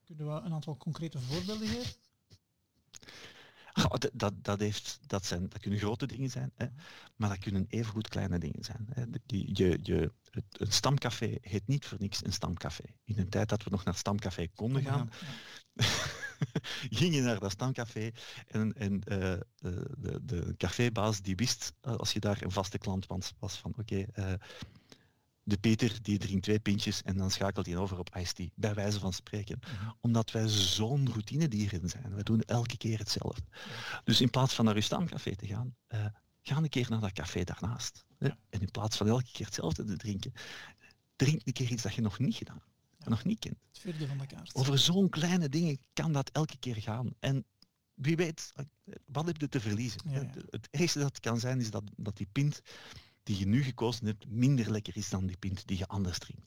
kunnen 0.05 0.36
we 0.36 0.41
een 0.41 0.53
aantal 0.53 0.78
concrete 0.78 1.19
voorbeelden 1.19 1.67
geven? 1.67 1.93
Oh, 3.73 3.89
dat, 3.89 4.09
dat, 4.13 4.34
dat, 4.43 4.59
heeft, 4.59 4.99
dat, 5.07 5.26
zijn, 5.26 5.49
dat 5.49 5.61
kunnen 5.61 5.80
grote 5.80 6.05
dingen 6.05 6.30
zijn, 6.30 6.51
hè, 6.55 6.67
maar 7.15 7.30
dat 7.30 7.38
kunnen 7.38 7.65
evengoed 7.67 8.07
kleine 8.07 8.39
dingen 8.39 8.63
zijn. 8.63 8.88
Hè. 8.93 9.03
Die, 9.26 9.49
je, 9.53 9.80
je, 9.82 10.11
het, 10.30 10.43
een 10.51 10.71
stamcafé 10.71 11.38
heet 11.41 11.67
niet 11.67 11.86
voor 11.86 11.97
niks 11.99 12.26
een 12.26 12.34
stamcafé. 12.34 12.84
In 13.03 13.19
een 13.19 13.30
tijd 13.30 13.49
dat 13.49 13.63
we 13.63 13.69
nog 13.69 13.84
naar 13.84 13.95
stamcafé 13.95 14.47
konden 14.47 14.84
gaan, 14.84 15.09
ja. 15.73 15.86
ging 17.00 17.16
je 17.16 17.22
naar 17.22 17.40
dat 17.40 17.52
stamcafé 17.52 18.12
en, 18.48 18.74
en 18.74 18.94
uh, 18.94 19.34
de, 19.98 20.20
de 20.22 20.54
cafébaas 20.58 21.22
die 21.22 21.36
wist, 21.36 21.74
als 21.82 22.12
je 22.12 22.20
daar 22.20 22.42
een 22.42 22.52
vaste 22.52 22.78
klant 22.78 23.08
was, 23.08 23.34
was 23.40 23.58
van 23.58 23.72
oké, 23.78 24.06
okay, 24.06 24.38
de 25.46 25.58
Peter 25.58 26.02
die 26.02 26.18
drinkt 26.18 26.44
twee 26.44 26.60
pintjes 26.60 27.02
en 27.02 27.18
dan 27.18 27.32
schakelt 27.32 27.66
hij 27.66 27.78
over 27.78 28.00
op 28.00 28.16
iced 28.16 28.36
tea, 28.36 28.48
bij 28.56 28.74
wijze 28.74 29.00
van 29.00 29.14
spreken. 29.14 29.60
Mhm. 29.60 29.92
Omdat 30.02 30.32
wij 30.32 30.48
zo'n 30.48 31.10
routine-dieren 31.12 31.90
zijn. 31.90 32.16
We 32.16 32.24
doen 32.24 32.42
elke 32.42 32.78
keer 32.78 32.98
hetzelfde. 32.98 33.44
Dus 34.04 34.22
in 34.22 34.30
plaats 34.30 34.54
van 34.54 34.66
naar 34.66 34.76
uw 34.76 34.82
stamcafé 34.82 35.36
te 35.36 35.48
gaan, 35.48 35.76
uh, 35.90 36.06
ga 36.42 36.58
een 36.58 36.70
keer 36.70 36.90
naar 36.90 37.00
dat 37.00 37.12
café 37.12 37.44
daarnaast. 37.44 38.06
En 38.20 38.62
in 38.62 38.72
plaats 38.72 38.98
van 38.98 39.08
elke 39.08 39.32
keer 39.32 39.46
hetzelfde 39.46 39.84
te 39.84 39.98
drinken, 39.98 40.34
drink 41.16 41.42
een 41.46 41.54
keer 41.54 41.72
iets 41.72 41.84
dat 41.84 41.94
je 41.94 42.02
nog 42.02 42.20
niet 42.20 42.36
gedaan 42.36 42.62
nog 43.10 43.24
niet 43.24 43.39
kent. 43.39 43.58
Het 43.68 43.80
vierde 43.80 44.08
van 44.08 44.18
de 44.18 44.26
kaart. 44.26 44.56
Over 44.56 44.80
zo'n 44.80 45.10
kleine 45.10 45.49
dingen 45.49 45.80
kan 45.93 46.12
dat 46.12 46.30
elke 46.30 46.58
keer 46.58 46.76
gaan. 46.76 47.14
En 47.20 47.45
wie 47.93 48.16
weet, 48.16 48.53
wat 49.06 49.26
heb 49.26 49.38
je 49.41 49.49
te 49.49 49.60
verliezen? 49.60 49.99
Het 50.49 50.68
ergste 50.72 50.99
dat 50.99 51.20
kan 51.20 51.39
zijn 51.39 51.60
is 51.60 51.72
dat, 51.72 51.84
dat 51.95 52.18
die 52.18 52.28
pint 52.32 52.62
die 53.24 53.38
je 53.38 53.45
nu 53.45 53.64
gekozen 53.64 54.06
hebt 54.06 54.28
minder 54.28 54.72
lekker 54.72 54.97
is 54.97 55.10
dan 55.10 55.26
die 55.26 55.38
pint 55.38 55.68
die 55.68 55.78
je 55.78 55.88
anders 55.88 56.20
drinkt. 56.20 56.45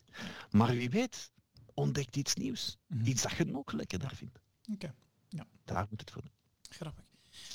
Maar 0.51 0.75
wie 0.75 0.91
weet, 0.91 1.31
ontdekt 1.75 2.17
iets 2.17 2.35
nieuws. 2.35 2.77
Mhm. 2.87 3.07
Iets 3.07 3.23
dat 3.23 3.33
je 3.33 3.45
nog 3.45 3.73
lekkerder 3.73 4.15
vindt. 4.15 4.39
Oké. 4.73 4.95
Ja. 5.29 5.47
Daar 5.65 5.87
moet 5.91 6.01
het 6.01 6.11
voor 6.11 6.23
doen. 6.23 6.33
Grappig. 6.69 7.05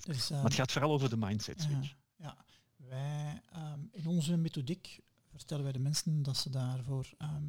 Dus, 0.05 0.29
maar 0.29 0.37
het 0.43 0.47
ehm, 0.51 0.57
gaat 0.57 0.71
vooral 0.71 0.91
over 0.91 1.09
de 1.09 1.17
mindset 1.17 1.61
switch. 1.61 1.95
ja, 2.15 2.37
wij 2.75 3.41
ehm, 3.51 3.79
in 3.91 4.07
onze 4.07 4.37
methodiek 4.37 4.99
vertellen 5.31 5.63
wij 5.63 5.73
de 5.73 5.79
mensen 5.79 6.23
dat 6.23 6.37
ze 6.37 6.49
daarvoor 6.49 7.09
ehm, 7.17 7.43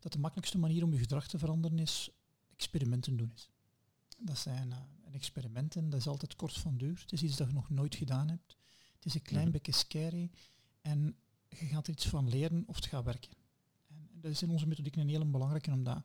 dat 0.00 0.12
de 0.12 0.18
makkelijkste 0.18 0.58
manier 0.58 0.84
om 0.84 0.92
je 0.92 0.98
gedrag 0.98 1.28
te 1.28 1.38
veranderen 1.38 1.78
is 1.78 2.10
experimenten 2.56 3.16
doen 3.16 3.32
is. 3.34 3.50
Dat 4.18 4.38
zijn 4.38 4.68
uh, 4.68 4.78
experimenten, 5.14 5.90
dat 5.90 6.00
is 6.00 6.06
altijd 6.06 6.36
kort 6.36 6.58
van 6.58 6.76
duur. 6.76 7.00
Het 7.00 7.12
is 7.12 7.22
iets 7.22 7.36
dat 7.36 7.46
je 7.46 7.54
nog 7.54 7.70
nooit 7.70 7.94
gedaan 7.94 8.28
hebt. 8.28 8.56
Het 8.94 9.04
is 9.04 9.14
een 9.14 9.22
klein 9.22 9.44
mhm. 9.44 9.52
beetje 9.52 9.72
scary. 9.72 10.30
En 10.80 11.16
je 11.48 11.66
gaat 11.66 11.86
er 11.86 11.92
iets 11.92 12.08
van 12.08 12.28
leren 12.28 12.62
of 12.66 12.76
het 12.76 12.86
gaat 12.86 13.04
werken. 13.04 13.30
En 13.88 14.08
dat 14.20 14.30
is 14.30 14.42
in 14.42 14.50
onze 14.50 14.66
methodiek 14.66 14.96
een 14.96 15.08
hele 15.08 15.24
belangrijke, 15.24 15.70
omdat 15.70 16.02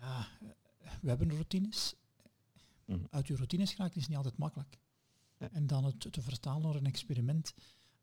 ja, 0.00 0.28
we 1.00 1.08
hebben 1.08 1.30
routines. 1.30 1.94
Mhm. 2.84 3.04
Uit 3.10 3.26
je 3.26 3.36
routines 3.36 3.74
geraken 3.74 4.00
is 4.00 4.08
niet 4.08 4.16
altijd 4.16 4.36
makkelijk. 4.36 4.78
En 5.38 5.66
dan 5.66 5.84
het 5.84 6.12
te 6.12 6.22
vertalen 6.22 6.62
naar 6.62 6.74
een 6.74 6.86
experiment 6.86 7.54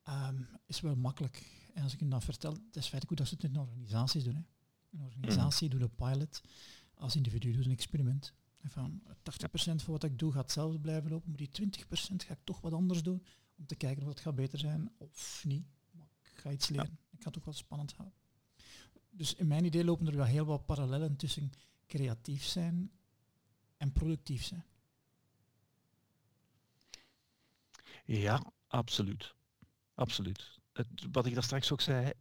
ehm, 0.04 0.42
is 0.66 0.82
wel 0.82 0.96
makkelijk. 0.96 1.68
En 1.74 1.84
als 1.84 1.94
ik 1.94 2.00
hem 2.00 2.10
dan 2.10 2.22
vertel, 2.22 2.52
het 2.52 2.76
is 2.76 2.88
feitelijk 2.88 3.08
goed 3.08 3.18
dat 3.18 3.28
ze 3.28 3.36
het 3.36 3.44
in 3.44 3.60
organisaties 3.60 4.24
doen. 4.24 4.36
Hè. 4.36 4.42
Een 4.94 5.02
organisatie 5.02 5.68
mm 5.68 5.80
doet 5.80 5.90
een 5.90 5.96
pilot, 5.96 6.42
als 6.94 7.16
individu 7.16 7.52
doet 7.52 7.66
een 7.66 7.72
experiment. 7.72 8.34
En 8.62 8.70
van 8.70 9.02
80% 9.08 9.12
van 9.54 9.78
wat 9.86 10.04
ik 10.04 10.20
doe 10.20 10.32
gaat 10.32 10.42
hetzelfde 10.42 10.80
blijven 10.80 11.10
lopen, 11.10 11.30
maar 11.30 11.38
die 11.38 11.72
20% 11.84 12.26
ga 12.26 12.34
ik 12.34 12.40
toch 12.44 12.62
wat 12.62 12.74
anders 12.74 13.04
doen 13.04 13.24
om 13.58 13.66
te 13.66 13.76
kijken 13.76 14.04
of 14.04 14.10
het 14.10 14.20
gaat 14.20 14.36
beter 14.36 14.60
zijn 14.60 14.92
of 14.98 15.44
niet 15.48 15.66
ga 16.44 16.52
iets 16.52 16.70
leren. 16.70 16.98
Ik 17.12 17.22
ga 17.22 17.28
het 17.28 17.38
ook 17.38 17.46
wel 17.46 17.54
spannend 17.54 17.94
houden. 17.94 18.18
Dus 19.10 19.36
in 19.36 19.48
mijn 19.48 19.66
idee 19.66 19.84
lopen 19.84 20.08
er 20.08 20.16
wel 20.16 20.26
heel 20.26 20.46
wat 20.46 20.66
parallellen 20.66 21.16
tussen 21.16 21.52
creatief 21.88 22.44
zijn 22.44 22.92
en 23.78 23.92
productief 23.92 24.44
zijn. 24.44 24.66
Ja, 28.06 28.52
absoluut. 28.68 29.36
Absoluut. 29.94 30.60
Het, 30.74 30.88
wat 31.12 31.26
ik 31.26 31.34
daar 31.34 31.44
straks 31.44 31.72
ook 31.72 31.82
zei, 31.82 32.12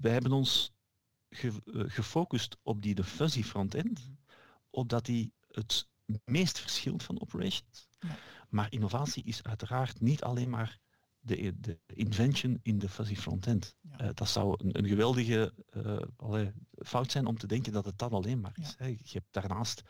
wij 0.00 0.12
hebben 0.12 0.32
ons 0.32 0.72
ge, 1.30 1.52
uh, 1.64 1.84
gefocust 1.86 2.56
op 2.62 2.82
die 2.82 2.94
de 2.94 3.04
fuzzy 3.04 3.42
frontend, 3.42 4.08
mm 4.08 4.16
opdat 4.70 5.04
die 5.04 5.32
het 5.50 5.88
meest 6.24 6.58
verschilt 6.58 7.02
van 7.02 7.20
operations. 7.20 7.88
Ja. 7.98 8.16
Maar 8.48 8.72
innovatie 8.72 9.24
is 9.24 9.42
uiteraard 9.42 10.00
niet 10.00 10.22
alleen 10.22 10.50
maar 10.50 10.78
de, 11.20 11.60
de 11.60 11.78
invention 11.86 12.58
in 12.62 12.78
de 12.78 12.88
fuzzy 12.88 13.14
frontend. 13.14 13.76
Ja. 13.80 14.02
Uh, 14.02 14.10
dat 14.14 14.28
zou 14.28 14.54
een, 14.58 14.78
een 14.78 14.88
geweldige 14.88 15.54
uh, 16.30 16.46
fout 16.72 17.10
zijn 17.10 17.26
om 17.26 17.38
te 17.38 17.46
denken 17.46 17.72
dat 17.72 17.84
het 17.84 17.98
dat 17.98 18.12
alleen 18.12 18.40
maar 18.40 18.58
is. 18.60 18.74
Ja. 18.78 18.86
Je 18.86 18.96
hebt 19.12 19.32
daarnaast 19.32 19.82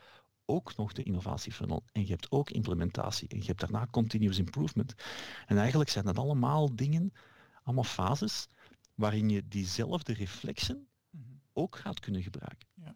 ook 0.45 0.75
nog 0.75 0.93
de 0.93 1.03
innovatiefunnel 1.03 1.83
en 1.91 2.01
je 2.01 2.11
hebt 2.11 2.31
ook 2.31 2.49
implementatie 2.49 3.27
en 3.27 3.39
je 3.39 3.45
hebt 3.45 3.59
daarna 3.59 3.87
continuous 3.91 4.37
improvement. 4.37 4.93
En 5.45 5.57
eigenlijk 5.57 5.89
zijn 5.89 6.05
dat 6.05 6.17
allemaal 6.17 6.75
dingen, 6.75 7.13
allemaal 7.63 7.83
fases 7.83 8.47
waarin 8.95 9.29
je 9.29 9.47
diezelfde 9.47 10.13
reflexen. 10.13 10.88
Ook 11.59 11.75
gaat 11.75 11.99
kunnen 11.99 12.23
gebruiken. 12.23 12.67
Ja. 12.73 12.95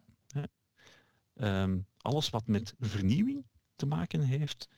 Um, 1.62 1.86
alles 1.96 2.30
wat 2.30 2.46
met 2.46 2.74
vernieuwing 2.78 3.44
te 3.76 3.86
maken 3.86 4.20
heeft, 4.20 4.68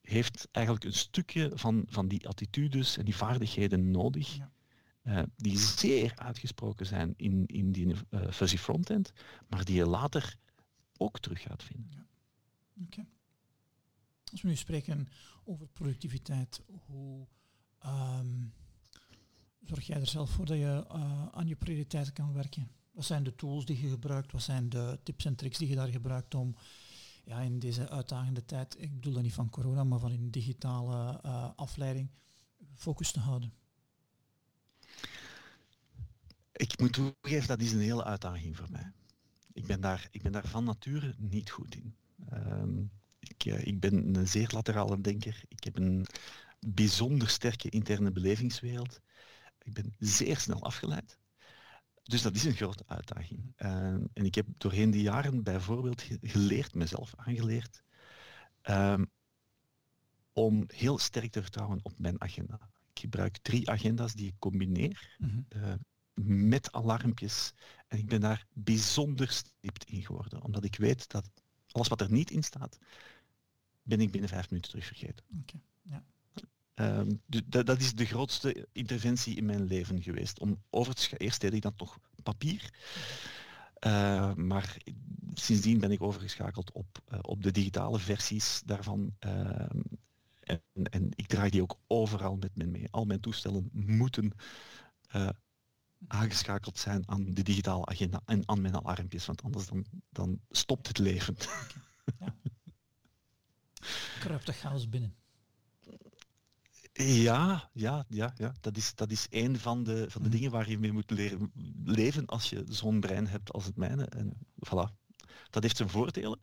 heeft 0.00 0.48
eigenlijk 0.50 0.84
een 0.86 0.92
stukje 0.92 1.50
van, 1.54 1.84
van 1.88 2.08
die 2.08 2.28
attitudes 2.28 2.96
en 2.96 3.04
die 3.04 3.16
vaardigheden 3.16 3.90
nodig, 3.90 4.36
ja. 4.36 4.52
uh, 5.02 5.22
die 5.36 5.58
zeer 5.58 6.12
uitgesproken 6.16 6.86
zijn 6.86 7.14
in, 7.16 7.46
in 7.46 7.72
die 7.72 7.86
uh, 7.86 8.30
fuzzy 8.30 8.56
frontend, 8.56 9.12
maar 9.48 9.64
die 9.64 9.76
je 9.76 9.86
later 9.86 10.36
ook 10.96 11.20
terug 11.20 11.42
gaat 11.42 11.62
vinden. 11.62 12.06
Ja. 12.90 13.06
Als 14.30 14.42
we 14.42 14.48
nu 14.48 14.56
spreken 14.56 15.08
over 15.44 15.68
productiviteit, 15.68 16.62
hoe 16.86 17.26
um, 17.86 18.52
zorg 19.64 19.86
jij 19.86 20.00
er 20.00 20.06
zelf 20.06 20.30
voor 20.30 20.46
dat 20.46 20.56
je 20.56 20.84
uh, 20.92 21.26
aan 21.26 21.46
je 21.46 21.56
prioriteiten 21.56 22.12
kan 22.12 22.32
werken? 22.32 22.70
Wat 22.98 23.06
zijn 23.06 23.22
de 23.22 23.34
tools 23.34 23.64
die 23.64 23.80
je 23.80 23.88
gebruikt? 23.88 24.32
Wat 24.32 24.42
zijn 24.42 24.68
de 24.68 24.98
tips 25.02 25.24
en 25.24 25.34
tricks 25.34 25.58
die 25.58 25.68
je 25.68 25.74
daar 25.74 25.88
gebruikt 25.88 26.34
om 26.34 26.56
ja, 27.24 27.40
in 27.40 27.58
deze 27.58 27.88
uitdagende 27.88 28.44
tijd, 28.44 28.76
ik 28.78 28.94
bedoel 28.94 29.12
dat 29.12 29.22
niet 29.22 29.34
van 29.34 29.50
corona, 29.50 29.84
maar 29.84 29.98
van 29.98 30.10
een 30.10 30.30
digitale 30.30 31.20
uh, 31.24 31.50
afleiding, 31.56 32.10
focus 32.74 33.10
te 33.10 33.20
houden? 33.20 33.52
Ik 36.52 36.78
moet 36.78 36.92
toegeven, 36.92 37.48
dat 37.48 37.60
is 37.60 37.72
een 37.72 37.80
hele 37.80 38.04
uitdaging 38.04 38.56
voor 38.56 38.70
mij. 38.70 38.92
Ik 39.52 39.66
ben 39.66 39.80
daar, 39.80 40.08
ik 40.10 40.22
ben 40.22 40.32
daar 40.32 40.48
van 40.48 40.64
nature 40.64 41.14
niet 41.18 41.50
goed 41.50 41.74
in. 41.74 41.96
Um, 42.32 42.90
ik, 43.18 43.44
uh, 43.44 43.66
ik 43.66 43.80
ben 43.80 44.14
een 44.14 44.28
zeer 44.28 44.50
laterale 44.52 45.00
denker. 45.00 45.42
Ik 45.48 45.64
heb 45.64 45.76
een 45.76 46.06
bijzonder 46.60 47.28
sterke 47.28 47.68
interne 47.68 48.12
belevingswereld. 48.12 49.00
Ik 49.62 49.72
ben 49.72 49.94
zeer 49.98 50.38
snel 50.38 50.62
afgeleid. 50.62 51.18
Dus 52.08 52.22
dat 52.22 52.34
is 52.34 52.44
een 52.44 52.54
grote 52.54 52.84
uitdaging. 52.86 53.52
Uh, 53.58 53.68
en 53.92 54.24
ik 54.24 54.34
heb 54.34 54.46
doorheen 54.58 54.90
die 54.90 55.02
jaren 55.02 55.42
bijvoorbeeld 55.42 56.04
geleerd, 56.22 56.74
mezelf 56.74 57.12
aangeleerd, 57.16 57.82
um, 58.62 59.10
om 60.32 60.64
heel 60.66 60.98
sterk 60.98 61.32
te 61.32 61.42
vertrouwen 61.42 61.80
op 61.82 61.98
mijn 61.98 62.20
agenda. 62.20 62.70
Ik 62.92 63.00
gebruik 63.00 63.38
drie 63.38 63.70
agenda's 63.70 64.14
die 64.14 64.26
ik 64.26 64.34
combineer 64.38 65.16
mm 65.18 65.28
-hmm. 65.28 65.46
uh, 65.62 65.74
met 66.48 66.72
alarmpjes. 66.72 67.52
En 67.88 67.98
ik 67.98 68.06
ben 68.06 68.20
daar 68.20 68.46
bijzonder 68.52 69.30
stipt 69.30 69.84
in 69.84 70.02
geworden, 70.02 70.42
omdat 70.42 70.64
ik 70.64 70.76
weet 70.76 71.10
dat 71.10 71.30
alles 71.70 71.88
wat 71.88 72.00
er 72.00 72.10
niet 72.10 72.30
in 72.30 72.42
staat, 72.42 72.78
ben 73.82 74.00
ik 74.00 74.10
binnen 74.10 74.30
vijf 74.30 74.50
minuten 74.50 74.70
terug 74.70 74.86
vergeten. 74.86 75.24
Okay. 75.40 75.60
Ja. 76.78 76.98
Um, 76.98 77.22
dat, 77.26 77.66
dat, 77.66 77.80
is 77.80 77.94
de 77.94 78.04
grootste 78.04 78.66
interventie 78.72 79.36
in 79.36 79.44
mijn 79.44 79.64
leven 79.64 80.02
geweest. 80.02 80.38
Om 80.38 80.62
over 80.70 81.08
Eerst 81.16 81.40
deed 81.40 81.54
ik 81.54 81.62
dat 81.62 81.78
nog 81.78 81.98
papier. 82.22 82.70
Uh, 83.86 84.34
maar 84.34 84.76
sindsdien 85.34 85.80
ben 85.80 85.90
ik 85.90 86.02
overgeschakeld 86.02 86.72
op, 86.72 86.98
uh, 87.12 87.18
op 87.22 87.42
de 87.42 87.50
digitale 87.50 87.98
versies 87.98 88.62
daarvan. 88.64 89.14
Uh, 89.26 89.66
en, 90.40 90.62
en, 90.72 91.10
ik 91.14 91.26
draag 91.26 91.50
die 91.50 91.62
ook 91.62 91.78
overal 91.86 92.36
met 92.36 92.56
me 92.56 92.64
mee. 92.66 92.88
Al 92.90 93.04
mijn 93.04 93.20
toestellen 93.20 93.68
moeten 93.72 94.32
eh, 95.08 95.28
aangeschakeld 96.06 96.78
zijn 96.78 97.08
aan 97.08 97.34
de 97.34 97.42
digitale 97.42 97.86
agenda 97.86 98.20
en 98.24 98.48
aan 98.48 98.60
mijn 98.60 98.76
alarmpjes, 98.76 99.26
want 99.26 99.42
anders 99.42 99.66
dan, 99.66 99.84
dan 100.10 100.40
stopt 100.50 100.88
het 100.88 100.98
leven. 100.98 101.36
Ja. 102.18 102.34
Kruipt 104.20 104.46
de 104.46 104.52
chaos 104.52 104.88
binnen. 104.88 105.14
Ja, 107.04 107.70
ja, 107.72 108.04
ja, 108.08 108.32
ja. 108.36 108.54
Dat, 108.60 108.76
is, 108.76 108.94
dat 108.94 109.10
is 109.10 109.26
een 109.30 109.58
van 109.58 109.84
de, 109.84 110.10
van 110.10 110.22
de 110.22 110.28
mhm. 110.28 110.36
dingen 110.36 110.50
waar 110.50 110.70
je 110.70 110.78
mee 110.78 110.92
moet 110.92 111.10
leren 111.10 111.52
leven 111.84 112.26
als 112.26 112.50
je 112.50 112.64
zo'n 112.68 113.00
brein 113.00 113.26
hebt 113.26 113.52
als 113.52 113.64
het 113.64 113.76
mijne. 113.76 114.04
En 114.04 114.32
voilà. 114.66 114.96
Dat 115.50 115.62
heeft 115.62 115.76
zijn 115.76 115.88
voordelen, 115.88 116.40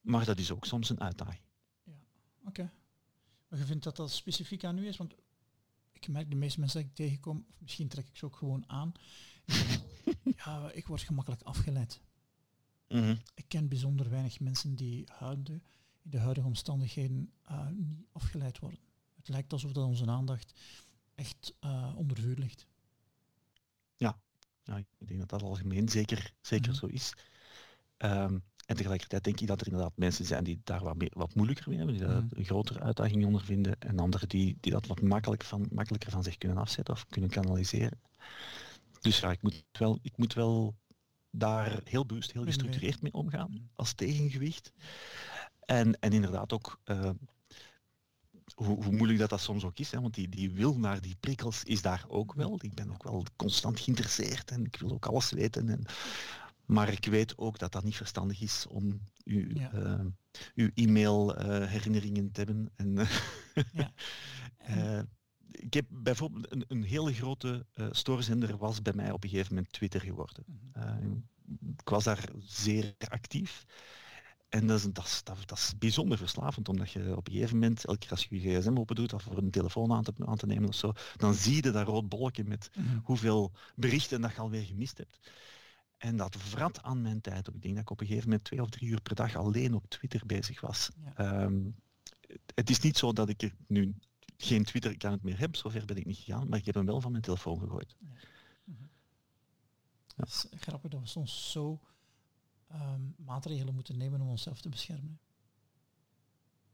maar 0.00 0.24
dat 0.24 0.38
is 0.38 0.50
ook 0.50 0.64
soms 0.64 0.90
een 0.90 1.00
uitdaging. 1.00 1.42
Ja, 1.84 1.92
oké. 2.44 2.72
Maar 3.48 3.58
je 3.58 3.64
vindt 3.64 3.84
dat 3.84 3.96
dat 3.96 4.10
specifiek 4.10 4.64
aan 4.64 4.78
u 4.78 4.86
is? 4.86 4.96
Want 4.96 5.14
ik 5.92 6.08
merk 6.08 6.30
de 6.30 6.36
meeste 6.36 6.60
mensen 6.60 6.80
die 6.80 6.88
ik 6.88 6.94
tegenkom, 6.94 7.44
of 7.50 7.60
misschien 7.60 7.88
trek 7.88 8.06
ik 8.06 8.16
ze 8.16 8.24
ook 8.24 8.36
gewoon 8.36 8.64
aan. 8.66 8.92
ja, 10.44 10.70
ik 10.70 10.86
word 10.86 11.02
gemakkelijk 11.02 11.42
afgeleid. 11.42 12.00
Mm 12.88 13.18
Ik 13.34 13.44
ken 13.48 13.68
bijzonder 13.68 14.10
weinig 14.10 14.40
mensen 14.40 14.74
die 14.74 15.06
in 15.44 15.62
de 16.02 16.18
huidige 16.18 16.46
omstandigheden 16.46 17.32
uh, 17.50 17.68
niet 17.68 18.06
afgeleid 18.12 18.58
worden 18.58 18.85
het 19.26 19.34
lijkt 19.34 19.52
alsof 19.52 19.72
dat 19.72 19.84
onze 19.84 20.06
aandacht 20.06 20.52
echt 21.14 21.54
uh, 21.60 21.92
onder 21.96 22.18
vuur 22.18 22.36
ligt. 22.36 22.66
Ja. 23.96 24.18
ja, 24.64 24.76
ik 24.76 24.86
denk 24.98 25.20
dat 25.20 25.28
dat 25.28 25.42
algemeen 25.42 25.88
zeker, 25.88 26.32
zeker 26.40 26.70
mhm. 26.70 26.78
zo 26.78 26.86
is. 26.86 27.12
Um, 27.98 28.42
en 28.66 28.76
tegelijkertijd 28.76 29.24
denk 29.24 29.40
ik 29.40 29.46
dat 29.46 29.60
er 29.60 29.66
inderdaad 29.66 29.96
mensen 29.96 30.24
zijn 30.24 30.44
die 30.44 30.60
daar 30.64 30.82
wat, 30.82 30.96
meer, 30.96 31.10
wat 31.14 31.34
moeilijker 31.34 31.68
mee 31.68 31.78
hebben, 31.78 31.96
die 31.96 32.06
daar 32.06 32.22
een 32.30 32.44
grotere 32.44 32.80
uitdaging 32.80 33.24
ondervinden, 33.24 33.80
en 33.80 33.98
anderen 33.98 34.28
die, 34.28 34.56
die 34.60 34.72
dat 34.72 34.86
wat 34.86 35.00
makkelijk 35.00 35.44
van, 35.44 35.66
makkelijker 35.70 36.10
van 36.10 36.22
zich 36.22 36.38
kunnen 36.38 36.58
afzetten 36.58 36.94
of 36.94 37.06
kunnen 37.06 37.30
kanaliseren. 37.30 38.00
Dus 39.00 39.20
ja, 39.20 39.30
ik 39.30 39.42
moet 39.42 39.64
wel, 39.72 39.98
ik 40.02 40.16
moet 40.16 40.34
wel 40.34 40.74
daar 41.30 41.80
heel 41.84 42.06
bewust, 42.06 42.32
heel 42.32 42.44
gestructureerd 42.44 43.02
mee 43.02 43.12
omgaan 43.12 43.70
als 43.74 43.92
tegengewicht. 43.92 44.72
En, 45.60 46.00
en 46.00 46.12
inderdaad 46.12 46.52
ook, 46.52 46.80
uh, 46.84 47.10
hoe, 48.54 48.84
hoe, 48.84 48.92
moeilijk 48.92 49.18
dat, 49.18 49.30
dat 49.30 49.40
soms 49.40 49.64
ook 49.64 49.78
is, 49.78 49.90
hè, 49.90 50.00
want 50.00 50.14
die, 50.14 50.28
die 50.28 50.50
wil 50.50 50.78
naar 50.78 51.00
die 51.00 51.16
prikkels 51.20 51.64
is 51.64 51.82
daar 51.82 52.04
ook 52.08 52.34
wel. 52.34 52.58
Ik 52.62 52.74
ben 52.74 52.90
ook 52.90 53.02
wel 53.02 53.24
constant 53.36 53.80
geïnteresseerd 53.80 54.50
en 54.50 54.64
ik 54.64 54.76
wil 54.76 54.90
ook 54.90 55.06
alles 55.06 55.30
weten. 55.30 55.68
En, 55.68 55.84
maar 56.64 56.92
ik 56.92 57.04
weet 57.04 57.38
ook 57.38 57.58
dat 57.58 57.72
dat 57.72 57.84
niet 57.84 57.96
verstandig 57.96 58.40
is 58.40 58.66
om 58.68 59.00
uw, 59.24 59.48
ja. 59.54 59.72
uh, 59.72 60.04
uw 60.54 60.70
e-mail 60.74 61.38
uh, 61.38 61.66
herinneringen 61.66 62.32
te 62.32 62.40
hebben. 62.40 62.70
En, 62.76 63.06
ja. 63.72 63.92
en... 64.56 65.10
ik 65.50 65.74
heb 65.74 65.86
bijvoorbeeld 65.88 66.52
een, 66.52 66.64
een 66.68 66.82
hele 66.82 67.14
grote 67.14 67.66
uh, 67.74 67.86
stoorzender 67.90 68.56
was 68.56 68.82
bij 68.82 68.92
mij 68.92 69.10
op 69.10 69.24
een 69.24 69.30
gegeven 69.30 69.54
moment 69.54 69.72
Twitter 69.72 70.00
geworden. 70.00 70.44
Mm 70.72 71.28
ik 71.76 71.88
was 71.88 72.04
daar 72.04 72.28
zeer 72.38 72.94
actief. 73.08 73.64
En 74.48 74.66
dat 74.66 74.78
is, 74.78 74.92
dat, 74.92 75.04
is, 75.04 75.22
dat, 75.24 75.58
is 75.58 75.72
bijzonder 75.78 76.18
verslavend, 76.18 76.68
omdat 76.68 76.90
je 76.90 77.16
op 77.16 77.26
een 77.26 77.32
gegeven 77.32 77.58
moment, 77.58 77.84
elke 77.84 77.98
keer 77.98 78.10
als 78.10 78.26
je 78.28 78.40
je 78.40 78.60
gsm 78.60 78.78
open 78.78 78.96
doet 78.96 79.12
of 79.12 79.22
voor 79.22 79.38
een 79.38 79.50
telefoon 79.50 79.92
aan 79.92 80.02
te, 80.02 80.12
aan 80.24 80.36
te 80.36 80.46
nemen 80.46 80.68
of 80.68 80.74
zo, 80.74 80.92
dan 81.16 81.34
zie 81.34 81.54
je 81.54 81.62
dat 81.62 81.86
rood 81.86 82.08
bolkje 82.08 82.44
met 82.44 82.70
mm-hmm. 82.74 83.00
hoeveel 83.04 83.52
berichten 83.74 84.20
dat 84.20 84.32
je 84.32 84.40
alweer 84.40 84.62
gemist 84.62 84.98
hebt. 84.98 85.18
En 85.96 86.16
dat 86.16 86.36
vrat 86.36 86.82
aan 86.82 87.02
mijn 87.02 87.20
tijd. 87.20 87.48
Ik 87.48 87.62
denk 87.62 87.74
dat 87.74 87.82
ik 87.82 87.90
op 87.90 88.00
een 88.00 88.06
gegeven 88.06 88.28
moment 88.28 88.44
twee 88.44 88.62
of 88.62 88.68
drie 88.68 88.90
uur 88.90 89.00
per 89.00 89.14
dag 89.14 89.36
alleen 89.36 89.74
op 89.74 89.88
Twitter 89.88 90.22
bezig 90.26 90.60
was. 90.60 90.90
Ja. 91.16 91.42
Um, 91.42 91.74
het 92.54 92.70
is 92.70 92.80
niet 92.80 92.98
zo 92.98 93.12
dat 93.12 93.28
ik 93.28 93.42
er 93.42 93.54
nu 93.66 93.94
geen 94.36 94.64
Twitter-account 94.64 95.22
meer 95.22 95.38
heb, 95.38 95.56
zover 95.56 95.84
ben 95.84 95.96
ik 95.96 96.06
niet 96.06 96.16
gegaan, 96.16 96.48
maar 96.48 96.58
ik 96.58 96.66
heb 96.66 96.74
hem 96.74 96.86
wel 96.86 97.00
van 97.00 97.10
mijn 97.10 97.22
telefoon 97.22 97.58
gegooid. 97.58 97.96
Ja. 97.98 98.08
Ja. 98.64 98.88
Het 100.16 100.28
is 100.28 100.46
grappig 100.50 100.90
dat 100.90 101.00
we 101.00 101.06
soms 101.06 101.50
zo 101.52 101.80
um, 102.72 103.14
maatregelen 103.16 103.74
moeten 103.74 103.96
nemen 103.96 104.20
om 104.20 104.28
onszelf 104.28 104.60
te 104.60 104.68
beschermen. 104.68 105.18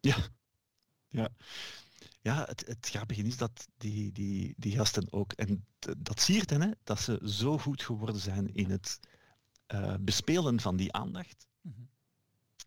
Ja, 0.01 0.16
ja. 1.09 1.28
Ja, 2.20 2.45
het, 2.45 2.66
het 2.66 2.88
grappige 2.88 3.22
is 3.22 3.36
dat 3.36 3.68
die, 3.76 4.12
die, 4.12 4.55
die 4.57 4.76
gasten 4.76 5.12
ook, 5.12 5.32
en 5.32 5.66
dat 5.99 6.20
zie 6.20 6.34
je 6.34 6.55
hè, 6.55 6.70
dat 6.84 7.01
ze 7.01 7.20
zo 7.24 7.59
goed 7.59 7.82
geworden 7.82 8.20
zijn 8.20 8.55
in 8.55 8.70
het 8.70 9.01
uh, 9.68 9.95
bespelen 10.01 10.61
van 10.61 10.76
die 10.76 10.93
aandacht, 10.93 11.47
mm 11.61 11.72
-hmm. 11.76 11.88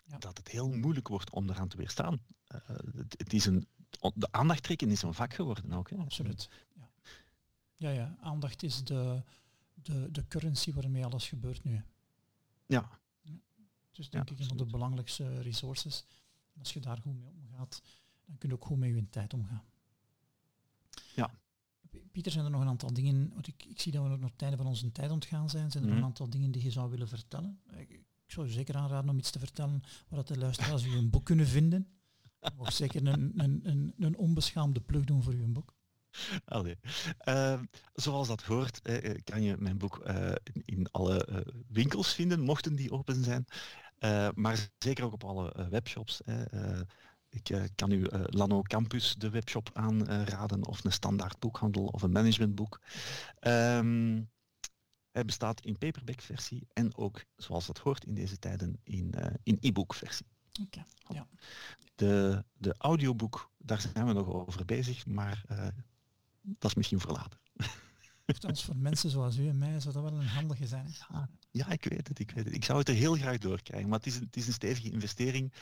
ja. 0.04 0.18
dat 0.18 0.38
het 0.38 0.48
heel 0.48 0.70
moeilijk 0.70 1.08
wordt 1.08 1.30
om 1.30 1.50
eraan 1.50 1.68
te 1.68 1.78
weerstaan. 1.78 2.20
Uh, 2.48 2.60
het, 2.96 3.16
het, 3.18 3.34
is 3.34 3.46
een, 3.46 3.68
de 4.14 4.32
aandacht 4.32 4.64
trekken 4.64 4.90
is 4.90 5.02
een 5.02 5.14
vak 5.14 5.34
geworden 5.34 5.74
ook. 5.74 5.90
Hè. 5.90 5.98
Absoluut. 5.98 6.50
Ja. 6.74 6.90
ja, 7.76 7.90
ja, 7.90 8.18
aandacht 8.20 8.64
is 8.64 8.84
de, 8.84 9.24
de, 9.74 10.12
de 10.12 10.28
currency 10.28 10.74
waarmee 10.74 11.06
alles 11.06 11.28
gebeurt 11.28 11.64
nu. 11.64 11.84
Ja, 12.66 13.00
dus 13.96 14.10
denk 14.10 14.30
ik 14.30 14.40
een 14.40 14.48
van 14.48 14.58
de 14.58 14.66
belangrijkste 14.66 15.42
resources. 15.42 16.06
En 16.54 16.60
als 16.60 16.74
je 16.74 16.80
daar 16.80 16.98
goed 16.98 17.16
mee 17.16 17.30
omgaat, 17.30 17.82
dan 18.26 18.38
kun 18.38 18.50
je 18.50 18.56
ook 18.56 18.66
goed 18.66 18.78
met 18.78 18.90
je 18.90 19.10
tijd 19.10 19.34
omgaan. 19.34 19.64
Ja. 21.16 21.32
Pieter, 22.12 22.32
zijn 22.32 22.46
er 22.46 22.52
nog 22.52 22.62
een 22.62 22.68
aantal 22.68 22.94
dingen, 22.94 23.32
want 23.34 23.48
ik, 23.48 23.66
ik 23.66 23.82
zie 23.82 23.92
dat 23.92 24.04
we 24.04 24.10
nog 24.10 24.32
het 24.32 24.42
einde 24.42 24.58
van 24.58 24.66
onze 24.66 24.92
tijd 24.92 25.12
ontgaan 25.12 25.50
zijn. 25.50 25.72
Zijn 25.72 25.84
er 25.84 25.90
nog 25.90 25.98
een 25.98 26.06
aantal 26.06 26.30
dingen 26.30 26.52
die 26.52 26.64
je 26.64 26.72
zou 26.72 26.90
willen 26.90 27.08
vertellen? 27.08 27.60
Ik, 27.78 27.90
ik 27.90 28.32
zou 28.32 28.48
je 28.48 28.54
zeker 28.54 28.76
aanraden 28.76 29.10
om 29.10 29.18
iets 29.18 29.32
te 29.32 29.40
vertellen 29.40 29.82
waar 30.08 30.20
dat 30.20 30.28
de 30.28 30.38
luisteraars 30.38 30.86
u 30.86 30.96
een 30.96 31.10
boek 31.10 31.26
kunnen 31.26 31.48
vinden. 31.48 31.88
Of 32.58 32.72
zeker 32.72 33.08
een, 33.08 33.40
een, 33.40 33.62
een, 33.64 33.94
een 33.98 34.18
onbeschaamde 34.18 34.82
plug 34.82 35.04
doen 35.04 35.24
voor 35.24 35.34
uw 35.34 35.52
boek. 35.52 35.74
Allee. 36.46 36.78
Uh, 37.28 37.60
zoals 37.94 38.28
dat 38.28 38.44
hoort, 38.44 38.82
eh, 38.82 39.16
kan 39.24 39.42
je 39.42 39.56
mijn 39.60 39.78
boek 39.78 40.04
uh, 40.08 40.32
in, 40.44 40.62
in, 40.66 40.92
alle 40.92 41.28
uh, 41.30 41.38
winkels 41.68 42.14
vinden, 42.14 42.40
mochten 42.40 42.76
die 42.76 42.92
open 42.92 43.24
zijn. 43.24 43.46
Uh, 44.06 44.30
maar 44.34 44.70
zeker 44.78 45.04
ook 45.04 45.14
op 45.14 45.24
alle 45.24 45.54
uh, 45.58 45.68
webshops. 45.68 46.22
Uh, 46.26 46.82
ik 47.30 47.72
kan 47.76 47.92
u 47.92 48.08
Lano 48.10 48.62
Campus, 48.62 49.16
de 49.16 49.30
webshop, 49.30 49.70
aanraden, 49.74 50.66
of 50.66 50.84
een 50.84 50.92
standaard 50.92 51.40
boekhandel 51.40 51.86
of 51.86 52.02
een 52.02 52.12
managementboek. 52.12 52.82
Um, 53.40 54.30
hij 55.12 55.26
bestaat 55.26 55.62
in 55.62 55.78
paperback 55.78 56.22
versie 56.22 56.68
en 56.74 56.96
ook, 56.98 57.26
zoals 57.36 57.66
dat 57.66 57.78
hoort 57.78 58.06
in 58.06 58.14
deze 58.14 58.40
tijden, 58.40 58.80
in, 58.84 59.14
in 59.44 59.58
e-book 59.60 59.94
versie. 59.94 60.26
Okay, 60.62 60.86
ja. 61.08 61.28
De, 61.96 62.44
de 62.54 62.76
audioboek, 62.78 63.52
daar 63.58 63.82
zijn 63.82 64.06
we 64.06 64.14
nog 64.14 64.28
over 64.28 64.66
bezig, 64.66 65.06
maar 65.06 65.44
dat 66.42 66.70
is 66.70 66.76
misschien 66.76 67.00
voor 67.00 67.12
later. 67.12 67.40
Althans, 68.26 68.64
voor 68.64 68.78
mensen 68.78 69.10
zoals 69.10 69.38
u 69.38 69.48
en 69.48 69.58
mij 69.58 69.80
zou 69.80 69.94
dat 69.94 70.04
wel 70.04 70.20
een 70.20 70.28
handige 70.28 70.68
zijn. 70.68 70.96
Ja, 71.10 71.30
ja, 71.56 71.70
ik 71.70 71.84
weet 71.84 72.08
het, 72.08 72.20
ik 72.20 72.32
weet 72.32 72.46
het. 72.46 72.56
Ik 72.56 72.64
zou 72.64 72.80
het 72.80 72.90
er 72.90 72.96
heel 72.96 73.16
graag 73.16 73.38
doorkrijgen, 73.38 73.90
maar 73.90 73.98
het 73.98 74.08
is 74.08 74.16
een, 74.16 74.24
het 74.24 74.36
is 74.36 74.48
een 74.48 74.54
stevige 74.54 74.92
investering 74.92 75.54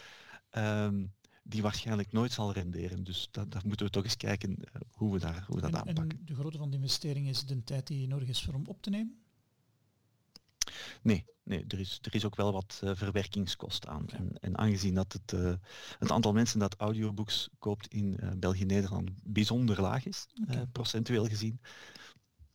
um, 0.52 1.14
die 1.44 1.62
waarschijnlijk 1.62 2.12
nooit 2.12 2.32
zal 2.32 2.54
renderen. 2.54 3.04
Dus 3.04 3.28
dat, 3.32 3.52
daar 3.52 3.62
moeten 3.66 3.86
we 3.86 3.92
toch 3.92 4.04
eens 4.04 4.18
kijken 4.18 4.50
uh, 4.50 4.82
hoe 4.92 5.14
we, 5.14 5.20
daar, 5.20 5.44
hoe 5.48 5.56
we 5.56 5.62
dat 5.62 5.72
en, 5.72 5.78
aanpakken. 5.78 6.20
En 6.20 6.26
de 6.26 6.36
grootte 6.36 6.58
van 6.58 6.70
de 6.70 6.76
investering 6.76 7.28
is 7.28 7.46
de 7.46 7.64
tijd 7.64 7.88
die 7.88 8.08
nodig 8.08 8.28
is 8.28 8.44
voor 8.44 8.54
om 8.54 8.66
op 8.66 8.82
te 8.82 8.90
nemen? 8.90 9.24
Nee, 11.02 11.26
nee 11.44 11.66
er, 11.68 11.80
is, 11.80 12.00
er 12.02 12.16
is 12.16 12.26
ook 12.26 12.36
wel 12.36 12.52
wat 12.52 12.82
uh, 12.84 12.92
verwerkingskost 12.96 13.88
aan. 13.88 14.04
Okay. 14.04 14.20
En, 14.20 14.40
en, 14.40 14.58
aangezien 14.58 14.94
dat 14.94 15.14
het, 15.14 15.32
uh, 15.32 15.54
het 16.00 16.12
aantal 16.12 16.34
mensen 16.34 16.60
dat 16.60 16.76
audiobooks 16.78 17.50
koopt 17.60 17.88
in 17.88 18.18
uh, 18.20 18.32
België-Nederland 18.38 19.10
bijzonder 19.24 19.82
laag 19.82 20.06
is, 20.06 20.28
okay. 20.42 20.66
procentueel 20.66 21.26
gezien, 21.26 21.60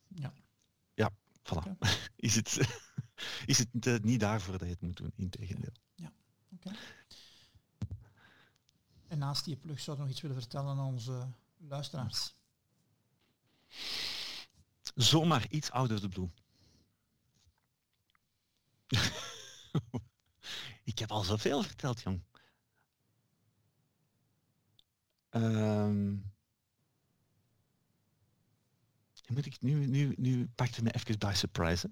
ja, 0.07 0.33
ja 0.93 1.11
voilà. 1.43 1.71
Okay. 1.71 1.75
is 2.15 2.35
het, 2.35 2.59
is 3.45 3.57
het 3.57 4.03
niet 4.03 4.19
daarvoor 4.19 4.57
dat 4.57 4.67
je 4.67 4.73
het 4.73 4.81
moet 4.81 4.97
doen, 4.97 5.11
integendeel. 5.15 5.73
Ja, 5.95 6.11
oké. 6.53 6.71
En 9.07 9.17
naast 9.17 9.45
die 9.45 9.55
plug 9.55 9.79
zou 9.79 9.97
ik 9.97 10.03
nog 10.03 10.11
iets 10.11 10.21
willen 10.21 10.37
vertellen 10.37 10.69
aan 10.69 10.79
onze 10.79 11.27
luisteraars. 11.57 12.35
Zomaar 14.95 15.45
iets 15.49 15.71
of 15.71 15.87
the 15.87 16.09
blue. 16.09 16.29
ik 20.83 20.99
heb 20.99 21.11
al 21.11 21.23
zoveel 21.23 21.63
verteld, 21.63 22.01
jong. 22.01 22.21
Um, 25.31 26.31
moet 29.27 29.45
ik 29.45 29.61
nu, 29.61 29.85
nu, 29.85 30.13
nu 30.17 30.47
pakte 30.55 30.83
me 30.83 30.91
even 30.91 31.19
bij 31.19 31.35
surprise. 31.35 31.89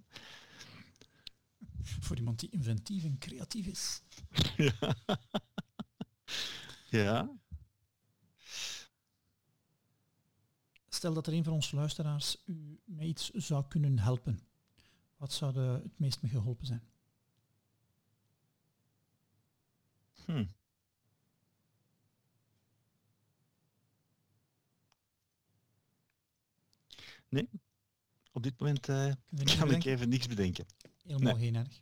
Voor 1.90 2.18
iemand 2.18 2.40
die 2.40 2.50
inventief 2.50 3.04
en 3.04 3.18
creatief 3.18 3.66
is. 3.66 4.02
ja. 4.58 4.96
ja. 6.90 7.30
Stel 10.90 11.14
dat 11.14 11.28
er 11.28 11.34
een 11.34 11.44
van 11.44 11.54
onze 11.54 11.76
luisteraars 11.76 12.38
u 12.46 12.80
met 12.86 13.08
iets 13.08 13.30
zou 13.30 13.68
kunnen 13.68 14.00
helpen. 14.00 14.40
Wat 15.18 15.34
zou 15.34 15.54
de, 15.54 15.80
het 15.84 16.00
meest 16.00 16.22
mee 16.22 16.32
geholpen 16.32 16.66
zijn? 16.66 16.84
Hmm. 20.26 20.56
Nee, 27.30 27.50
op 28.32 28.44
dit 28.44 28.60
moment 28.60 28.88
uh, 28.88 29.12
kan 29.58 29.72
ik 29.72 29.84
even 29.86 30.10
niks 30.10 30.28
bedenken. 30.28 30.66
Helemaal 31.08 31.36
nee. 31.36 31.46
geen 31.46 31.56
erg. 31.56 31.82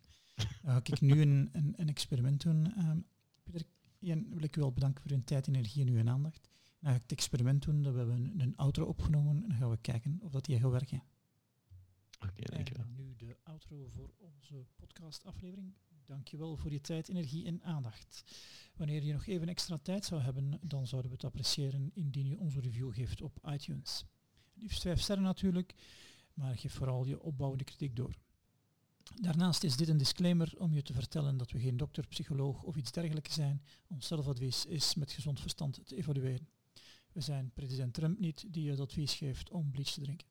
Dan 0.62 0.72
ga 0.72 0.80
ik 0.82 1.00
nu 1.00 1.20
een, 1.20 1.48
een, 1.52 1.74
een 1.76 1.88
experiment 1.88 2.42
doen. 2.42 2.88
Um, 2.88 3.06
Pieter, 3.42 3.66
Ian, 3.98 4.26
wil 4.28 4.42
ik 4.42 4.56
u 4.56 4.60
wel 4.60 4.72
bedanken 4.72 5.02
voor 5.02 5.10
uw 5.10 5.24
tijd, 5.24 5.48
energie 5.48 5.86
en 5.86 5.92
uw 5.92 6.08
aandacht. 6.08 6.48
Dan 6.80 6.90
ga 6.90 6.96
ik 6.96 7.02
het 7.02 7.12
experiment 7.12 7.62
doen. 7.62 7.82
Dat 7.82 7.92
we 7.92 7.98
hebben 7.98 8.16
een, 8.16 8.40
een 8.40 8.56
outro 8.56 8.84
opgenomen 8.84 9.42
en 9.42 9.48
dan 9.48 9.58
gaan 9.58 9.70
we 9.70 9.78
kijken 9.80 10.18
of 10.22 10.32
dat 10.32 10.46
hier 10.46 10.60
gaat 10.60 10.70
werken. 10.70 11.02
Oké, 12.20 12.26
okay, 12.28 12.56
dankjewel. 12.56 12.86
nu 12.96 13.14
de 13.16 13.36
outro 13.42 13.88
voor 13.88 14.10
onze 14.16 14.66
podcastaflevering. 14.76 15.74
Dankjewel 16.04 16.56
voor 16.56 16.72
je 16.72 16.80
tijd, 16.80 17.08
energie 17.08 17.46
en 17.46 17.62
aandacht. 17.62 18.24
Wanneer 18.76 19.02
je 19.02 19.12
nog 19.12 19.26
even 19.26 19.48
extra 19.48 19.78
tijd 19.78 20.04
zou 20.04 20.20
hebben, 20.20 20.58
dan 20.62 20.86
zouden 20.86 21.10
we 21.10 21.16
het 21.16 21.26
appreciëren 21.26 21.90
indien 21.94 22.28
je 22.28 22.38
onze 22.38 22.60
review 22.60 22.94
geeft 22.94 23.22
op 23.22 23.38
iTunes. 23.50 24.04
Liefst 24.54 24.82
vijf 24.82 25.00
sterren 25.00 25.24
natuurlijk, 25.24 25.74
maar 26.34 26.56
geef 26.56 26.72
vooral 26.72 27.06
je 27.06 27.20
opbouwende 27.20 27.64
kritiek 27.64 27.96
door. 27.96 28.14
Daarnaast 29.14 29.64
is 29.64 29.76
dit 29.76 29.88
een 29.88 29.96
disclaimer 29.96 30.54
om 30.58 30.74
je 30.74 30.82
te 30.82 30.92
vertellen 30.92 31.36
dat 31.36 31.50
we 31.50 31.58
geen 31.58 31.76
dokter, 31.76 32.06
psycholoog 32.06 32.62
of 32.62 32.76
iets 32.76 32.92
dergelijks 32.92 33.34
zijn. 33.34 33.62
Ons 33.86 34.06
zelfadvies 34.06 34.66
is 34.66 34.94
met 34.94 35.12
gezond 35.12 35.40
verstand 35.40 35.80
te 35.84 35.96
evalueren. 35.96 36.48
We 37.12 37.20
zijn 37.20 37.50
president 37.54 37.94
Trump 37.94 38.18
niet 38.18 38.44
die 38.48 38.62
je 38.62 38.70
het 38.70 38.80
advies 38.80 39.14
geeft 39.14 39.50
om 39.50 39.70
bleach 39.70 39.90
te 39.90 40.00
drinken. 40.00 40.26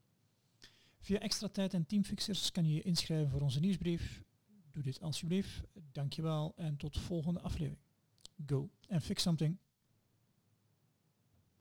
Via 1.00 1.20
extra 1.20 1.48
tijd 1.48 1.74
en 1.74 1.86
teamfixers 1.86 2.52
kan 2.52 2.66
je 2.66 2.74
je 2.74 2.82
inschrijven 2.82 3.30
voor 3.30 3.42
onze 3.42 3.60
nieuwsbrief 3.60 4.24
doe 4.72 4.84
dit 4.84 5.02
alsjeblieft. 5.02 5.62
Dankjewel 5.92 6.54
en 6.56 6.78
tot 6.78 6.98
volgende 6.98 7.40
aflevering. 7.40 7.82
Go 8.46 8.70
and 8.90 9.04
fix 9.04 9.22
something. 9.22 9.58